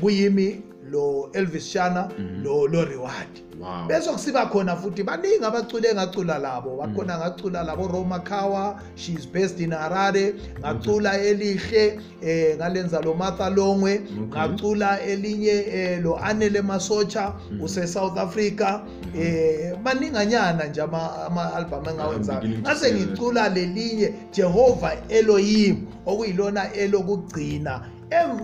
kuyimi 0.00 0.62
lo 0.90 1.30
Elvis 1.34 1.68
Shana 1.72 2.08
mhm. 2.18 2.42
lo 2.42 2.66
lo 2.66 2.84
reward 2.84 3.44
bese 3.88 4.10
kusiba 4.10 4.46
khona 4.46 4.76
futhi 4.76 5.02
baningi 5.02 5.42
abacule 5.44 5.88
engacula 5.90 6.38
labo 6.38 6.76
bakhona 6.78 7.14
mhm. 7.18 7.20
ngacula 7.22 7.62
labo 7.64 7.88
Roma 7.88 8.20
Kawa 8.20 8.80
she's 8.94 9.26
based 9.26 9.60
in 9.60 9.70
Harare 9.70 10.34
ngacula 10.60 11.18
elihle 11.20 12.00
eh 12.22 12.56
ngalenza 12.56 13.00
lo 13.02 13.14
Martha 13.14 13.50
Longwe 13.50 14.02
ngacula 14.30 15.00
elinye 15.02 15.66
eh, 15.68 16.00
lo 16.02 16.16
Anele 16.16 16.60
Masocha 16.62 17.34
mhm. 17.50 17.60
use 17.62 17.86
South 17.86 18.16
Africa 18.18 18.82
eh 19.16 19.74
baninganyana 19.82 20.64
nje 20.64 20.80
ama 20.82 21.54
album 21.54 21.84
engawenza 21.88 22.42
ngase 22.62 22.92
ngicula 22.94 23.48
lelinye 23.48 24.14
Jehova 24.32 24.92
Elohim 25.08 25.76
okuyilona 26.06 26.72
elokugcina 26.72 27.84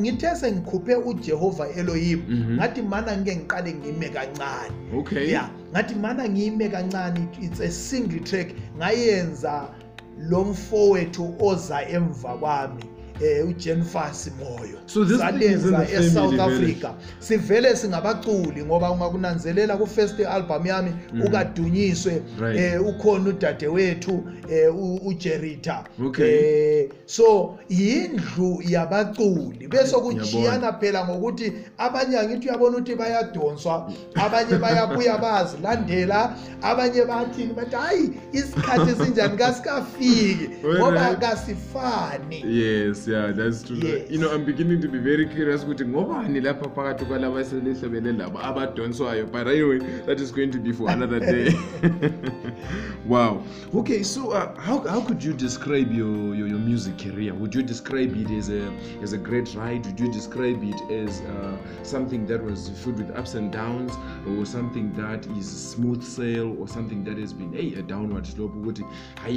ngithe 0.00 0.28
sengikhuphe 0.40 0.94
ujehova 1.08 1.64
elohim 1.76 2.20
mhm. 2.28 2.54
ngathi 2.56 2.82
mana 2.82 3.16
ngike 3.18 3.36
ngiqale 3.36 3.70
ngime 3.74 4.08
kancane 4.14 4.74
okay 4.98 5.26
ya 5.34 5.48
ngathi 5.72 5.94
mana 6.04 6.22
ngime 6.28 6.66
kancane 6.68 7.28
it's 7.46 7.60
a 7.60 7.70
single 7.70 8.20
track 8.28 8.48
ngayenza 8.76 9.68
lo 10.30 10.40
mfowethu 10.52 11.24
oza 11.48 11.78
emva 11.96 12.32
kwami 12.40 12.84
Eh, 13.22 13.44
uJan 13.46 13.82
Fassie 13.84 14.32
Moyo 14.32 14.78
salenza 15.18 15.86
eSouth 15.92 16.40
Africa 16.40 16.90
sivele 17.18 17.76
singabaculi 17.76 18.64
ngoba 18.64 18.90
ungakunanzelela 18.90 19.76
ku 19.76 19.86
first 19.86 20.18
album 20.20 20.66
yami 20.66 20.90
mhm. 21.12 21.22
ukadunyiswe 21.22 22.22
eh, 22.56 22.86
ukhona 22.86 23.28
udadewethu 23.30 24.24
eh, 24.50 25.06
uJerita 25.06 25.84
eh 26.26 26.88
so 27.06 27.58
indlu 27.68 28.62
yabaculi 28.66 29.68
bese 29.68 29.96
kujiyana 29.96 30.72
phela 30.72 31.04
ngokuthi 31.04 31.52
abanye 31.78 32.18
ngithi 32.22 32.48
uyabona 32.48 32.76
ukuthi 32.76 32.94
bayadonswa 32.96 33.92
abanye 34.14 34.58
bayabuya 34.58 35.18
bazilandela 35.18 36.36
abanye 36.62 37.04
bathini 37.04 37.54
bathi 37.54 37.76
hayi 37.76 38.10
isikhathi 38.32 39.04
sinjani 39.04 39.36
kasikafiki 39.38 40.50
ngoba 40.76 41.14
kasifani 41.14 42.42
yes 42.60 43.03
yeah 43.06 43.30
that's 43.32 43.62
true 43.62 43.76
yes. 43.76 44.10
you 44.10 44.18
know 44.18 44.32
i'm 44.32 44.44
beginning 44.44 44.80
to 44.80 44.88
be 44.88 44.98
very 44.98 45.26
curious 45.26 45.64
ukuthi 45.64 45.84
ngobani 45.92 46.40
lapha 46.46 46.68
phakathi 46.76 47.04
kwalaba 47.08 47.40
eselihlobene 47.40 48.12
labo 48.12 48.38
abadonswayo 48.48 49.24
but 49.32 49.46
anyway 49.48 49.78
that 50.06 50.20
is 50.20 50.32
going 50.36 50.48
to 50.48 50.58
be 50.66 50.72
for 50.72 50.90
another 50.90 51.20
day 51.32 51.48
wow 53.12 53.42
okay 53.74 54.02
so 54.04 54.28
uh, 54.30 54.54
how, 54.66 54.76
how 54.92 55.00
could 55.00 55.22
you 55.24 55.32
describe 55.32 55.92
your, 55.94 56.34
your, 56.34 56.48
your 56.52 56.60
music 56.70 56.96
career 56.98 57.34
would 57.34 57.54
you 57.54 57.62
describe 57.62 58.10
it 58.22 58.30
as 58.38 58.48
a 58.50 58.62
as 59.02 59.12
a 59.12 59.18
great 59.28 59.54
ride 59.54 59.84
would 59.86 60.00
you 60.00 60.10
describe 60.20 60.60
it 60.72 60.80
as 61.08 61.20
uh, 61.32 61.56
something 61.84 62.26
that 62.26 62.42
was 62.42 62.70
filled 62.82 62.98
with 62.98 63.10
ups 63.18 63.34
and 63.34 63.52
downs 63.52 63.92
or 64.30 64.46
something 64.46 64.92
that 64.96 65.20
is 65.38 65.48
smooth 65.74 66.02
sail 66.02 66.56
or 66.60 66.66
something 66.68 67.04
that 67.04 67.18
has 67.18 67.32
been 67.32 67.52
hey, 67.52 67.74
a 67.78 67.82
downward 67.82 68.26
slope 68.26 68.54
ukuthi 68.60 68.84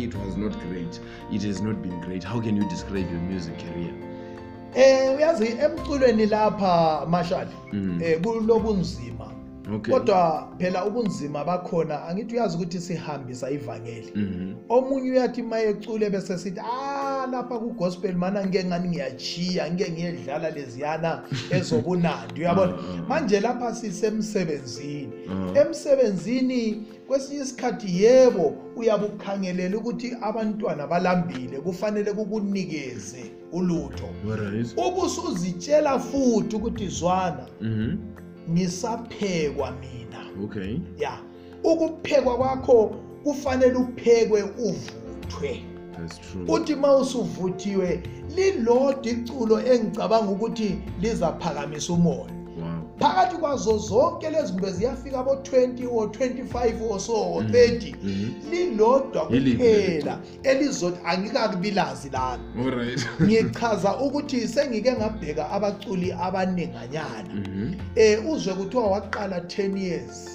it 0.08 0.16
was 0.24 0.36
not 0.38 0.54
great 0.70 1.00
it 1.32 1.44
has 1.50 1.60
not 1.68 1.76
been 1.82 1.98
great 2.06 2.24
how 2.24 2.40
can 2.42 2.56
you 2.56 2.66
describe 2.70 3.08
your 3.16 3.22
music 3.32 3.57
career 3.58 3.94
eh 4.76 5.16
uyazi 5.16 5.48
emculweni 5.66 6.26
lapha 6.26 7.06
mashali 7.10 7.50
mm. 7.74 8.00
eh 8.04 8.22
kulobunzima 8.22 9.28
kodwa 9.90 10.48
phela 10.58 10.86
ubunzima 10.86 11.46
bakhona 11.46 12.04
angithi 12.06 12.34
uyazi 12.36 12.56
ukuthi 12.58 12.80
sihambisa 12.80 13.50
ivangeli 13.52 14.12
mm-hmm. 14.16 14.56
omunye 14.70 15.12
uyathi 15.12 15.44
mayecule 15.44 16.10
bese 16.10 16.38
sithi 16.38 16.60
ah 16.60 17.07
lapha 17.32 17.60
kugospel 17.60 18.16
mana 18.16 18.46
ngike 18.46 18.64
ngani 18.64 18.88
ngiyachiya 18.90 19.72
ngike 19.74 19.92
ngiyedlala 19.92 20.50
leziyana 20.52 21.22
ezobunandi 21.58 22.42
uyabona 22.42 22.74
mm, 22.76 22.82
mm. 23.00 23.06
manje 23.08 23.40
lapha 23.40 23.76
sisemsebenzini 23.76 25.08
mm. 25.28 25.56
emsebenzini 25.58 26.64
kwesinye 27.08 27.42
isikhathi 27.44 27.90
yebo 28.04 28.46
uyabukhangelela 28.76 29.78
ukuthi 29.78 30.14
abantwana 30.22 30.88
balambile 30.88 31.58
kufanele 31.60 32.12
kukunikeze 32.14 33.24
ulutho 33.52 34.08
ubusuzitshela 34.88 36.00
futhi 36.00 36.56
ukuthi 36.56 36.88
zwana 36.90 37.46
mm-hmm. 37.62 37.92
ngisaphekwa 38.54 39.72
mina 39.72 40.22
okay 40.46 40.78
ya 40.98 41.14
ukuphekwa 41.64 42.38
kwakho 42.38 42.96
kufanele 43.24 43.76
uphekwe 43.76 44.42
uvuthwe 44.44 45.67
That's 46.00 46.18
true. 46.20 46.46
uthi 46.46 46.74
uma 46.74 46.88
usuvuthiwe 46.98 48.04
lilodwa 48.36 49.12
iculo 49.12 49.56
engicabanga 49.74 50.32
ukuthi 50.32 50.70
lizaphakamisa 51.02 51.94
umoya 51.94 52.28
phakathi 53.02 53.36
kwazo 53.38 53.78
zonke 53.78 54.30
lezi 54.30 54.54
zinto 54.54 54.70
ziyafika 54.72 55.24
bo-20 55.26 55.86
or 55.92 56.08
25 56.10 56.82
or 56.92 57.00
so 57.00 57.14
or 57.34 57.44
30 57.44 57.46
mm-hmm. 57.46 58.00
mm-hmm. 58.02 58.52
lilodwa 58.52 59.26
kuphela 59.30 60.20
elizothi 60.44 60.98
angikakubilazi 61.06 62.10
lami 62.10 62.96
ngichaza 63.24 63.98
ukuthi 64.00 64.48
sengike 64.48 64.92
ngabheka 64.92 65.50
abaculi 65.52 66.12
abaninganyana 66.14 67.32
um 67.34 68.30
uzwe 68.30 68.54
kuthiwa 68.54 68.88
waqala 68.88 69.40
10 69.40 69.78
years 69.78 70.34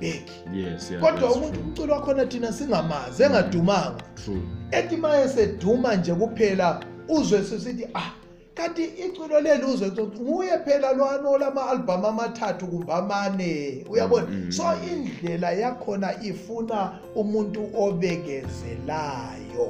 bheki 0.00 0.96
kodwa 1.00 1.30
umuntu 1.34 1.60
umculo 1.60 1.92
wakhona 1.92 2.24
thina 2.30 2.50
singamazi 2.56 3.20
engadumanga 3.26 4.04
ethi 4.78 4.96
ma 5.02 5.10
eseduma 5.24 5.90
nje 5.98 6.12
kuphela 6.20 6.68
uzwe 7.08 7.38
sesithi 7.48 7.84
a 7.94 7.98
ah, 8.00 8.10
kanti 8.56 8.84
iculo 9.06 9.40
leli 9.40 9.64
uzwe 9.72 9.88
nguye 10.20 10.58
phela 10.64 10.88
lwana 10.96 11.26
olama-albhamu 11.36 12.06
amathathu 12.12 12.64
kumbe 12.70 12.92
amane 13.00 13.50
uyabona 13.92 14.26
mm, 14.28 14.40
mm, 14.44 14.52
so 14.56 14.62
mm. 14.72 14.78
indlela 14.90 15.48
yakhona 15.62 16.08
ifuna 16.30 16.78
umuntu 17.20 17.60
obekezelayo 17.84 19.64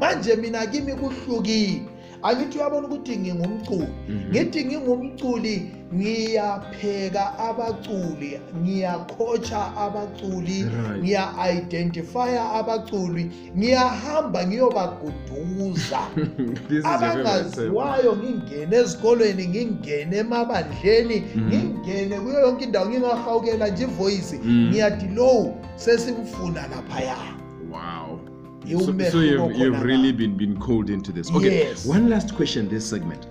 manje 0.00 0.32
mina 0.36 0.60
kimi 0.70 0.92
kuhlukile 1.00 1.88
angithi 2.22 2.58
uyabona 2.58 2.88
ukuthi 2.88 3.16
ngingumculi 3.16 3.86
mhm. 4.08 4.24
ngithi 4.30 4.60
ngingumculi 4.66 5.56
ngiyapheka 5.94 7.22
abaculi 7.48 8.32
ngiyakhotsha 8.62 9.60
abaculi 9.84 10.58
ngiya-identifya 10.98 12.42
abaculi 12.58 13.24
ngiyahamba 13.56 14.38
ngiyobaguduza 14.50 16.00
abangaziwayo 16.92 18.10
ngingene 18.18 18.74
ezikolweni 18.82 19.44
ngingene 19.52 20.14
emabandleni 20.24 21.18
mhm. 21.34 21.44
ngingene 21.48 22.14
kuyo 22.22 22.38
yonke 22.44 22.62
indawo 22.66 22.86
ngingahawukela 22.90 23.66
nje 23.70 23.82
ivoyisi 23.88 24.36
mhm. 24.36 24.68
ngiyathi 24.68 25.06
lowu 25.16 25.46
sesimfuna 25.78 26.62
laphaya 26.72 27.18
wow 27.72 28.07
so 28.68 29.20
you've, 29.20 29.56
you've 29.56 29.80
really 29.82 30.12
been 30.12 30.36
been 30.36 30.58
called 30.60 30.90
into 30.90 31.10
this 31.12 31.30
okay 31.32 31.68
yes. 31.68 31.86
one 31.86 32.10
last 32.10 32.34
question 32.34 32.68
this 32.68 32.88
segment 32.90 33.24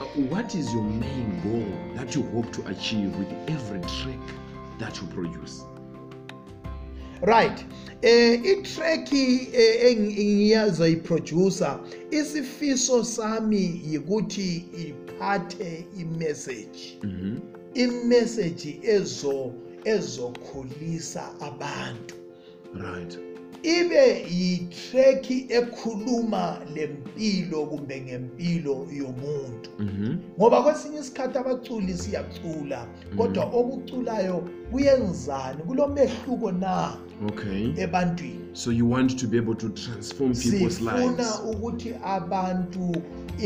uh, 0.00 0.04
what 0.28 0.54
is 0.54 0.70
your 0.72 0.82
main 0.84 1.40
goal 1.42 1.66
that 1.96 2.14
you 2.14 2.22
hope 2.30 2.52
to 2.52 2.64
achieve 2.66 3.14
with 3.16 3.30
every 3.48 3.80
track 3.80 4.20
that 4.78 5.00
you 5.00 5.06
produce 5.08 5.64
right 7.22 7.60
um 7.62 7.66
eh, 8.02 8.44
itrekhi 8.54 9.48
engiyazo 9.88 10.86
iproducer 10.88 11.78
isifiso 12.10 13.04
sami 13.04 13.80
yikuthi 13.92 14.68
iphathe 14.88 15.86
imeseji 16.00 16.98
mm-hmm. 17.02 17.38
imeseji 17.74 18.80
ezokhulisa 19.86 21.24
abantu 21.40 22.14
right 22.74 23.18
ibe 23.70 24.06
yithrekhi 24.38 25.38
ekhuluma 25.58 26.44
lempilo 26.76 27.60
kumbe 27.70 27.96
ngempilo 28.06 28.74
yomuntu 29.00 29.68
mhm. 29.86 30.10
ngoba 30.38 30.58
kwesinye 30.64 30.98
isikhathi 31.04 31.36
abaculi 31.42 31.92
siyacula 32.02 32.78
mhm. 32.86 33.16
kodwa 33.18 33.44
okuculayo 33.58 34.36
kuyenzani 34.70 35.60
kulomehluko 35.68 36.48
na 36.64 36.74
okay 37.28 37.64
ebantwini 37.84 38.46
so 38.62 38.68
you 38.78 38.86
want 38.94 39.10
to 39.20 39.24
be 39.32 39.36
able 39.42 39.54
to 39.54 39.68
transform 39.82 40.34
people's 40.34 40.78
lives 40.80 41.00
sifuna 41.02 41.40
ukuthi 41.50 41.90
abantu 42.16 42.86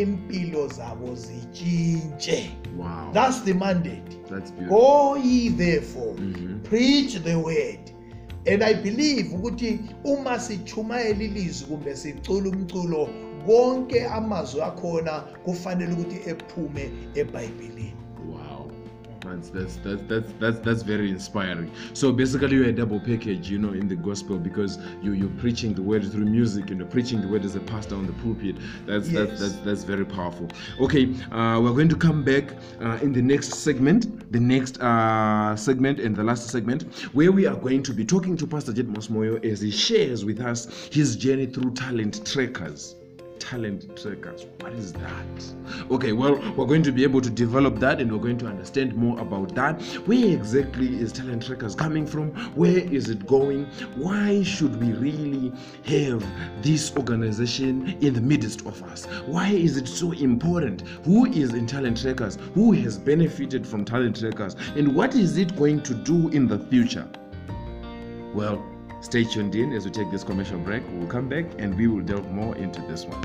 impilo 0.03 0.63
zabo 0.77 1.13
zitshintshe 1.25 2.39
wow 2.81 3.13
that's 3.13 3.39
the 3.45 3.53
mandate 3.55 4.13
that's 4.33 4.51
beautiful 4.53 5.19
go 5.19 5.29
ye 5.29 5.51
therefore 5.63 6.13
mm 6.19 6.33
-hmm. 6.37 6.55
preach 6.69 7.11
the 7.29 7.35
word 7.47 7.85
and 8.51 8.63
i 8.63 8.73
believe 8.75 9.33
ukuthi 9.37 9.81
uma 10.05 10.41
sichumayela 10.41 11.23
ilizwi 11.23 11.69
kumbe 11.69 11.97
sicula 11.97 12.49
umculo 12.51 13.09
konke 13.47 13.99
amazwi 14.19 14.61
akhona 14.69 15.13
kufanele 15.45 15.93
ukuthi 15.97 16.19
ephume 16.33 16.85
ebhayibhelini 17.21 17.96
That's 19.29 19.49
that's 19.51 19.77
that's 20.09 20.33
that's 20.41 20.59
that's 20.61 20.83
very 20.83 21.11
inspiring. 21.11 21.71
So 21.95 22.13
basically, 22.13 22.57
you're 22.57 22.67
a 22.67 22.73
double 22.73 23.01
package, 23.01 23.51
you 23.51 23.59
know, 23.59 23.73
in 23.73 23.89
the 23.89 23.97
gospel 23.97 24.39
because 24.39 24.79
you 25.03 25.13
you're 25.13 25.35
preaching 25.41 25.75
the 25.75 25.83
word 25.83 26.11
through 26.11 26.25
music 26.27 26.71
and 26.71 26.79
you're 26.79 26.89
preaching 26.89 27.21
the 27.21 27.29
word 27.29 27.45
as 27.45 27.57
a 27.57 27.61
pastor 27.61 27.97
on 27.97 28.07
the 28.07 28.13
pulpit. 28.15 28.57
That's 28.87 29.09
yes. 29.09 29.29
that's, 29.29 29.41
that's 29.41 29.55
that's 29.67 29.85
very 29.85 30.05
powerful. 30.05 30.49
Okay, 30.81 31.13
uh, 31.33 31.61
we're 31.61 31.73
going 31.73 31.89
to 31.89 31.97
come 31.97 32.23
back 32.23 32.45
uh, 32.81 32.99
in 33.03 33.13
the 33.13 33.23
next 33.23 33.55
segment, 33.55 34.31
the 34.33 34.41
next 34.41 34.79
uh, 34.81 35.57
segment 35.57 35.99
and 35.99 36.15
the 36.15 36.23
last 36.25 36.49
segment, 36.49 36.95
where 37.13 37.33
we 37.33 37.47
are 37.47 37.57
going 37.57 37.83
to 37.83 37.93
be 37.93 38.05
talking 38.05 38.37
to 38.37 38.47
Pastor 38.47 38.73
Jed 38.73 38.87
Mosmoyo 38.89 39.45
as 39.45 39.61
he 39.61 39.71
shares 39.71 40.25
with 40.25 40.41
us 40.41 40.89
his 40.93 41.17
journey 41.17 41.47
through 41.47 41.73
talent 41.75 42.25
trackers 42.27 42.95
talent 43.39 43.97
trackers. 43.97 44.47
What 44.61 44.73
is 44.73 44.93
that? 44.95 45.55
Okay, 45.91 46.13
well, 46.13 46.35
we're 46.57 46.67
going 46.67 46.83
to 46.85 46.93
be 46.93 47.03
able 47.03 47.21
to 47.21 47.31
develop 47.31 47.79
that 47.81 48.01
and 48.01 48.11
we're 48.11 48.19
going 48.19 48.39
to 48.39 48.47
understand 48.47 48.95
more 48.95 49.19
about 49.19 49.55
that. 49.55 49.81
Where 50.07 50.25
exactly 50.27 50.97
is 51.01 51.13
talent 51.13 51.45
trackers 51.47 51.75
coming 51.75 52.07
from? 52.07 52.31
Where 52.55 52.79
is 52.79 53.09
it 53.11 53.27
going? 53.27 53.67
Why 53.97 54.43
should 54.43 54.81
we 54.81 54.93
really 54.93 55.53
have 55.85 56.25
this 56.63 56.95
organization 56.97 57.97
in 58.01 58.15
the 58.15 58.21
midst 58.21 58.61
of 58.67 58.83
us? 58.85 59.07
Why 59.27 59.49
is 59.49 59.77
it 59.77 59.87
so 59.89 60.13
important? 60.13 60.83
Who 61.05 61.27
is 61.27 61.55
in 61.55 61.67
talent 61.67 62.01
trackers? 62.01 62.39
Who 62.55 62.73
has 62.73 62.99
benefited 62.99 63.67
from 63.67 63.85
talent 63.85 64.19
trackers? 64.21 64.55
And 64.77 64.95
what 64.95 65.15
is 65.15 65.37
it 65.39 65.57
going 65.57 65.83
to 65.85 65.95
do 65.95 66.29
in 66.31 66.47
the 66.49 66.59
future? 66.59 67.09
Well, 68.35 68.63
Stay 69.07 69.23
tuned 69.23 69.55
in 69.55 69.73
as 69.73 69.85
we 69.85 69.91
take 69.93 70.11
this 70.11 70.25
commercial 70.25 70.59
break. 70.59 70.83
We'll 70.91 71.07
come 71.07 71.29
back 71.29 71.45
and 71.59 71.77
we 71.77 71.87
will 71.87 72.01
delve 72.01 72.29
more 72.33 72.57
into 72.57 72.81
this 72.83 73.05
one. 73.05 73.23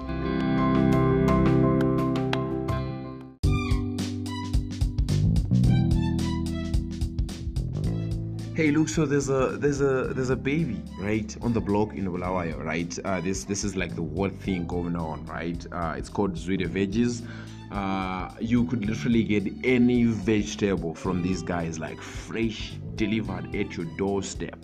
hey 8.53 8.69
look 8.69 8.89
so 8.89 9.05
there's 9.05 9.29
a 9.29 9.55
there's 9.59 9.79
a 9.79 10.11
there's 10.13 10.29
a 10.29 10.35
baby 10.35 10.83
right 10.99 11.35
on 11.41 11.51
the 11.53 11.61
block 11.61 11.93
in 11.95 12.05
Bulawayo 12.05 12.59
right 12.63 12.99
uh, 13.05 13.19
this 13.21 13.43
this 13.45 13.63
is 13.63 13.75
like 13.77 13.95
the 13.95 14.01
world 14.03 14.35
thing 14.41 14.67
going 14.67 14.95
on 14.95 15.25
right 15.25 15.65
uh, 15.71 15.95
it's 15.97 16.09
called 16.09 16.35
Zuide 16.35 16.67
veggies 16.67 17.25
uh, 17.71 18.29
you 18.41 18.65
could 18.65 18.85
literally 18.85 19.23
get 19.23 19.47
any 19.63 20.03
vegetable 20.03 20.93
from 20.93 21.23
these 21.23 21.41
guys 21.41 21.79
like 21.79 21.99
fresh 22.01 22.73
delivered 22.97 23.55
at 23.55 23.75
your 23.77 23.85
doorstep 23.97 24.59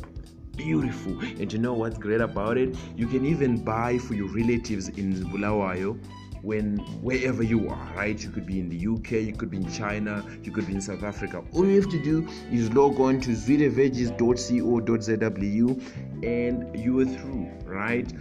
beautiful. 0.57 1.17
And 1.21 1.53
you 1.53 1.59
know 1.59 1.73
what's 1.73 1.97
great 1.99 2.19
about 2.19 2.57
it? 2.57 2.75
You 2.97 3.07
can 3.07 3.25
even 3.25 3.63
buy 3.63 3.97
for 3.99 4.15
your 4.15 4.27
relatives 4.35 4.89
in 4.89 5.13
Bulawayo 5.29 5.97
when 6.41 6.77
wherever 7.01 7.41
you 7.43 7.69
are, 7.69 7.91
right? 7.95 8.21
You 8.21 8.29
could 8.31 8.45
be 8.45 8.59
in 8.59 8.67
the 8.69 8.85
UK, 8.93 9.11
you 9.27 9.33
could 9.33 9.49
be 9.51 9.57
in 9.57 9.69
China, 9.71 10.23
you 10.43 10.51
could 10.51 10.67
be 10.67 10.73
in 10.73 10.81
South 10.81 11.01
Africa. 11.03 11.41
All 11.53 11.65
you 11.65 11.79
have 11.79 11.89
to 11.91 12.01
do 12.03 12.27
is 12.51 12.69
log 12.73 12.99
on 12.99 13.21
to 13.21 13.29
zwiteveggies.co.zw 13.31 16.23
and 16.23 16.79
you 16.79 16.99
are 16.99 17.05
through, 17.05 17.49
right? 17.65 18.11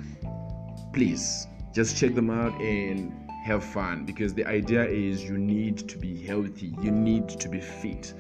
Please 0.93 1.47
just 1.75 1.97
check 1.97 2.15
them 2.15 2.31
out 2.31 2.53
and 2.61 3.13
have 3.45 3.63
fun 3.65 4.05
because 4.05 4.35
the 4.35 4.45
idea 4.47 4.85
is 4.85 5.23
you 5.25 5.39
need 5.39 5.87
to 5.89 5.97
be 5.99 6.15
healthy, 6.23 6.75
you 6.81 6.91
need 6.91 7.29
to 7.29 7.49
be 7.49 7.61
fit 7.61 8.15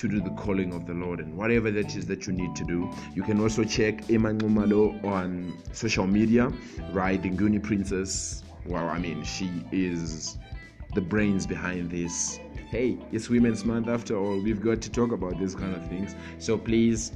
to 0.00 0.08
do 0.08 0.18
the 0.18 0.30
calling 0.30 0.72
of 0.72 0.86
the 0.86 0.94
Lord 0.94 1.20
and 1.20 1.36
whatever 1.36 1.70
that 1.70 1.94
is 1.94 2.06
that 2.06 2.26
you 2.26 2.32
need 2.32 2.56
to 2.56 2.64
do. 2.64 2.90
You 3.14 3.22
can 3.22 3.38
also 3.38 3.64
check 3.64 3.98
Emanumalo 4.04 5.02
on 5.04 5.56
social 5.72 6.06
media, 6.06 6.50
right? 6.92 7.22
Nguni 7.22 7.62
Princess. 7.62 8.42
Well, 8.66 8.88
I 8.88 8.98
mean, 8.98 9.22
she 9.24 9.50
is 9.72 10.38
the 10.94 11.02
brains 11.02 11.46
behind 11.46 11.90
this. 11.90 12.40
Hey, 12.70 12.96
it's 13.12 13.28
Women's 13.28 13.64
Month 13.66 13.88
after 13.88 14.16
all. 14.16 14.42
We've 14.42 14.60
got 14.62 14.80
to 14.82 14.90
talk 14.90 15.12
about 15.12 15.38
these 15.38 15.54
kind 15.54 15.74
of 15.76 15.86
things. 15.88 16.14
So 16.38 16.56
please 16.56 17.12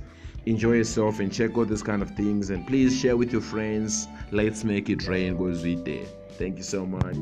enjoy 0.46 0.72
yourself 0.74 1.20
and 1.20 1.32
check 1.32 1.56
out 1.56 1.68
these 1.68 1.82
kind 1.82 2.02
of 2.02 2.10
things. 2.16 2.50
And 2.50 2.66
please 2.66 2.94
share 2.98 3.16
with 3.16 3.32
your 3.32 3.40
friends. 3.42 4.08
Let's 4.30 4.62
make 4.62 4.90
it 4.90 5.06
rain, 5.06 5.38
Gozuite. 5.38 6.06
Thank 6.36 6.58
you 6.58 6.64
so 6.64 6.84
much. 6.84 7.16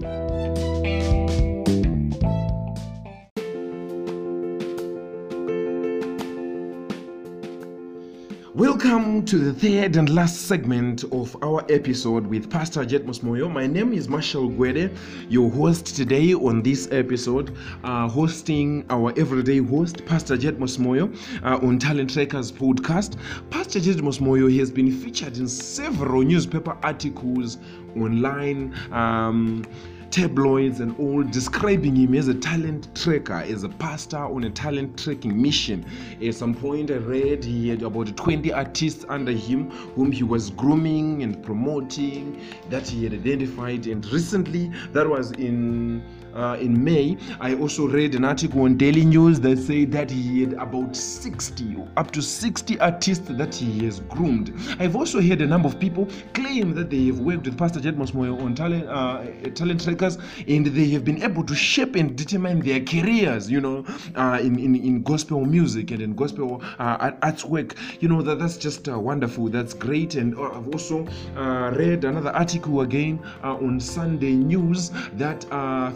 Welcome 8.85 9.25
to 9.27 9.39
the 9.39 9.53
third 9.53 9.95
and 9.95 10.09
last 10.13 10.49
segment 10.49 11.05
of 11.13 11.37
our 11.41 11.65
episode 11.71 12.27
with 12.27 12.51
Pastor 12.51 12.85
Jet 12.85 13.07
Mosmoyo. 13.07 13.49
My 13.49 13.65
name 13.65 13.93
is 13.93 14.09
Marshall 14.09 14.51
Gwede, 14.51 14.91
your 15.29 15.49
host 15.53 15.95
today 15.95 16.35
on 16.35 16.63
this 16.63 16.89
episode, 16.91 17.55
uh, 17.85 18.09
hosting 18.09 18.85
our 18.91 19.13
everyday 19.17 19.59
host, 19.59 20.05
Pastor 20.05 20.37
Jet 20.37 20.57
Mosmoyo, 20.57 21.15
uh, 21.45 21.65
on 21.65 21.79
Talent 21.79 22.11
Trekkers 22.11 22.51
podcast. 22.51 23.17
Pastor 23.51 23.79
Jet 23.79 23.99
Mosmoyo 23.99 24.49
has 24.59 24.73
been 24.73 24.91
featured 24.91 25.39
in 25.39 25.47
several 25.47 26.23
newspaper 26.23 26.77
articles 26.83 27.59
online. 27.97 28.75
Um, 28.91 29.65
tabloids 30.13 30.81
and 30.81 30.95
all 31.01 31.23
describing 31.23 31.97
him 31.97 32.15
as 32.15 32.29
a 32.29 32.35
talent 32.35 32.95
tracker, 32.95 33.33
as 33.51 33.63
a 33.65 33.69
pastor 33.69 34.19
on 34.19 34.45
a 34.45 34.51
talent 34.51 34.97
tracking 34.99 35.41
mission. 35.41 35.85
At 36.23 36.35
some 36.35 36.55
point, 36.55 36.91
I 36.91 36.97
read 36.97 37.43
he 37.43 37.71
had 37.71 37.83
about 37.83 38.15
20 38.17 38.53
artists 38.53 39.07
under 39.09 39.33
him 39.33 39.71
whom 39.97 40.13
he 40.13 40.23
was 40.23 40.51
grooming 40.51 41.23
and 41.23 41.43
promoting 41.43 42.41
that 42.69 42.87
he 42.87 43.03
had 43.05 43.15
identified. 43.15 43.87
And 43.87 44.05
recently, 44.13 44.71
that 44.93 45.09
was 45.09 45.33
in 45.33 46.03
uh, 46.35 46.57
in 46.61 46.83
May, 46.83 47.17
I 47.41 47.55
also 47.55 47.87
read 47.89 48.15
an 48.15 48.25
article 48.25 48.63
on 48.63 48.77
Daily 48.77 49.05
News 49.05 49.41
that 49.41 49.59
said 49.59 49.93
that 49.93 50.11
he 50.11 50.41
had 50.43 50.55
about 50.55 50.97
60, 50.97 51.77
up 51.97 52.11
to 52.13 52.23
60 52.23 52.81
artists 52.81 53.27
that 53.31 53.55
he 53.55 53.85
has 53.85 54.01
groomed. 54.01 54.55
I've 54.79 54.97
also 54.97 55.21
heard 55.21 55.43
a 55.43 55.47
number 55.47 55.69
of 55.69 55.79
people 55.79 56.09
claim 56.35 56.75
that 56.75 56.91
they 56.91 57.07
have 57.07 57.21
worked 57.21 57.45
with 57.45 57.59
Pastor 57.59 57.81
Jed 57.81 57.97
Mosmoyo 57.97 58.41
on 58.41 58.55
talent, 58.55 58.87
uh, 58.89 59.23
talent 59.55 59.83
trackers 59.85 60.19
and 60.49 60.67
they 60.67 60.89
have 60.91 61.05
been 61.05 61.23
able 61.23 61.45
to 61.45 61.55
shape 61.55 61.97
and 61.97 62.17
determine 62.17 62.61
their 62.61 62.81
careers, 62.81 63.51
you 63.51 63.61
know, 63.61 63.85
uh, 64.15 64.39
in, 64.41 64.59
in, 64.59 64.77
in 64.77 65.03
gospel 65.03 65.45
music 65.45 65.91
and 65.91 66.01
in 66.03 66.15
gospel 66.15 66.63
uh, 66.79 67.11
artwork. 67.23 67.77
You 68.01 68.09
know, 68.09 68.23
that, 68.23 68.39
that's 68.39 68.57
just 68.57 68.89
uh, 68.89 68.99
wonderful. 68.99 69.49
That's 69.49 69.75
great. 69.75 70.15
And 70.15 70.37
uh, 70.37 70.51
I've 70.53 70.69
also 70.69 71.07
uh, 71.37 71.73
read 71.77 72.05
another 72.05 72.31
article 72.31 72.81
again 72.81 73.21
on 73.43 73.79
Sunday 73.81 74.33
News 74.33 74.91
that 75.15 75.43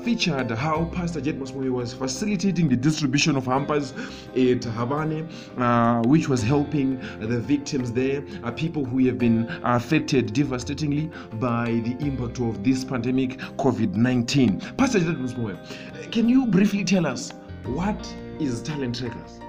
features 0.04 0.25
how 0.26 0.84
Pastor 0.92 1.20
Jet 1.20 1.36
Mosmoy 1.38 1.70
was 1.70 1.92
facilitating 1.94 2.68
the 2.68 2.76
distribution 2.76 3.36
of 3.36 3.46
hampers 3.46 3.92
at 4.32 4.60
Havane, 4.74 5.28
uh, 5.58 6.02
which 6.08 6.28
was 6.28 6.42
helping 6.42 6.98
the 7.20 7.38
victims 7.40 7.92
there, 7.92 8.24
uh, 8.42 8.50
people 8.50 8.84
who 8.84 9.04
have 9.06 9.18
been 9.18 9.46
affected 9.62 10.32
devastatingly 10.32 11.10
by 11.34 11.66
the 11.84 11.96
impact 12.04 12.40
of 12.40 12.62
this 12.64 12.84
pandemic, 12.84 13.38
COVID 13.58 13.94
19. 13.94 14.60
Pastor 14.76 14.98
Jet 15.00 15.16
Mosmoy, 15.16 16.10
can 16.12 16.28
you 16.28 16.46
briefly 16.46 16.84
tell 16.84 17.06
us 17.06 17.32
what 17.64 18.14
is 18.40 18.62
Talent 18.62 18.98
Trackers? 18.98 19.40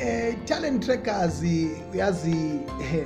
Uh, 0.00 0.36
talent 0.44 0.84
Trackers, 0.84 1.42
uh, 1.42 3.04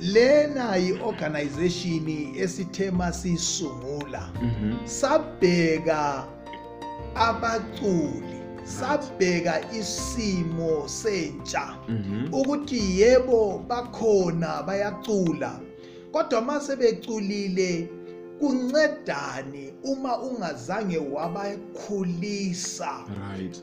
lena 0.00 0.76
yi-organization 0.76 2.34
esithema 2.42 3.12
siyisungula 3.12 4.30
mhm. 4.42 4.76
sabheka 4.86 6.24
abaculi 7.14 8.40
sabheka 8.64 9.60
isimo 9.76 10.88
sentsha 10.88 11.74
mhm. 11.88 12.32
ukuthi 12.34 13.00
yebo 13.00 13.64
bakhona 13.68 14.62
bayacula 14.62 15.60
kodwa 16.12 16.40
uma 16.40 16.60
sebeculile 16.60 17.88
kuncedani 18.40 19.72
uma 19.84 20.22
ungazange 20.22 20.98
wabakhulisa 20.98 22.88
right. 23.36 23.62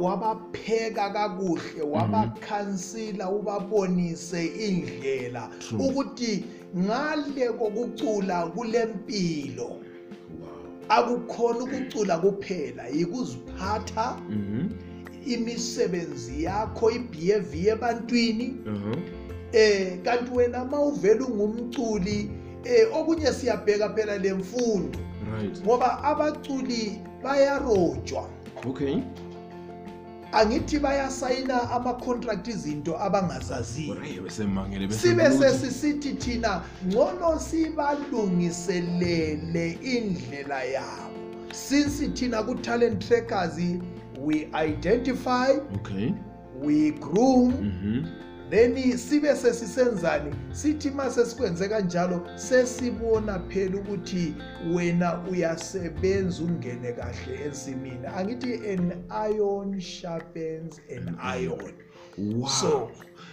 wabapheka 0.00 1.00
wa, 1.02 1.06
wa 1.06 1.12
kakuhle 1.12 1.82
mhm. 1.84 1.90
wabakhansila 1.92 3.26
mm 3.26 3.32
-hmm. 3.32 3.38
ubabonise 3.40 4.46
indlela 4.46 5.50
ukuthi 5.78 6.44
ngale 6.78 7.52
kokucula 7.52 8.46
kulempilo 8.46 9.64
wow. 9.64 9.78
akukhona 10.88 11.58
ukucula 11.64 12.18
kuphela 12.18 12.86
yikuziphatha 12.88 14.20
mm 14.30 14.38
-hmm. 14.68 15.32
imisebenzi 15.34 16.42
yakho 16.46 16.90
ibehavior 16.90 17.74
ebantwini 17.76 18.48
uh 18.66 18.72
-huh. 18.72 19.02
eh 19.52 19.98
kanti 20.02 20.30
wena 20.34 20.64
mawuvela 20.64 21.26
ungumculi 21.26 22.39
eh 22.64 22.86
okunye 22.92 23.32
siyabheka 23.32 23.88
phela 23.94 24.18
lemfundo 24.18 24.98
ngoba 25.64 26.02
abaculi 26.04 27.00
bayarojwa 27.24 28.28
okay 28.68 28.98
angithi 30.32 30.78
bayasayina 30.78 31.70
ama-contract 31.70 32.48
izinto 32.48 32.96
abangazaziyo 33.00 33.96
sibe 34.92 35.24
sesisithi 35.30 36.12
thina 36.20 36.62
ngcono 36.86 37.38
sibalungiselele 37.38 39.78
indlela 39.82 40.60
yabo 40.62 41.10
since 41.52 42.08
thina 42.12 42.42
ku-talent 42.42 43.00
trackers 43.08 43.56
we 44.20 44.48
identify 44.54 45.48
okay. 45.74 46.12
we 46.64 46.90
groom 47.00 47.50
mm 47.56 47.72
-hmm. 47.84 48.06
then 48.50 48.74
sibe 48.98 49.34
sesisenzani 49.36 50.34
sithi 50.52 50.90
ma 50.92 51.04
sesikwenze 51.10 51.68
kanjalo 51.68 52.22
sesibona 52.36 53.38
phela 53.48 53.76
ukuthi 53.80 54.34
wena 54.74 55.20
uyasebenza 55.30 56.42
ungene 56.44 56.92
kahle 56.96 57.34
ensimini 57.46 58.06
angithi 58.16 58.54
an 58.72 59.04
iron 59.10 59.78
sharpens 59.80 60.80
an 60.90 61.16
iron 61.22 61.72
wow. 62.18 62.48
so 62.48 62.90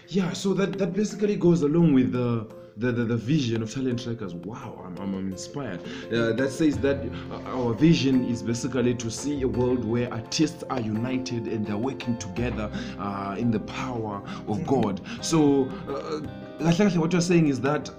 yeah 0.09 0.31
so 0.33 0.53
that, 0.53 0.77
that 0.77 0.93
basically 0.95 1.35
goes 1.35 1.63
along 1.63 1.93
with 1.93 2.11
the 2.11 2.33
uh, 2.49 2.56
the, 2.77 2.91
the, 2.91 3.03
the 3.03 3.17
vision 3.17 3.61
of 3.63 3.73
talent 3.73 4.03
trackers. 4.03 4.35
Wow, 4.35 4.81
I'm, 4.85 4.97
I'm, 4.97 5.15
I'm 5.15 5.31
inspired. 5.31 5.81
Uh, 6.13 6.33
that 6.33 6.51
says 6.51 6.77
that 6.79 6.97
uh, 7.31 7.41
our 7.57 7.73
vision 7.73 8.25
is 8.25 8.41
basically 8.43 8.93
to 8.95 9.09
see 9.11 9.41
a 9.41 9.47
world 9.47 9.83
where 9.83 10.11
artists 10.13 10.63
are 10.69 10.79
united 10.79 11.47
and 11.47 11.65
they're 11.65 11.75
working 11.77 12.17
together 12.17 12.71
uh, 12.99 13.35
in 13.37 13.51
the 13.51 13.59
power 13.61 14.21
of 14.47 14.65
God. 14.65 15.01
So, 15.21 15.65
uh, 15.89 16.27
like, 16.59 16.79
what 16.95 17.11
you're 17.13 17.21
saying 17.21 17.49
is 17.49 17.59
that 17.61 17.91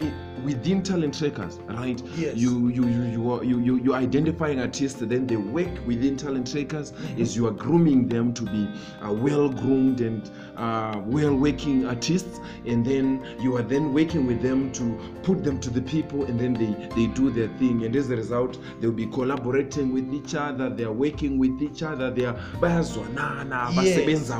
within 0.44 0.82
talent 0.82 1.16
trackers, 1.16 1.58
right? 1.68 2.00
Yes. 2.16 2.36
You 2.36 2.68
you 2.68 2.86
you 2.88 3.02
you 3.14 3.30
are 3.32 3.44
you, 3.44 3.60
you 3.60 3.76
you 3.76 3.94
identifying 3.94 4.58
artists, 4.58 4.98
then 5.00 5.26
they 5.28 5.36
work 5.36 5.68
within 5.86 6.16
talent 6.16 6.50
trackers 6.50 6.90
mm-hmm. 6.90 7.22
as 7.22 7.36
you 7.36 7.46
are 7.46 7.52
grooming 7.52 8.08
them 8.08 8.34
to 8.34 8.42
be 8.42 8.68
uh, 9.00 9.12
well 9.12 9.48
groomed 9.48 10.00
and 10.00 10.28
uh, 10.56 11.00
well 11.04 11.32
working 11.36 11.86
artists, 11.86 12.40
and 12.66 12.84
then 12.84 13.24
you 13.40 13.56
are 13.56 13.62
then 13.62 13.94
working 13.94 14.26
with 14.26 14.42
them 14.42 14.72
to 14.72 14.98
put 15.22 15.44
them 15.44 15.60
to 15.60 15.70
the 15.70 15.82
people, 15.82 16.24
and 16.24 16.38
then 16.40 16.52
they 16.54 16.88
they 16.96 17.06
do 17.14 17.30
their 17.30 17.48
thing, 17.58 17.84
and 17.84 17.94
as 17.94 18.10
a 18.10 18.16
result, 18.16 18.58
they'll 18.80 18.90
be 18.90 19.06
collaborating 19.06 19.92
with 19.92 20.12
each 20.12 20.34
other, 20.34 20.68
they 20.68 20.82
are 20.84 20.92
working 20.92 21.38
with 21.38 21.62
each 21.62 21.84
other, 21.84 22.10
they 22.10 22.24
are 22.24 22.36
yes. 22.60 24.30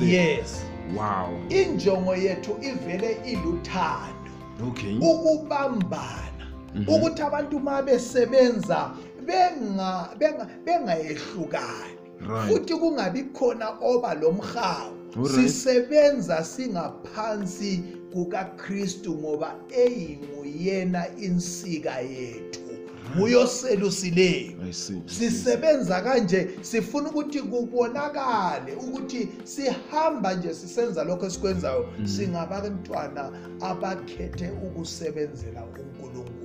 yes. 0.00 0.64
wow 0.94 1.32
injongo 1.50 2.16
yethu 2.16 2.56
ivele 2.62 3.16
iluthando 3.24 4.30
okay 4.68 4.98
ukubambana 5.00 6.44
mm-hmm. 6.74 6.94
ukuthi 6.94 7.22
abantu 7.22 7.60
mabesebenza 7.60 8.90
benga 9.26 10.08
bengayehlukani 10.64 11.96
futhi 12.48 12.74
kungabi 12.74 13.20
khona 13.34 13.68
oba 13.82 14.14
lomhawu 14.14 14.92
sisebenza 15.34 16.44
singaphansi 16.44 17.84
kukaKristu 18.12 19.14
ngoba 19.18 19.48
eyinguyena 19.74 21.02
insika 21.18 21.98
yethu 22.00 22.65
uyoselusileyo 23.22 24.52
sisebenza 25.06 26.00
kanje 26.02 26.48
sifuna 26.60 27.08
ukuthi 27.10 27.42
kubonakale 27.42 28.72
ukuthi 28.84 29.28
sihamba 29.44 30.34
nje 30.34 30.50
sisenza 30.54 31.00
lokho 31.06 31.26
esikwenzayo 31.30 31.82
mm. 31.98 32.06
singabantwana 32.06 33.22
abakhethe 33.70 34.46
ukusebenzela 34.66 35.60
uNkulunkulu 35.64 36.35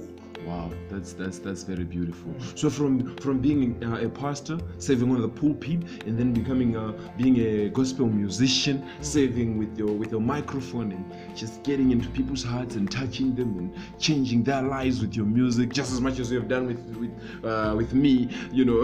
Wow, 0.52 0.70
that's 0.89 1.14
that's 1.14 1.39
that's 1.39 1.64
very 1.64 1.86
beautiful. 1.86 2.34
Mm. 2.34 2.60
So 2.60 2.70
from 2.70 3.16
from 3.20 3.39
being 3.39 3.82
uh, 3.86 3.99
a 4.06 4.10
pastor, 4.10 4.60
serving 4.80 5.10
on 5.10 5.22
the 5.22 5.30
pulpit, 5.30 5.82
and 6.06 6.20
then 6.20 6.34
becoming 6.34 6.76
uh, 6.76 6.91
being 7.18 7.38
a 7.39 7.70
gospel 7.70 8.08
musician, 8.08 8.86
serving 8.99 9.58
with 9.58 9.78
your 9.80 9.93
with 9.93 10.12
your 10.12 10.20
microphone 10.20 10.91
and 10.91 11.38
just 11.38 11.64
getting 11.64 11.91
into 11.91 12.10
people's 12.10 12.43
hearts 12.43 12.76
and 12.76 12.91
touching 12.91 13.34
them 13.34 13.58
and 13.60 13.72
changing 13.97 14.43
their 14.43 14.62
lives 14.62 14.99
with 14.99 15.16
your 15.16 15.26
music, 15.26 15.70
just 15.72 15.93
as 15.93 16.02
much 16.02 16.20
as 16.20 16.30
you 16.30 16.38
have 16.41 16.49
done 16.49 16.68
with 16.68 16.82
with 16.97 17.45
uh, 17.49 17.74
with 17.78 17.93
me. 17.93 18.28
You 18.52 18.66
know, 18.66 18.82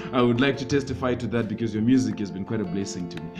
I 0.12 0.20
would 0.20 0.42
like 0.42 0.58
to 0.58 0.66
testify 0.66 1.14
to 1.14 1.26
that 1.28 1.48
because 1.48 1.72
your 1.72 1.84
music 1.84 2.18
has 2.18 2.30
been 2.30 2.44
quite 2.44 2.60
a 2.60 2.66
blessing 2.66 3.08
to 3.08 3.22
me. 3.22 3.30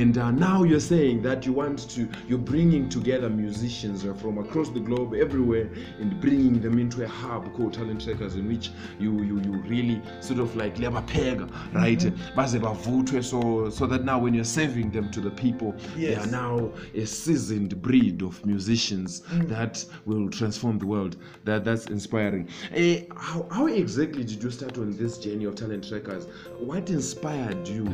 And 0.00 0.18
uh, 0.18 0.32
now 0.32 0.64
you're 0.64 0.80
saying 0.80 1.22
that 1.22 1.46
you 1.46 1.52
want 1.52 1.88
to 1.90 2.08
you're 2.26 2.46
bringing 2.52 2.88
together 2.88 3.30
musicians 3.30 4.02
from 4.20 4.38
across 4.38 4.70
the 4.70 4.80
globe, 4.80 5.14
everywhere, 5.14 5.68
and 6.00 6.20
bringing 6.20 6.60
them 6.60 6.79
into 6.80 7.04
a 7.04 7.08
hub 7.08 7.52
called 7.52 7.74
talent 7.74 8.00
trackers 8.00 8.34
in 8.34 8.48
which 8.48 8.70
you, 8.98 9.12
you, 9.22 9.38
you 9.42 9.52
really 9.68 10.02
sort 10.20 10.40
of 10.40 10.56
like 10.56 10.76
liyabapheka 10.80 11.46
right 11.74 11.98
mm-hmm. 11.98 12.36
baze 12.38 12.54
mm 12.58 12.64
bavuthwe 12.64 13.20
-hmm. 13.20 13.22
so, 13.30 13.70
so 13.78 13.86
that 13.86 14.04
now 14.10 14.18
when 14.24 14.34
you're 14.34 14.52
serving 14.60 14.90
them 14.90 15.10
to 15.10 15.20
the 15.20 15.30
people 15.30 15.72
yes. 15.96 15.96
they 15.96 16.14
are 16.16 16.30
now 16.32 16.70
a 17.02 17.06
seasoned 17.06 17.74
breed 17.82 18.22
of 18.22 18.44
musicians 18.44 19.20
mm. 19.32 19.46
that 19.48 19.84
will 20.06 20.28
transform 20.30 20.78
the 20.78 20.86
world 20.86 21.16
that, 21.44 21.64
that's 21.64 21.86
inspiring 21.90 22.44
uh, 22.44 23.14
how, 23.16 23.46
how 23.50 23.66
exactly 23.68 24.24
did 24.24 24.42
you 24.44 24.50
start 24.50 24.78
on 24.78 24.92
this 24.96 25.18
journey 25.24 25.44
of 25.46 25.54
talent 25.54 25.86
trackers 25.88 26.26
what 26.66 26.88
inspired 26.90 27.68
you 27.68 27.84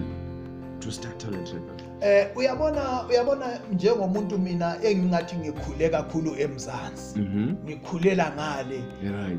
to 0.81 0.91
start 0.93 1.19
talent 1.19 1.49
rival 1.49 1.75
eh 2.03 2.29
uyabona 2.37 3.05
uyabona 3.11 3.47
njengomuntu 3.73 4.39
mina 4.39 4.77
engingathi 4.83 5.37
ngikhule 5.37 5.89
kakhulu 5.89 6.31
emzansi 6.45 7.19
mhm. 7.21 7.45
ngikhulela 7.65 8.27
ngale 8.37 8.79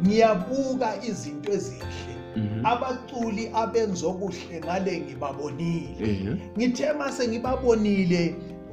ngiyabuka 0.06 0.90
izinto 1.10 1.50
ezihle 1.58 2.16
mhm. 2.42 2.66
abaculi 2.72 3.44
abenzo 3.62 4.10
kuhle 4.20 4.56
ngale 4.66 4.94
ngibabonile 5.04 6.10
eh. 6.10 6.38
ngithe 6.58 6.88
mase 7.00 7.24
ngibabonile 7.30 8.24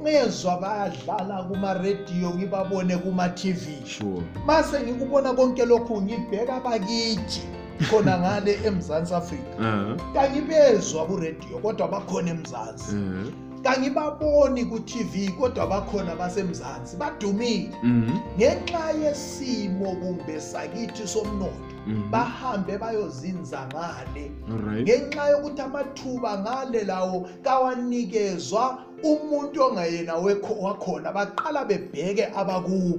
ngezwa 0.01 0.53
bayadlala 0.63 1.37
kuma-rediyo 1.47 2.29
ngibabone 2.37 2.95
kuma-tv 3.03 3.61
sure. 3.93 4.23
mase 4.47 4.75
ngikubona 4.85 5.29
konke 5.37 5.63
lokhu 5.65 6.01
ngibheka 6.01 6.55
bakithi 6.65 7.41
khona 7.83 8.17
ngale 8.19 8.55
eMzansi 8.65 9.13
Afrika 9.13 9.55
kangibezwa 10.13 11.05
kuRadio 11.05 11.57
kodwa 11.61 11.87
bakhona 11.87 12.29
eMzansi 12.29 12.95
kangibaboni 13.63 14.63
ku-TV 14.65 15.29
kodwa 15.35 15.67
bakhona 15.67 16.15
basemzansi 16.15 16.95
badumile 16.97 17.71
mhm. 17.83 18.15
ngenxa 18.39 18.91
yesimo 19.03 19.85
kumbe 19.99 20.39
sakithi 20.41 21.03
somnotho 21.07 21.53
mhm. 21.87 22.07
bahambe 22.11 22.77
bayozinza 22.79 23.67
ngale 23.67 24.31
ngenxa 24.81 25.23
yokuthi 25.35 25.61
amathuba 25.61 26.31
ngale 26.39 26.81
lawo 26.87 27.27
kawanikezwa 27.43 28.63
umuntu 29.03 29.57
ongayena 29.67 30.13
wakhona 30.15 31.11
baqala 31.11 31.61
bebheke 31.67 32.25
abakubo 32.35 32.95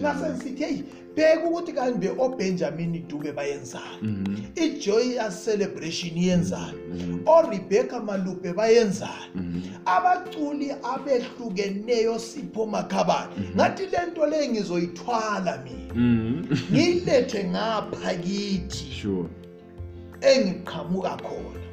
ngasensithe 0.00 0.64
heyi 0.66 0.82
beka 1.16 1.44
ukuthi 1.48 1.72
kanti 1.72 1.98
be-obenjamini 1.98 2.98
dube 3.08 3.32
bayenzani 3.32 4.02
mhm. 4.02 4.36
ijoya 4.54 5.30
celebration 5.44 6.16
yenzani 6.18 6.78
mhm. 6.90 7.18
orebecca 7.26 8.00
malupe 8.04 8.52
bayenzani 8.52 9.30
mhm. 9.34 9.60
abaculi 9.86 10.70
abehlukeneyo 10.94 12.18
sipho 12.18 12.66
makhabane 12.66 13.50
ngathi 13.56 13.82
le 13.86 13.98
nto 14.12 14.26
le 14.26 14.48
ngizoyithwala 14.48 15.64
mina 15.64 15.94
ngiyilethe 16.72 17.44
ngapha 17.50 18.14
kithi 18.14 19.08
engiqhamuka 20.20 21.16
khona 21.22 21.63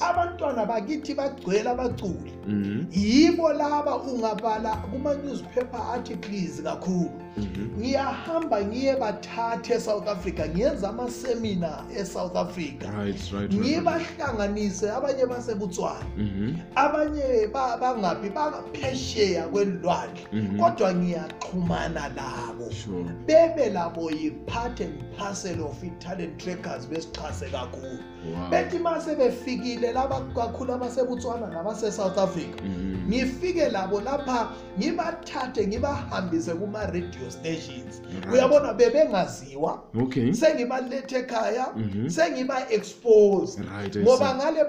abantwana 0.00 0.66
bakithi 0.66 1.14
bagcwele 1.14 1.68
abaculi 1.70 2.32
mhm. 2.46 2.82
yibo 2.92 3.52
laba 3.52 3.96
ungabala 3.96 4.70
kuma-newspaper 4.90 5.80
articles 5.94 6.60
kakhulu 6.62 7.10
mhm. 7.36 7.78
ngiyahamba 7.78 8.62
ngiye 8.66 8.96
bathathe 8.98 9.74
esouth 9.76 10.08
africa 10.08 10.42
ngiyenza 10.54 10.88
amasemina 10.90 11.84
esouth 11.96 12.34
africa 12.36 12.86
ngibahlanganise 13.54 14.90
abanye 14.90 15.26
basebutswana 15.26 16.06
mhm. 16.16 16.54
abanye 16.74 17.46
bangaphi 17.54 18.30
baphesheya 18.34 19.46
kwelilwandle 19.52 20.24
kodwa 20.60 20.94
ngiyaxhumana 20.94 22.08
labo 22.16 22.66
bebe 23.26 23.70
labo 23.70 24.10
yi-part 24.10 24.80
and 24.80 24.96
parcel 25.16 25.60
of 25.66 25.78
i-talent 25.84 26.38
trackers 26.38 26.86
besixhase 26.88 27.46
kakhulu 27.52 27.98
bethi 28.50 28.78
ma 28.78 28.98
sebefike 29.00 29.67
ngifikile 29.68 29.92
laba 29.92 30.20
kakhulu 30.20 30.72
abasebutswana 30.72 31.46
nabase-south 31.46 32.18
africa 32.18 32.62
mhm. 32.64 33.04
ngifike 33.08 33.68
labo 33.68 34.00
lapha 34.00 34.48
ngibathathe 34.78 35.66
ngibahambise 35.66 36.54
kuma-radio 36.54 37.30
stations 37.30 38.00
uyabona 38.32 38.72
bebengaziwa 38.74 39.82
sengibalethe 40.32 41.16
ekhaya 41.20 41.66
mhm. 41.76 42.08
sengiba-expose 42.10 43.60
ngoba 44.02 44.34
ngale 44.34 44.64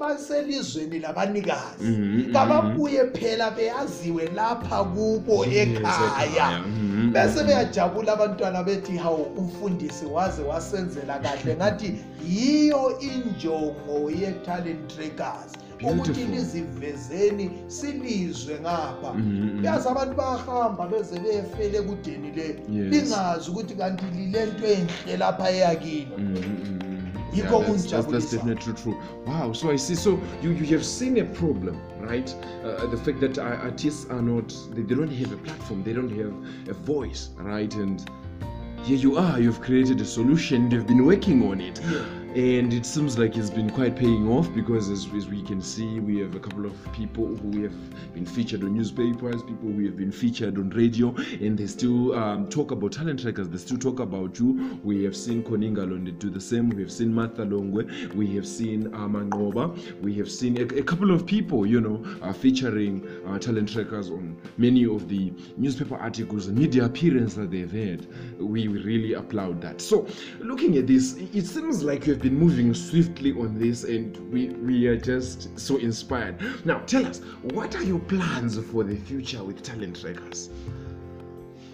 baselizweni 0.00 0.98
labanikazi 1.00 1.84
mhm, 1.84 2.32
kababuye 2.32 3.04
phela 3.16 3.50
beyaziwe 3.50 4.26
lapha 4.34 4.84
kubo 4.84 5.44
ekhaya 5.44 6.62
Mm-hmm. 7.04 7.12
bese 7.12 7.44
beyajabula 7.44 8.12
abantwana 8.12 8.62
bethi 8.66 8.96
hawu 8.96 9.22
umfundisi 9.36 10.06
waze 10.06 10.42
wasenzela 10.42 11.18
kahle 11.22 11.38
mm-hmm. 11.44 11.56
ngathi 11.56 11.96
yiyo 12.28 12.98
injongo 12.98 14.10
yetalent 14.10 14.96
trakers 14.96 15.52
ukuthi 15.90 16.24
nizivezeni 16.24 17.50
silizwe 17.66 18.60
ngapha 18.60 19.12
mm-hmm. 19.14 19.58
kuyazi 19.60 19.88
abantu 19.88 20.14
bahamba 20.16 20.86
beze 20.88 21.18
befele 21.20 21.80
kudeni 21.82 22.30
le 22.36 22.46
lingazi 22.68 23.50
ukuthi 23.50 23.74
kanti 23.74 24.04
lile 24.16 24.40
nto 24.46 24.66
enhle 24.66 25.16
lapha 25.16 25.50
eyakini 25.50 26.40
yeah, 27.34 27.42
that's, 27.50 27.90
that's, 27.90 28.06
that's, 28.06 28.30
definitely 28.30 28.74
true 28.74 28.98
wow 29.26 29.52
so 29.52 29.70
i 29.70 29.76
see 29.76 29.94
so 29.94 30.20
you 30.42 30.50
you 30.50 30.66
have 30.76 30.84
seen 30.86 31.18
a 31.18 31.24
problem 31.24 31.80
right 32.00 32.34
uh, 32.62 32.68
uh 32.68 32.86
the 32.86 32.96
fact 32.96 33.20
that 33.20 33.38
uh, 33.38 33.42
artists 33.42 34.06
are 34.10 34.22
not 34.22 34.54
they, 34.70 34.82
they 34.82 34.94
don't 34.94 35.10
have 35.10 35.32
a 35.32 35.36
platform 35.38 35.82
they 35.84 35.92
don't 35.92 36.10
have 36.10 36.32
a 36.68 36.74
voice 36.82 37.30
right 37.38 37.74
and 37.74 38.08
here 38.84 38.96
you 38.96 39.16
are 39.18 39.38
you've 39.40 39.60
created 39.60 40.00
a 40.00 40.04
solution 40.04 40.68
they've 40.68 40.86
been 40.86 41.04
working 41.04 41.50
on 41.50 41.60
it 41.60 41.80
yeah 41.90 42.04
and 42.34 42.72
it 42.72 42.84
seems 42.84 43.16
like 43.16 43.36
it's 43.36 43.48
been 43.50 43.70
quite 43.70 43.94
paying 43.94 44.28
off 44.28 44.52
because 44.52 44.90
as, 44.90 45.06
as, 45.14 45.28
we 45.28 45.40
can 45.40 45.60
see 45.62 46.00
we 46.00 46.18
have 46.18 46.34
a 46.34 46.40
couple 46.40 46.66
of 46.66 46.74
people 46.92 47.26
who 47.36 47.62
have 47.62 48.12
been 48.14 48.26
featured 48.26 48.62
on 48.64 48.74
newspapers 48.74 49.40
people 49.44 49.68
who 49.70 49.84
have 49.84 49.96
been 49.96 50.10
featured 50.10 50.58
on 50.58 50.68
radio 50.70 51.14
and 51.40 51.56
they 51.56 51.66
still 51.68 52.12
um, 52.14 52.48
talk 52.48 52.72
about 52.72 52.90
talent 52.90 53.20
trackers 53.20 53.48
they 53.48 53.56
still 53.56 53.78
talk 53.78 54.00
about 54.00 54.36
you 54.40 54.80
we 54.82 55.04
have 55.04 55.14
seen 55.16 55.44
Koningalonde 55.44 56.18
do 56.18 56.28
the 56.28 56.40
same 56.40 56.70
we 56.70 56.82
have 56.82 56.90
seen 56.90 57.14
Martha 57.14 57.42
Longwe 57.46 58.12
we 58.14 58.34
have 58.34 58.48
seen 58.48 58.88
Amangoba 58.90 59.70
uh, 59.92 59.96
we 60.02 60.14
have 60.14 60.30
seen 60.30 60.56
a, 60.58 60.62
a, 60.76 60.82
couple 60.82 61.12
of 61.12 61.24
people 61.24 61.64
you 61.64 61.80
know 61.80 62.04
uh, 62.20 62.32
featuring 62.32 63.06
uh, 63.28 63.38
talent 63.38 63.68
trackers 63.68 64.10
on 64.10 64.36
many 64.58 64.84
of 64.86 65.08
the 65.08 65.32
newspaper 65.56 65.94
articles 65.98 66.48
and 66.48 66.58
media 66.58 66.86
appearances 66.86 67.36
that 67.36 67.52
they've 67.52 67.70
had 67.70 68.08
we 68.40 68.66
really 68.66 69.12
applaud 69.14 69.60
that 69.62 69.80
so 69.80 70.04
looking 70.40 70.76
at 70.78 70.88
this 70.88 71.14
it 71.32 71.46
seems 71.46 71.84
like 71.84 72.08
you've 72.08 72.23
been 72.24 72.34
moving 72.38 72.72
swiftly 72.72 73.32
on 73.32 73.58
this 73.58 73.84
and 73.84 74.16
we, 74.32 74.48
we 74.66 74.86
are 74.86 74.96
just 74.96 75.56
so 75.60 75.76
inspired. 75.76 76.34
Now, 76.64 76.78
tell 76.86 77.04
us, 77.06 77.18
what 77.52 77.76
are 77.76 77.82
your 77.82 77.98
plans 77.98 78.58
for 78.58 78.82
the 78.82 78.96
future 78.96 79.44
with 79.44 79.62
Talent 79.62 80.00
Trackers? 80.00 80.48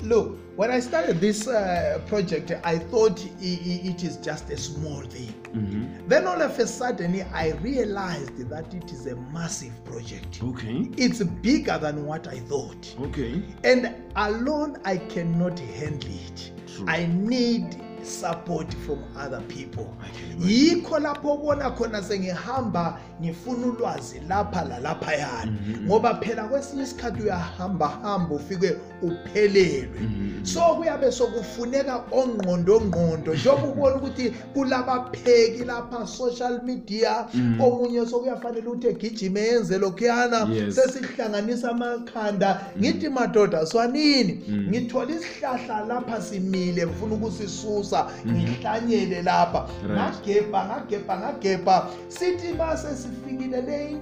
Look, 0.02 0.38
when 0.56 0.72
I 0.72 0.80
started 0.80 1.20
this 1.20 1.46
uh, 1.46 2.00
project, 2.08 2.50
I 2.64 2.78
thought 2.78 3.24
it 3.40 4.02
is 4.04 4.16
just 4.16 4.50
a 4.50 4.56
small 4.56 5.02
thing. 5.02 5.32
Mm-hmm. 5.54 6.08
Then 6.08 6.26
all 6.26 6.42
of 6.42 6.58
a 6.58 6.66
sudden, 6.66 7.20
I 7.32 7.50
realized 7.60 8.48
that 8.48 8.74
it 8.74 8.90
is 8.90 9.06
a 9.06 9.14
massive 9.32 9.84
project. 9.84 10.42
Okay. 10.42 10.88
It's 10.96 11.22
bigger 11.22 11.78
than 11.78 12.04
what 12.06 12.26
I 12.26 12.40
thought. 12.40 12.92
Okay. 13.02 13.40
And 13.62 13.94
alone, 14.16 14.78
I 14.84 14.96
cannot 14.96 15.60
handle 15.60 16.10
it. 16.10 16.50
True. 16.74 16.86
I 16.88 17.06
need 17.06 17.80
support 18.04 18.72
from 18.86 19.04
other 19.16 19.40
people 19.42 19.94
yikho 20.38 20.98
lapho 20.98 21.34
ubona 21.34 21.70
khona 21.70 22.02
sengihamba 22.02 22.98
ngifuna 23.22 23.66
ulwazi 23.66 24.20
lapha 24.28 24.64
lalaphayana 24.64 25.46
mm-hmm, 25.50 25.70
mm-hmm. 25.72 25.86
ngoba 25.86 26.14
phela 26.14 26.44
kwesinye 26.44 26.82
isikhathi 26.82 27.22
uyahamba 27.22 27.88
hamba 27.88 28.34
ufike 28.36 28.76
uphelelwe 29.02 29.88
mm-hmm. 30.00 30.44
so 30.46 30.60
kuyabe 30.60 31.12
sokufuneka 31.12 32.02
ongqondo 32.12 32.80
ngqondo 32.80 33.34
njengoba 33.34 33.66
ubona 33.68 33.96
ukuthi 33.96 34.30
kulabapheki 34.30 35.64
lapha 35.64 36.06
social 36.06 36.62
media 36.64 37.26
omunye 37.60 38.06
sokuyafanele 38.06 38.66
ukuthi 38.68 38.88
egijime 38.88 39.40
yenze 39.40 39.78
lokhuyana 39.78 40.48
sesihlanganisa 40.72 41.70
amakhanda 41.70 42.60
ngithi 42.78 43.08
madoda 43.08 43.66
swanini 43.66 44.32
ngithola 44.70 45.14
isihlahla 45.14 45.80
lapha 45.84 46.22
simile 46.22 46.86
ngifuna 46.86 47.14
ukusisusa 47.14 47.89
ngizosusa 47.90 48.06
mhm. 48.24 48.34
ngihlanyele 48.34 49.22
lapha 49.22 49.60
ngagebha 49.86 50.62
ngagebha 50.64 51.18
ngagebha 51.20 51.76
sithi 52.08 52.52
base 52.58 52.88
sifikile 52.96 53.60
le 53.62 54.00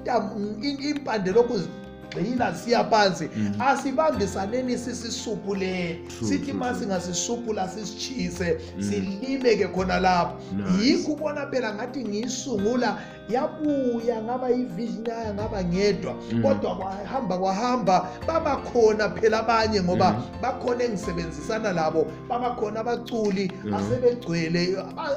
impande 0.93 1.32
lokhu 1.32 1.59
sigxila 2.14 2.49
siya 2.57 2.82
phansi 2.89 3.26
mhm. 3.36 3.61
asibambisaneni 3.62 4.76
sisisupuleni 4.78 5.99
sithi 6.28 6.53
ma 6.53 6.72
singasisupula 6.74 7.68
sisitshise 7.68 8.49
mhm. 8.76 8.91
silimeke 8.91 9.66
khona 9.74 10.01
lapho 10.01 10.34
yikho 10.82 11.12
ubona 11.12 11.47
phela 11.51 11.70
ngathi 11.76 12.01
ngiyisungula 12.05 12.91
yabuya 13.29 14.16
ngaba 14.24 14.49
yivisiona 14.51 15.12
yangaba 15.24 15.62
ngedwa 15.64 16.14
mm. 16.33 16.43
kodwa 16.43 16.74
kwahamba 16.76 17.39
kwahamba 17.39 18.09
babakhona 18.26 19.11
phela 19.11 19.41
abanye 19.45 19.79
ngoba 19.85 20.09
mm. 20.12 20.20
bakhona 20.43 20.81
engisebenzisana 20.89 21.72
labo 21.72 22.01
babakhona 22.29 22.81
abaculi 22.81 23.53
mm. 23.64 23.74
asebegcwele 23.76 24.62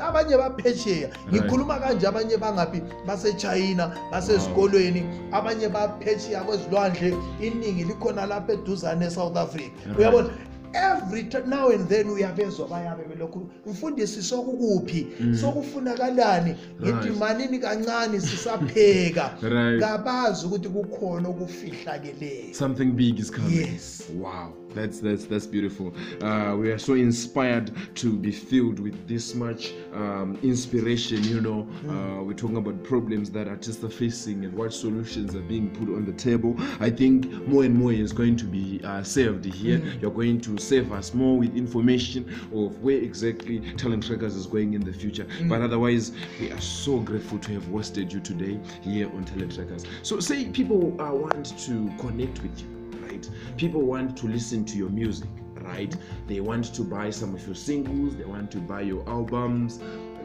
abanye 0.07 0.36
baphesheya 0.41 1.07
ngikhuluma 1.32 1.76
kanje 1.82 2.05
abanye 2.12 2.36
bangaphi 2.43 2.80
basechayina 3.07 3.84
basezikolweni 4.12 5.03
abanye 5.32 5.68
baphesheya 5.72 6.43
kwezilwandle 6.43 7.09
iningi 7.47 7.84
likhona 7.89 8.22
lapho 8.28 8.51
eduzane 8.57 9.05
esouth 9.07 9.38
africa 9.39 9.72
uyabona 9.97 10.30
every 10.74 11.24
now 11.45 11.69
and 11.69 11.88
then 11.89 12.05
uyabezwa 12.09 12.67
bayabe 12.67 13.15
lokhu 13.19 13.49
mfundisi 13.65 14.24
sokukuphi 14.24 15.07
mm. 15.19 15.38
sokufunakalani 15.38 16.55
ngidimanini 16.82 17.59
kancane 17.59 18.19
sisapheka 18.22 19.32
ngabazi 19.78 20.45
ukuthi 20.45 20.69
kukhona 20.69 21.26
okufihlakeleyo 21.34 22.53
something 22.55 22.86
big 22.91 23.19
is 23.19 23.32
coming 23.32 23.57
yes 23.59 24.03
wow 24.22 24.61
That's 24.74 24.99
that's 24.99 25.26
that's 25.26 25.45
beautiful. 25.47 25.93
Uh, 26.22 26.55
we 26.57 26.72
are 26.72 26.78
so 26.78 26.93
inspired 26.93 27.72
to 27.95 28.13
be 28.17 28.32
filled 28.32 28.80
with 28.80 29.07
this 29.07 29.36
much 29.36 29.74
um, 29.93 30.38
inspiration. 30.43 31.24
You 31.24 31.41
know, 31.41 31.67
mm. 31.86 32.19
uh, 32.19 32.24
we're 32.24 32.34
talking 32.34 32.57
about 32.57 32.84
problems 32.84 33.30
that 33.32 33.47
artists 33.47 33.84
are 33.84 33.89
facing 33.89 34.45
and 34.45 34.53
what 34.53 34.74
solutions 34.74 35.36
are 35.36 35.41
being 35.41 35.69
put 35.72 35.89
on 35.93 36.05
the 36.05 36.13
table. 36.13 36.55
I 36.80 36.89
think 36.89 37.30
more 37.47 37.63
and 37.63 37.76
more 37.76 37.91
is 37.91 38.13
going 38.13 38.38
to 38.38 38.45
be 38.45 38.82
uh, 38.84 39.03
served 39.03 39.45
here. 39.45 39.80
Mm. 39.80 40.01
You're 40.01 40.11
going 40.11 40.39
to 40.41 40.57
serve 40.57 40.91
us 40.93 41.13
more 41.13 41.38
with 41.38 41.55
information 41.55 42.30
of 42.53 42.80
where 42.82 42.97
exactly 42.97 43.59
Talent 43.76 44.05
Trackers 44.07 44.36
is 44.36 44.47
going 44.47 44.74
in 44.74 44.82
the 44.84 44.93
future. 44.93 45.26
Mm. 45.26 45.49
But 45.49 45.61
otherwise, 45.61 46.13
we 46.39 46.51
are 46.51 46.61
so 46.61 46.97
grateful 46.99 47.39
to 47.39 47.53
have 47.53 47.63
hosted 47.63 48.11
you 48.13 48.19
today 48.22 48.57
here 48.82 49.07
on 49.13 49.26
Talent 49.26 49.55
Trackers. 49.55 49.86
So, 50.01 50.19
say 50.19 50.45
people 50.45 50.99
uh, 51.01 51.11
want 51.13 51.57
to 51.59 51.91
connect 51.99 52.41
with 52.41 52.59
you 52.61 52.80
right 53.12 53.30
people 53.57 53.82
want 53.82 54.16
to 54.18 54.26
listen 54.28 54.66
to 54.66 54.78
your 54.78 54.89
music 54.89 55.30
right 55.62 55.95
they 56.28 56.39
want 56.39 56.74
to 56.74 56.82
buy 56.84 57.09
some 57.09 57.36
of 57.36 57.45
your 57.45 57.55
singles 57.55 58.16
they 58.16 58.26
want 58.26 58.49
to 58.49 58.57
buy 58.59 58.82
your 58.82 59.07
albums 59.09 59.80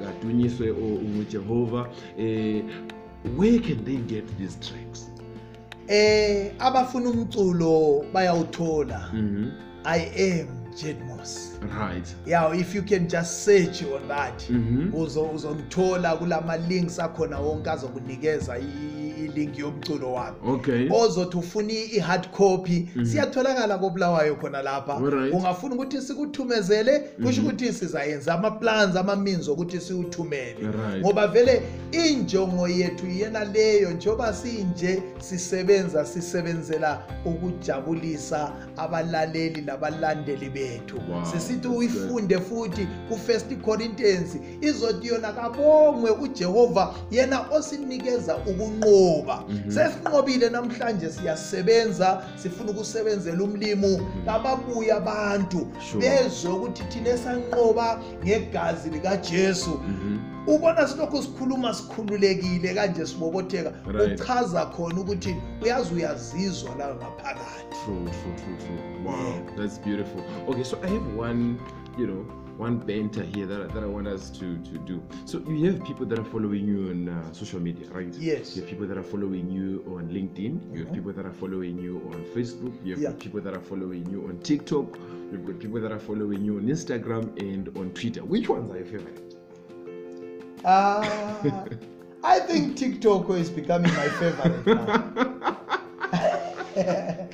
adunyiswe 0.07 0.71
or 0.71 0.99
unwe 1.05 1.25
jehova 1.27 1.89
eh, 2.19 2.63
where 3.37 3.59
can 3.59 3.85
they 3.85 3.97
get 3.97 4.27
these 4.39 4.55
tracks 4.61 5.07
um 5.91 6.51
abafuna 6.59 7.11
umculo 7.11 8.05
bayawuthola 8.13 9.11
mm-hmm. 9.13 9.51
i 9.85 10.01
am 10.17 10.49
jedmos 10.77 11.59
right 11.79 12.17
ya 12.27 12.43
yeah, 12.43 12.59
if 12.61 12.75
you 12.75 12.83
can 12.83 13.09
just 13.09 13.31
search 13.45 13.83
on 13.97 14.09
that 14.09 14.47
mm 14.51 14.91
-hmm. 14.93 15.33
uzongithola 15.35 16.17
kula 16.17 16.41
ma-links 16.41 16.99
akhona 17.01 17.39
wonke 17.41 17.71
azokunikeza 17.71 18.59
ilinki 19.17 19.61
yomculo 19.61 20.13
wami 20.13 20.37
okay. 20.49 20.89
ozothi 20.93 21.37
ufuni 21.37 21.73
i-hard 21.85 22.29
copy 22.31 22.89
mm 22.97 23.03
-hmm. 23.03 23.07
siyatholakala 23.07 23.79
kobulawayo 23.79 24.35
khona 24.37 24.63
lapha 24.63 24.99
right. 25.11 25.35
ungafuni 25.35 25.75
ukuthi 25.75 26.01
sikuthumezele 26.01 26.99
kusho 27.01 27.41
mm 27.43 27.47
-hmm. 27.47 27.49
ukuthi 27.51 27.73
sizayenza 27.73 28.35
ama-plans 28.35 28.97
amaminzi 28.97 29.51
okuthi 29.51 29.81
siwuthumele 29.81 30.57
right. 30.61 31.01
ngoba 31.05 31.27
vele 31.27 31.63
injongo 31.93 32.69
yethu 32.69 33.07
iyena 33.07 33.45
leyo 33.45 33.91
njengoba 33.91 34.35
sinje 34.35 35.03
sisebenza 35.21 36.05
sisebenzela 36.05 37.03
ukujabulisa 37.25 38.53
abalaleli 38.77 39.63
nabalandeli 39.63 40.51
bethu 40.51 41.01
wow. 41.13 41.25
sisithi 41.33 41.69
uyifunde 41.69 42.39
futhi 42.39 42.89
ku-first 43.09 43.55
corinthians 43.65 44.37
izothi 44.61 45.07
yona 45.09 45.33
kabongwe 45.33 46.11
ujehova 46.11 46.95
yena 47.11 47.41
osinikeza 47.53 48.37
ukunqoba 48.37 49.06
uba 49.15 49.43
mhm. 49.49 49.71
sesinqobile 49.71 50.49
namhlanje 50.51 51.09
siyasebenza 51.11 52.23
sifuna 52.43 52.71
ukusebenzela 52.75 53.43
umlimo 53.47 53.89
mhm. 53.99 54.29
ababuye 54.29 54.91
abantu 55.01 55.61
bezwe 56.01 56.49
ukuthi 56.57 56.83
thina 56.91 57.11
esanqoba 57.17 57.87
ngegazi 58.25 58.89
likaJesu 58.95 59.71
mhm. 59.79 60.15
ubona 60.55 60.83
silokhu 60.91 61.19
sikhuluma 61.25 61.71
sikhululekile 61.79 62.69
kanje 62.79 63.03
sibobotheka 63.11 63.71
uchaza 64.05 64.67
khona 64.75 64.99
ukuthi 65.03 65.33
uyazi 65.63 65.91
uyazizwa 65.99 66.71
la 66.79 66.87
ngaphakathi 66.95 67.77
true 67.81 68.09
true 68.19 68.37
true 68.41 68.57
true 68.65 68.81
wow 69.07 69.35
that's 69.59 69.79
beautiful 69.87 70.21
okay 70.51 70.65
so 70.65 70.75
i 70.85 70.89
have 70.95 71.07
one 71.29 71.41
you 71.99 72.07
know 72.11 72.23
one 72.57 72.77
banter 72.79 73.23
here 73.23 73.47
that, 73.47 73.73
that 73.75 73.83
I 73.83 73.87
want 73.87 74.07
us 74.07 74.31
to, 74.39 74.57
to 74.57 74.79
do. 74.79 75.03
So 75.25 75.41
you 75.41 75.73
have 75.73 75.85
people 75.85 76.07
that 76.07 76.19
are 76.19 76.25
following 76.25 76.67
you 76.67 76.91
on 76.91 77.09
uh, 77.09 77.33
social 77.33 77.61
media, 77.61 77.89
right? 77.91 78.13
Yes. 78.15 78.57
You 78.57 78.63
have 78.63 78.71
people 78.71 78.87
that 78.87 78.97
are 78.97 79.03
following 79.03 79.51
you 79.51 79.83
on 79.97 80.09
LinkedIn. 80.09 80.55
Mm-hmm. 80.59 80.73
You 80.73 80.79
have 80.81 80.87
mm-hmm. 80.87 80.95
people 80.95 81.13
that 81.13 81.27
are 81.27 81.33
following 81.33 81.79
you 81.79 81.97
on 82.15 82.25
Facebook. 82.35 82.75
You 82.85 82.95
have 82.95 83.03
yeah. 83.03 83.13
people 83.19 83.41
that 83.41 83.55
are 83.55 83.61
following 83.61 84.09
you 84.11 84.25
on 84.27 84.39
TikTok. 84.41 84.97
You've 85.31 85.47
got 85.47 85.59
people 85.59 85.81
that 85.81 85.93
are 85.93 85.99
following 85.99 86.45
you 86.45 86.57
on 86.57 86.65
Instagram 86.65 87.39
and 87.41 87.69
on 87.77 87.91
Twitter. 87.91 88.25
Which 88.25 88.49
ones 88.49 88.71
are 88.73 88.77
your 88.79 88.87
favorite? 88.87 89.35
Uh, 90.65 91.65
I 92.25 92.41
think 92.41 92.77
TikTok 92.77 93.29
is 93.31 93.51
becoming 93.51 93.93
my 93.95 94.09
favorite 94.09 94.67
now. 94.67 95.53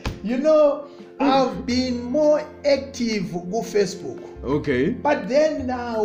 you 0.23 0.39
know, 0.39 0.87
i've 1.23 1.67
been 1.67 2.03
more 2.03 2.41
active 2.65 3.25
kufacebook 3.51 4.21
okay 4.43 4.91
but 4.91 5.29
then 5.29 5.67
now 5.67 6.03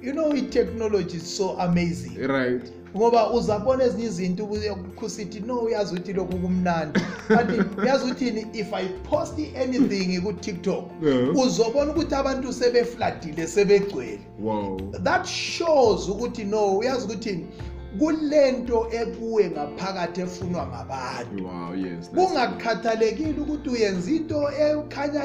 you 0.00 0.12
know 0.12 0.30
itechnology 0.32 1.14
is 1.14 1.36
so 1.36 1.56
amazing 1.60 2.14
right 2.28 2.70
ngoba 2.96 3.30
uzabona 3.34 3.84
ezinye 3.84 4.04
izinto 4.06 4.46
kusithi 4.96 5.40
no 5.40 5.58
uyazi 5.58 5.94
ukuthi 5.96 6.12
lokhu 6.12 6.36
kumnandi 6.40 7.00
but 7.28 7.48
uyazi 7.78 8.04
ukuthini 8.06 8.46
if 8.52 8.72
i 8.74 8.84
post 9.02 9.34
anything 9.62 10.20
kutiktok 10.22 10.84
uzobona 11.44 11.90
ukuthi 11.90 12.14
abantu 12.14 12.52
sebefladile 12.52 13.46
sebegcwele 13.46 14.20
that 15.02 15.26
shows 15.26 16.08
ukuthi 16.08 16.44
no 16.44 16.78
uyazi 16.78 17.04
ukuthini 17.06 17.46
kulento 17.98 18.86
ebuye 18.90 19.46
ngaphakathi 19.54 20.18
efunwa 20.26 20.62
ngabantu 20.66 21.46
kungakhathalekile 22.14 23.38
ukuthi 23.42 23.68
uyenza 23.70 24.08
into 24.14 24.38
ekhanya 24.64 25.22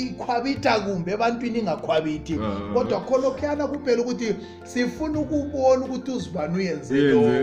ikhwabitha 0.00 0.80
kumbe 0.84 1.10
ebantwini 1.14 1.58
ingakhwabithi 1.62 2.34
ah, 2.42 2.46
ah. 2.46 2.72
kodwa 2.74 2.98
kholokhuyana 3.06 3.64
kuphela 3.70 4.00
ukuthi 4.02 4.28
sifuna 4.64 5.16
ukubona 5.22 5.80
ukuthi 5.86 6.10
uzibani 6.16 6.54
uyenzeo 6.56 7.32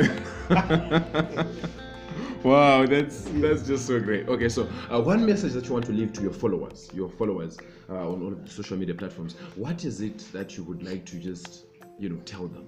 Wow, 2.45 2.85
that's 2.85 3.23
that's 3.41 3.63
just 3.67 3.87
so 3.87 3.99
great. 3.99 4.29
Okay, 4.29 4.49
so 4.49 4.67
uh, 4.91 5.01
one 5.01 5.25
message 5.25 5.53
that 5.53 5.65
you 5.67 5.73
want 5.73 5.83
to 5.87 5.91
leave 5.91 6.13
to 6.13 6.21
your 6.21 6.31
followers, 6.31 6.87
your 6.93 7.09
followers 7.09 7.57
uh, 7.89 7.93
on 8.07 8.21
all 8.21 8.27
of 8.33 8.45
the 8.45 8.51
social 8.51 8.77
media 8.77 8.93
platforms. 8.93 9.33
What 9.55 9.83
is 9.83 9.99
it 10.01 10.19
that 10.31 10.55
you 10.55 10.63
would 10.65 10.83
like 10.83 11.05
to 11.05 11.15
just, 11.17 11.63
you 11.97 12.07
know, 12.07 12.17
tell 12.25 12.45
them? 12.47 12.67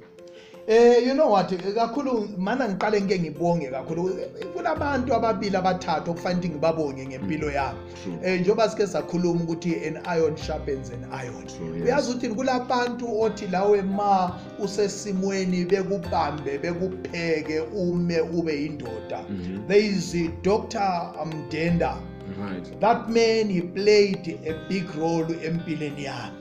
Eh 0.69 0.97
you 0.99 1.13
know 1.13 1.27
what 1.27 1.47
kakhulu 1.47 2.37
mana 2.37 2.67
ngiqale 2.67 2.99
ngike 3.01 3.19
ngibonge 3.19 3.71
kakhulu 3.71 4.01
kulabantu 4.53 5.09
ababili 5.15 5.55
abathathu 5.63 6.07
okufanele 6.11 6.47
ngibabonge 6.51 7.03
ngempilo 7.07 7.47
yami. 7.55 7.79
Eh 8.21 8.35
njoba 8.43 8.67
sike 8.69 8.83
sakhuluma 8.87 9.43
ukuthi 9.47 9.71
an 9.87 9.95
iron 10.05 10.35
sharpens 10.35 10.89
an 10.91 11.07
iron. 11.23 11.47
Uyazi 11.83 12.11
ukuthi 12.11 12.29
kulabantu 12.35 13.07
othi 13.21 13.47
lawe 13.47 13.79
ma 13.81 14.35
usesimweni 14.59 15.63
bekubambe 15.71 16.57
bekupheke 16.59 17.59
ume 17.73 18.19
ube 18.19 18.53
yindoda. 18.61 19.19
Mhm. 19.29 19.67
There 19.69 19.79
is 19.79 20.13
a 20.15 20.27
Dr. 20.43 21.13
Mdenda. 21.31 21.95
Right. 22.37 22.79
That 22.81 23.09
man 23.09 23.47
he 23.49 23.61
played 23.61 24.39
a 24.45 24.59
big 24.69 24.83
role 24.99 25.27
empilweni 25.31 26.03
yami. 26.11 26.37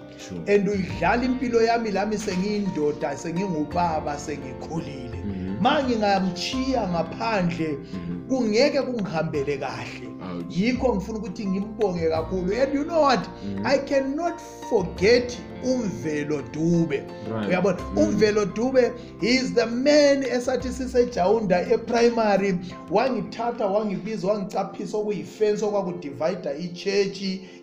and 0.48 0.68
uyidlala 0.68 1.24
impilo 1.24 1.60
yami 1.62 1.90
lami 1.92 2.18
sengiyindoda 2.18 3.16
sengingubaba 3.16 4.18
sengikhulile 4.18 5.18
mhm. 5.24 5.56
ma 5.62 5.82
ngingamchiya 5.84 6.82
ngaphandle 6.92 7.72
mhm. 7.78 8.28
kungeke 8.28 8.78
kungihambele 8.86 9.54
kahle 9.62 10.08
yikho 10.50 10.88
ngifuna 10.94 11.18
ukuthi 11.18 11.42
ngimbonge 11.46 12.08
kakhulu 12.08 12.48
and 12.62 12.74
you 12.74 12.84
know 12.84 13.00
what 13.02 13.22
mhm. 13.44 13.66
i 13.66 13.78
cannot 13.78 14.40
forget 14.70 15.36
umvelo 15.66 16.42
dube 16.52 17.02
right. 17.32 17.48
uyabona 17.48 17.78
mm. 17.82 17.98
umvelo 17.98 18.44
dube 18.46 18.92
is 19.20 19.52
the 19.58 19.66
man 19.66 20.22
esathi 20.36 20.68
sisejawunda 20.78 21.66
eprimary 21.74 22.50
wangithatha 22.96 23.64
wangibiza 23.74 24.24
wangicaphisa 24.30 24.94
okuyifensi 25.00 25.62
okwakudivida 25.68 26.50
i-church 26.64 27.20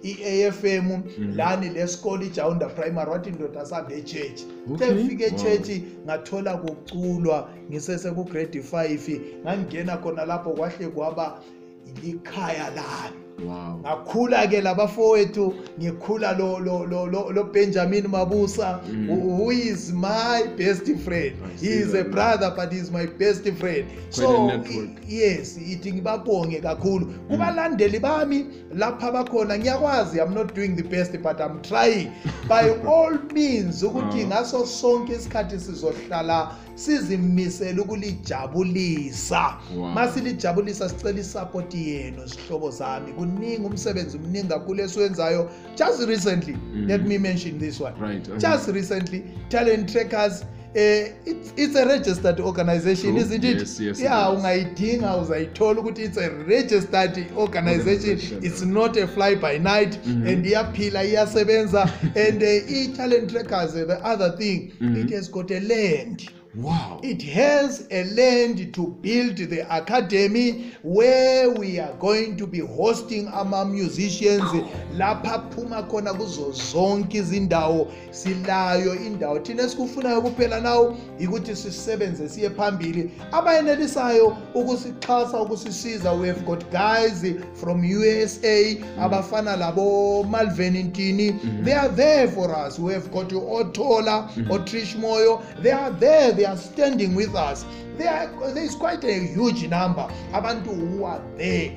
i-a 0.10 0.34
f 0.52 0.62
m 0.84 0.88
mm. 0.92 1.36
lani 1.40 1.68
lesikole 1.76 2.22
ijawunda 2.30 2.66
primary 2.78 3.10
wathi 3.14 3.30
ndoda 3.32 3.62
sambe 3.72 3.92
echurch 4.02 4.40
xe 4.78 4.86
okay. 4.86 5.04
fike 5.06 5.24
echurch 5.32 5.70
wow. 5.70 6.04
ngathola 6.06 6.54
kuculwa 6.64 7.38
ngisesekugrade 7.70 8.60
five 8.72 9.04
ngangingena 9.44 9.94
khona 9.98 10.22
lapho 10.30 10.50
kwahle 10.58 10.88
kwaba 10.96 11.40
likhaya 12.04 12.68
lami 12.76 13.23
ngakhula-ke 13.42 14.62
labafowethu 14.62 15.54
ngikhula 15.80 16.32
lobenjamin 17.34 18.08
mabusa 18.08 18.80
mm. 18.92 19.08
who 19.10 19.50
is 19.52 19.92
my 19.94 20.44
best 20.58 20.86
friend 21.00 21.36
he 21.60 21.68
is 21.68 21.94
a 21.96 22.04
brother 22.04 22.54
but 22.56 22.72
he 22.72 22.78
is 22.80 22.92
my 22.92 23.06
best 23.06 23.44
friend 23.54 23.86
so 24.10 24.52
yes 25.10 25.58
ithi 25.58 25.94
ngibabonge 25.94 26.60
kakhulu 26.62 27.06
mm. 27.06 27.14
kubalandeli 27.28 28.00
bami 28.00 28.46
lapha 28.76 29.12
bakhona 29.12 29.60
ngiyakwazi 29.60 30.20
i'm 30.22 30.34
not 30.36 30.54
doing 30.56 30.76
the 30.76 30.84
best 30.84 31.18
but 31.22 31.40
i'm 31.42 31.62
trying 31.62 32.12
by 32.48 32.70
all 32.94 33.18
means 33.34 33.84
ukuthi 33.84 34.26
ngaso 34.28 34.66
sonke 34.66 35.14
isikhathi 35.14 35.60
sizohlala 35.60 36.52
sizimisele 36.76 37.82
ukulijabulisa 37.82 39.54
masilijabulisa 39.94 40.90
sicela 40.90 41.20
isapoti 41.20 41.90
yenu 41.90 42.26
zihlobo 42.26 42.72
zami 42.72 43.14
kuningi 43.32 43.62
umsebenzi 43.66 44.18
mningi 44.20 44.48
kakhulu 44.50 44.80
esiwenzayo 44.86 45.50
just 45.76 46.00
recently 46.08 46.54
mm. 46.54 46.88
let 46.88 47.02
me 47.06 47.18
mention 47.18 47.58
this 47.60 47.80
one 47.82 47.96
right, 48.02 48.28
okay. 48.30 48.40
just 48.40 48.68
recently 48.70 49.24
talent 49.50 49.90
trackers 49.90 50.44
Uh, 50.76 50.80
it's, 51.28 51.54
it's 51.56 51.76
a 51.76 51.86
registered 51.86 52.40
organization 52.40 53.12
cool. 53.12 53.22
isn't 53.22 53.44
it 53.44 53.58
yes, 53.60 53.80
yes, 53.80 54.00
ya 54.00 54.04
yeah, 54.06 54.34
ungayidinga 54.34 55.18
uzayithola 55.18 55.80
ukuthi 55.82 56.02
it's 56.04 56.18
a 56.18 56.30
registered 56.30 57.26
organization 57.38 58.40
it's 58.46 58.62
not 58.66 58.98
a 58.98 59.08
fly 59.08 59.36
by 59.36 59.60
night 59.60 60.00
mm 60.06 60.24
-hmm. 60.24 60.30
and 60.34 60.46
iyaphila 60.46 61.04
iyasebenza 61.04 61.90
and 62.30 62.44
eh, 62.44 62.64
i-talent 62.70 63.24
uh, 63.24 63.30
trackers 63.34 63.76
eh, 63.76 63.88
the 63.88 63.94
other 64.14 64.38
thing 64.38 64.74
mm 64.82 64.88
-hmm. 64.96 65.02
it 65.02 65.12
has 65.12 65.32
got 65.32 65.52
a 65.52 65.60
land 65.60 66.30
Wow. 66.56 67.00
It 67.02 67.20
has 67.24 67.88
a 67.90 68.04
land 68.14 68.76
to 68.76 68.88
build 69.02 69.38
the 69.38 69.62
academy 69.76 70.72
where 70.84 71.50
we 71.50 71.80
are 71.80 71.94
going 71.94 72.38
to 72.38 72.46
be 72.46 72.60
hosting 72.60 73.28
ama 73.34 73.66
musicians 73.66 74.44
lapha 74.96 75.44
phuma 75.50 75.82
khona 75.88 76.14
kuzo 76.14 76.52
zonke 76.52 77.18
izindawo 77.18 77.88
silayo 78.12 78.96
indawo 78.96 79.40
thina 79.40 79.70
sikufunayo 79.70 80.22
kuphela 80.22 80.62
nawo 80.62 80.96
ikuthi 81.20 81.56
sisebenze 81.56 82.30
siye 82.30 82.50
phambili 82.50 83.12
abayenelisayo 83.32 84.38
ukusixhasa 84.56 85.42
ukusisiza 85.42 86.12
we 86.12 86.28
have 86.28 86.42
got 86.42 86.66
guys 86.72 87.26
from 87.54 87.84
USA 87.84 88.78
abafana 89.00 89.56
labo 89.56 90.24
Malvin 90.24 90.74
Ntini 90.84 91.64
they 91.64 91.74
are 91.74 91.90
there 91.96 92.28
for 92.28 92.56
us 92.68 92.80
we 92.80 92.94
have 92.94 93.12
got 93.12 93.30
uOthola 93.32 94.30
oTrish 94.50 94.96
mm-hmm. 94.96 95.02
Moyo 95.04 95.42
they 95.64 95.72
are 95.72 95.92
there 96.00 96.43
they 96.44 96.50
are 96.50 96.58
standing 96.58 97.16
with 97.16 97.34
us 97.36 97.64
there 97.98 98.30
is 98.58 98.76
quite 98.76 99.02
a 99.06 99.14
huge 99.34 99.64
number 99.70 100.06
abantu 100.34 100.74
who 100.76 101.06
are 101.06 101.22
there 101.38 101.72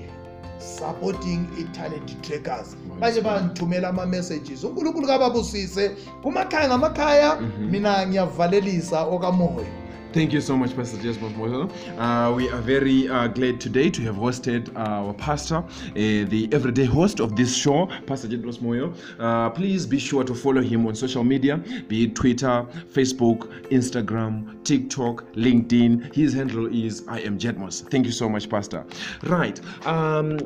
supporting 0.58 1.46
italent 1.62 2.08
trackers 2.24 2.74
banye 3.00 3.20
bangithumela 3.22 3.88
ama-messages 3.88 4.64
unkulunkulu 4.64 5.06
kababusise 5.06 5.90
kumakhaya 6.22 6.68
ngamakhaya 6.68 7.34
mhm. 7.36 7.70
mina 7.70 8.06
ngiyavalelisa 8.06 9.04
okamoya 9.04 9.85
Thank 10.16 10.32
you 10.32 10.40
so 10.40 10.56
much, 10.56 10.74
Pastor 10.74 10.96
Jasper 11.02 11.28
Mbozo. 11.28 11.70
Uh, 11.98 12.32
we 12.34 12.48
are 12.48 12.62
very 12.62 13.06
uh, 13.06 13.26
glad 13.26 13.60
today 13.60 13.90
to 13.90 14.00
have 14.00 14.14
hosted 14.14 14.74
our 14.74 15.12
pastor, 15.12 15.56
uh, 15.56 15.92
the 15.92 16.48
everyday 16.52 16.86
host 16.86 17.20
of 17.20 17.36
this 17.36 17.54
show, 17.54 17.84
Pastor 18.06 18.26
Jedros 18.26 18.60
Moyo. 18.60 18.94
Uh, 19.20 19.50
please 19.50 19.84
be 19.84 19.98
sure 19.98 20.24
to 20.24 20.34
follow 20.34 20.62
him 20.62 20.86
on 20.86 20.94
social 20.94 21.22
media, 21.22 21.58
be 21.86 22.04
it 22.04 22.14
Twitter, 22.14 22.64
Facebook, 22.94 23.40
Instagram, 23.68 24.64
TikTok, 24.64 25.30
LinkedIn. 25.34 26.14
His 26.14 26.32
handle 26.32 26.66
is 26.74 27.04
I 27.08 27.18
am 27.20 27.38
Jedmos. 27.38 27.86
Thank 27.90 28.06
you 28.06 28.12
so 28.12 28.26
much, 28.26 28.48
Pastor. 28.48 28.86
Right. 29.24 29.60
Um, 29.86 30.38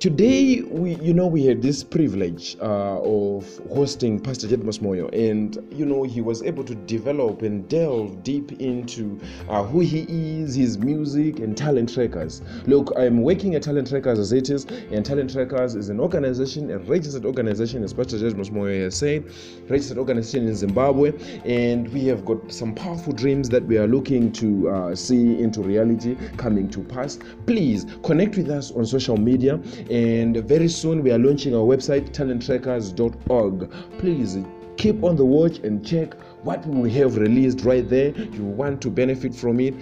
Today, 0.00 0.62
we, 0.62 0.94
you 0.94 1.12
know, 1.12 1.26
we 1.26 1.44
had 1.44 1.60
this 1.60 1.84
privilege 1.84 2.56
uh, 2.56 2.98
of 3.02 3.44
hosting 3.70 4.18
Pastor 4.18 4.48
Jed 4.48 4.60
Mosmoyo, 4.60 5.12
and 5.12 5.58
you 5.70 5.84
know, 5.84 6.04
he 6.04 6.22
was 6.22 6.42
able 6.42 6.64
to 6.64 6.74
develop 6.74 7.42
and 7.42 7.68
delve 7.68 8.22
deep 8.22 8.62
into 8.62 9.20
uh, 9.50 9.62
who 9.62 9.80
he 9.80 10.06
is, 10.08 10.54
his 10.54 10.78
music, 10.78 11.40
and 11.40 11.54
talent 11.54 11.92
trackers. 11.92 12.40
Look, 12.66 12.94
I'm 12.96 13.20
working 13.20 13.56
at 13.56 13.62
Talent 13.62 13.88
Trackers 13.90 14.18
as 14.18 14.32
it 14.32 14.48
is, 14.48 14.64
and 14.90 15.04
Talent 15.04 15.34
Trackers 15.34 15.74
is 15.74 15.90
an 15.90 16.00
organization, 16.00 16.70
a 16.70 16.78
registered 16.78 17.26
organization, 17.26 17.84
as 17.84 17.92
Pastor 17.92 18.18
Jed 18.18 18.32
Mosmoyo 18.38 18.84
has 18.84 18.96
said, 18.96 19.30
registered 19.68 19.98
organization 19.98 20.48
in 20.48 20.54
Zimbabwe, 20.54 21.12
and 21.44 21.92
we 21.92 22.06
have 22.06 22.24
got 22.24 22.50
some 22.50 22.74
powerful 22.74 23.12
dreams 23.12 23.50
that 23.50 23.62
we 23.66 23.76
are 23.76 23.86
looking 23.86 24.32
to 24.32 24.70
uh, 24.70 24.94
see 24.94 25.38
into 25.42 25.60
reality 25.60 26.16
coming 26.38 26.70
to 26.70 26.82
pass. 26.84 27.18
Please 27.44 27.84
connect 28.02 28.38
with 28.38 28.48
us 28.48 28.70
on 28.70 28.86
social 28.86 29.18
media 29.18 29.60
and 29.90 30.36
very 30.46 30.68
soon 30.68 31.02
we 31.02 31.10
are 31.10 31.18
launching 31.18 31.52
our 31.54 31.62
website 31.64 32.10
talenttrackers.org. 32.10 33.70
Please 33.98 34.38
keep 34.76 35.02
on 35.02 35.16
the 35.16 35.24
watch 35.24 35.58
and 35.58 35.84
check 35.84 36.14
what 36.44 36.64
we 36.66 36.90
have 36.92 37.16
released 37.16 37.62
right 37.62 37.88
there. 37.90 38.10
You 38.10 38.44
want 38.44 38.80
to 38.82 38.90
benefit 38.90 39.34
from 39.34 39.58
it 39.58 39.74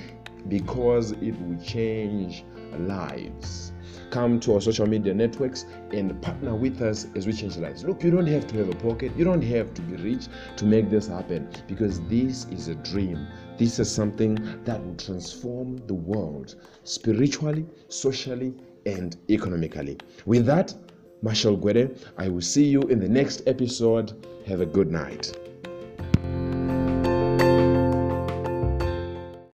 because 0.49 1.13
it 1.13 1.33
will 1.43 1.63
change 1.63 2.43
lives. 2.79 3.73
Come 4.11 4.41
to 4.41 4.55
our 4.55 4.61
social 4.63 4.87
media 4.87 5.13
networks 5.13 5.67
and 5.93 6.21
partner 6.23 6.55
with 6.55 6.81
us 6.81 7.07
as 7.15 7.27
we 7.27 7.35
change 7.35 7.59
lives. 7.59 7.85
Look, 7.85 8.03
you 8.03 8.11
don't 8.11 8.27
have 8.29 8.47
to 8.47 8.57
have 8.57 8.71
a 8.71 8.75
pocket, 8.77 9.13
you 9.15 9.25
don't 9.27 9.43
have 9.43 9.75
to 9.75 9.83
be 9.83 9.97
rich 10.15 10.29
to 10.57 10.65
make 10.65 10.89
this 10.89 11.09
happen 11.09 11.51
because 11.67 12.01
this 12.09 12.47
is 12.47 12.69
a 12.69 12.75
dream. 12.77 13.27
This 13.59 13.79
is 13.79 13.93
something 13.95 14.37
that 14.65 14.83
will 14.83 14.95
transform 14.95 15.77
the 15.87 15.95
world 15.95 16.55
spiritually, 16.85 17.67
socially, 17.91 18.55
and 18.89 19.17
economically. 19.31 19.99
With 20.27 20.47
that, 20.47 20.75
Marshall 21.21 21.57
Gwede, 21.59 21.95
I 22.17 22.29
will 22.29 22.41
see 22.41 22.65
you 22.65 22.81
in 22.83 23.01
the 23.01 23.09
next 23.09 23.43
episode. 23.47 24.15
Have 24.47 24.61
a 24.63 24.67
good 24.67 24.91
night. 24.91 25.37